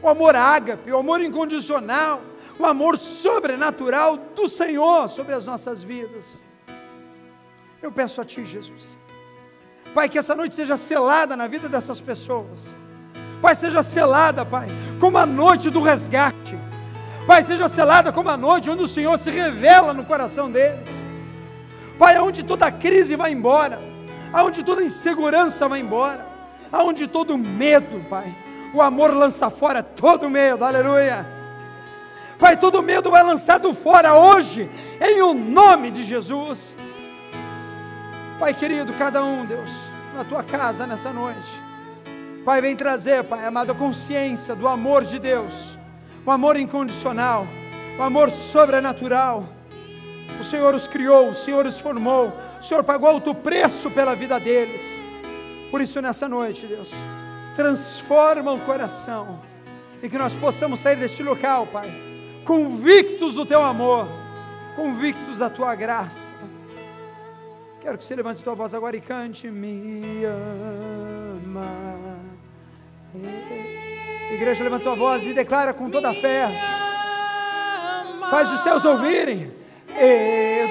o 0.00 0.08
amor 0.08 0.34
ágape, 0.34 0.90
o 0.90 0.96
amor 0.96 1.20
incondicional, 1.20 2.22
o 2.58 2.64
amor 2.64 2.96
sobrenatural 2.96 4.16
do 4.34 4.48
Senhor 4.48 5.06
sobre 5.10 5.34
as 5.34 5.44
nossas 5.44 5.82
vidas. 5.82 6.40
Eu 7.82 7.92
peço 7.92 8.22
a 8.22 8.24
Ti, 8.24 8.42
Jesus. 8.46 8.96
Pai, 9.94 10.08
que 10.08 10.18
essa 10.18 10.34
noite 10.34 10.54
seja 10.54 10.78
selada 10.78 11.36
na 11.36 11.46
vida 11.46 11.68
dessas 11.68 12.00
pessoas. 12.00 12.74
Pai, 13.42 13.54
seja 13.54 13.82
selada, 13.82 14.42
Pai, 14.42 14.68
como 14.98 15.18
a 15.18 15.26
noite 15.26 15.68
do 15.68 15.82
resgate. 15.82 16.58
Pai, 17.26 17.42
seja 17.42 17.68
selada 17.68 18.10
como 18.10 18.30
a 18.30 18.36
noite 18.38 18.70
onde 18.70 18.82
o 18.82 18.88
Senhor 18.88 19.18
se 19.18 19.30
revela 19.30 19.92
no 19.92 20.06
coração 20.06 20.50
deles. 20.50 20.88
Pai, 21.98 22.16
aonde 22.16 22.42
toda 22.42 22.72
crise 22.72 23.14
vai 23.14 23.30
embora, 23.30 23.78
aonde 24.32 24.64
toda 24.64 24.82
insegurança 24.82 25.68
vai 25.68 25.80
embora, 25.80 26.29
aonde 26.72 27.06
todo 27.06 27.36
medo, 27.36 28.04
Pai, 28.08 28.34
o 28.72 28.80
amor 28.80 29.12
lança 29.14 29.50
fora 29.50 29.82
todo 29.82 30.30
medo, 30.30 30.64
aleluia. 30.64 31.26
Pai, 32.38 32.56
todo 32.56 32.82
medo 32.82 33.10
vai 33.10 33.22
lançado 33.22 33.74
fora 33.74 34.14
hoje, 34.14 34.70
em 35.00 35.20
o 35.20 35.34
nome 35.34 35.90
de 35.90 36.02
Jesus. 36.02 36.76
Pai 38.38 38.54
querido, 38.54 38.94
cada 38.94 39.22
um, 39.22 39.44
Deus, 39.44 39.70
na 40.14 40.24
tua 40.24 40.42
casa 40.42 40.86
nessa 40.86 41.12
noite. 41.12 41.60
Pai, 42.44 42.62
vem 42.62 42.74
trazer, 42.74 43.24
Pai 43.24 43.44
amado, 43.44 43.72
a 43.72 43.74
consciência 43.74 44.54
do 44.54 44.66
amor 44.66 45.04
de 45.04 45.18
Deus, 45.18 45.76
o 46.24 46.30
amor 46.30 46.56
incondicional, 46.56 47.46
o 47.98 48.02
amor 48.02 48.30
sobrenatural. 48.30 49.46
O 50.40 50.44
Senhor 50.44 50.74
os 50.74 50.88
criou, 50.88 51.28
o 51.28 51.34
Senhor 51.34 51.66
os 51.66 51.78
formou, 51.78 52.32
o 52.58 52.62
Senhor 52.62 52.82
pagou 52.82 53.10
alto 53.10 53.34
preço 53.34 53.90
pela 53.90 54.14
vida 54.14 54.40
deles. 54.40 54.99
Por 55.70 55.80
isso, 55.80 56.00
nessa 56.00 56.28
noite, 56.28 56.66
Deus, 56.66 56.90
transforma 57.54 58.52
o 58.52 58.60
coração 58.60 59.40
e 60.02 60.08
que 60.08 60.18
nós 60.18 60.34
possamos 60.34 60.80
sair 60.80 60.96
deste 60.96 61.22
local, 61.22 61.66
Pai, 61.66 61.90
convictos 62.44 63.34
do 63.34 63.46
teu 63.46 63.62
amor, 63.62 64.08
convictos 64.76 65.38
da 65.38 65.48
tua 65.50 65.74
graça 65.74 66.40
Quero 67.80 67.96
que 67.96 68.04
você 68.04 68.14
levante 68.14 68.42
sua 68.42 68.54
voz 68.54 68.74
agora 68.74 68.94
e 68.94 69.00
cante. 69.00 69.50
Me 69.50 70.22
ama. 70.26 71.66
Igreja, 74.34 74.62
levanta 74.62 74.84
sua 74.84 74.94
voz 74.94 75.24
e 75.26 75.32
declara 75.32 75.72
com 75.72 75.90
toda 75.90 76.10
a 76.10 76.14
fé. 76.14 76.46
Faz 78.28 78.50
os 78.50 78.60
céus 78.60 78.84
ouvirem. 78.84 79.50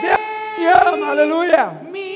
Deus 0.01 0.19
me 0.59 0.67
ama, 0.67 1.09
aleluia. 1.09 1.81
Me 1.89 2.08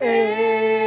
Ele 0.00 0.77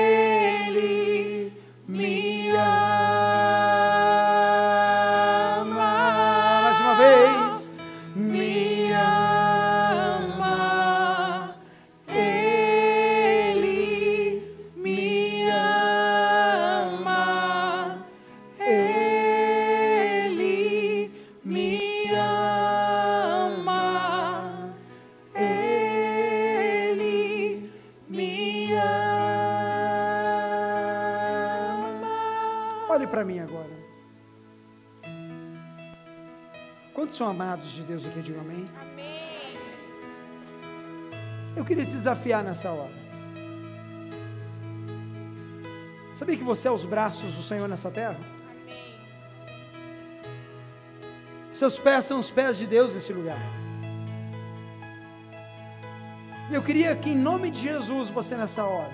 Quantos 37.12 37.18
são 37.18 37.28
amados 37.28 37.72
de 37.72 37.82
Deus 37.82 38.06
aqui? 38.06 38.22
Diga 38.22 38.40
amém. 38.40 38.64
Amém. 38.80 39.58
Eu 41.58 41.66
queria 41.66 41.84
te 41.84 41.92
desafiar 41.92 42.42
nessa 42.42 42.72
hora. 42.72 42.94
Sabia 46.16 46.38
que 46.38 46.44
você 46.46 46.70
é 46.70 46.72
os 46.72 46.86
braços 46.86 47.34
do 47.34 47.44
Senhor 47.44 47.68
nessa 47.68 47.92
terra? 47.92 48.16
Amém. 48.50 48.96
Seus 51.52 51.78
pés 51.78 52.06
são 52.06 52.18
os 52.18 52.32
pés 52.32 52.58
de 52.58 52.66
Deus 52.66 52.94
nesse 52.94 53.12
lugar. 53.12 53.42
E 56.50 56.54
eu 56.54 56.64
queria 56.64 56.96
que, 56.96 57.10
em 57.10 57.18
nome 57.18 57.52
de 57.52 57.60
Jesus, 57.60 58.08
você 58.08 58.38
nessa 58.38 58.64
hora, 58.64 58.94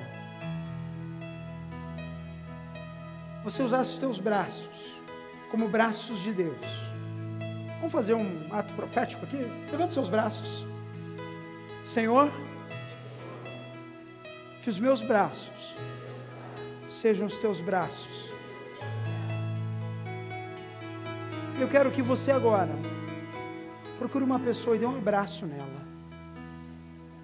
você 3.43 3.61
usasse 3.61 3.93
os 3.93 3.99
teus 3.99 4.17
braços 4.17 4.97
como 5.51 5.69
braços 5.69 6.19
de 6.23 6.33
Deus. 6.33 6.86
Vamos 7.87 8.05
fazer 8.05 8.15
um 8.15 8.53
ato 8.53 8.73
profético 8.73 9.23
aqui? 9.23 9.37
Levante 9.71 9.93
seus 9.93 10.09
braços. 10.09 10.67
Senhor, 11.85 12.29
que 14.61 14.69
os 14.69 14.77
meus 14.77 15.01
braços 15.01 15.73
sejam 16.89 17.27
os 17.27 17.37
teus 17.37 17.61
braços. 17.61 18.29
Eu 21.57 21.69
quero 21.69 21.89
que 21.89 22.01
você 22.01 22.29
agora 22.29 22.75
procure 23.97 24.25
uma 24.25 24.37
pessoa 24.37 24.75
e 24.75 24.79
dê 24.79 24.85
um 24.85 24.97
abraço 24.97 25.45
nela. 25.45 25.81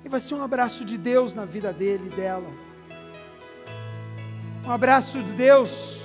E 0.05 0.07
vai 0.07 0.21
ser 0.21 0.35
um 0.35 0.43
abraço 0.43 0.85
de 0.85 0.97
Deus 0.97 1.35
na 1.35 1.43
vida 1.43 1.73
dele 1.73 2.09
e 2.09 2.15
dela. 2.15 2.49
Um 4.65 4.71
abraço 4.71 5.21
de 5.21 5.33
Deus 5.33 6.02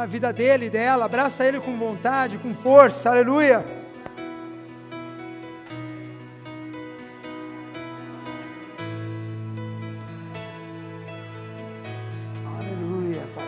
na 0.00 0.06
vida 0.06 0.32
dele 0.32 0.66
e 0.66 0.70
dela. 0.70 1.04
Abraça 1.04 1.44
ele 1.44 1.60
com 1.60 1.76
vontade, 1.76 2.38
com 2.38 2.54
força. 2.54 3.10
Aleluia. 3.10 3.62
Aleluia, 12.46 13.22
Pai. 13.36 13.44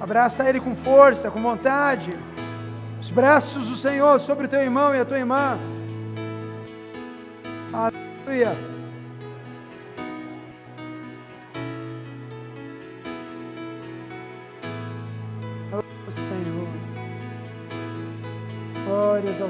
Abraça 0.00 0.48
ele 0.48 0.60
com 0.60 0.76
força, 0.76 1.28
com 1.28 1.42
vontade. 1.42 2.10
Os 3.00 3.10
braços 3.10 3.66
do 3.66 3.74
Senhor 3.74 4.20
sobre 4.20 4.46
o 4.46 4.48
teu 4.48 4.60
irmão 4.60 4.94
e 4.94 5.00
a 5.00 5.04
tua 5.04 5.18
irmã. 5.18 5.58
Aleluia. 7.72 8.75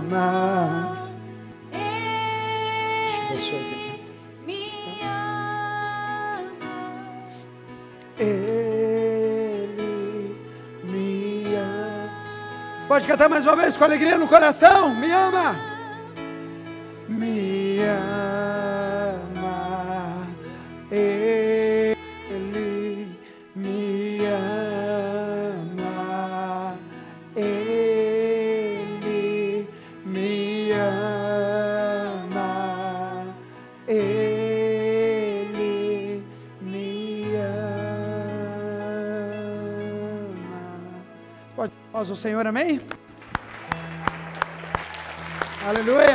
ama. 0.00 0.28
Deixa 3.28 3.52
eu 3.52 3.58
ver 3.60 3.74
Ele 3.74 4.00
me 4.46 4.62
ama. 5.02 6.50
Ele 8.18 9.04
me 10.82 11.54
ama. 11.56 12.88
Pode 12.88 13.06
cantar 13.06 13.28
mais 13.28 13.44
uma 13.44 13.54
vez 13.54 13.76
com 13.76 13.84
alegria 13.84 14.16
no 14.16 14.26
coração. 14.26 14.94
Me 14.94 15.12
ama. 15.12 15.73
Senhor, 42.16 42.46
amém? 42.46 42.80
Aleluia. 45.66 46.13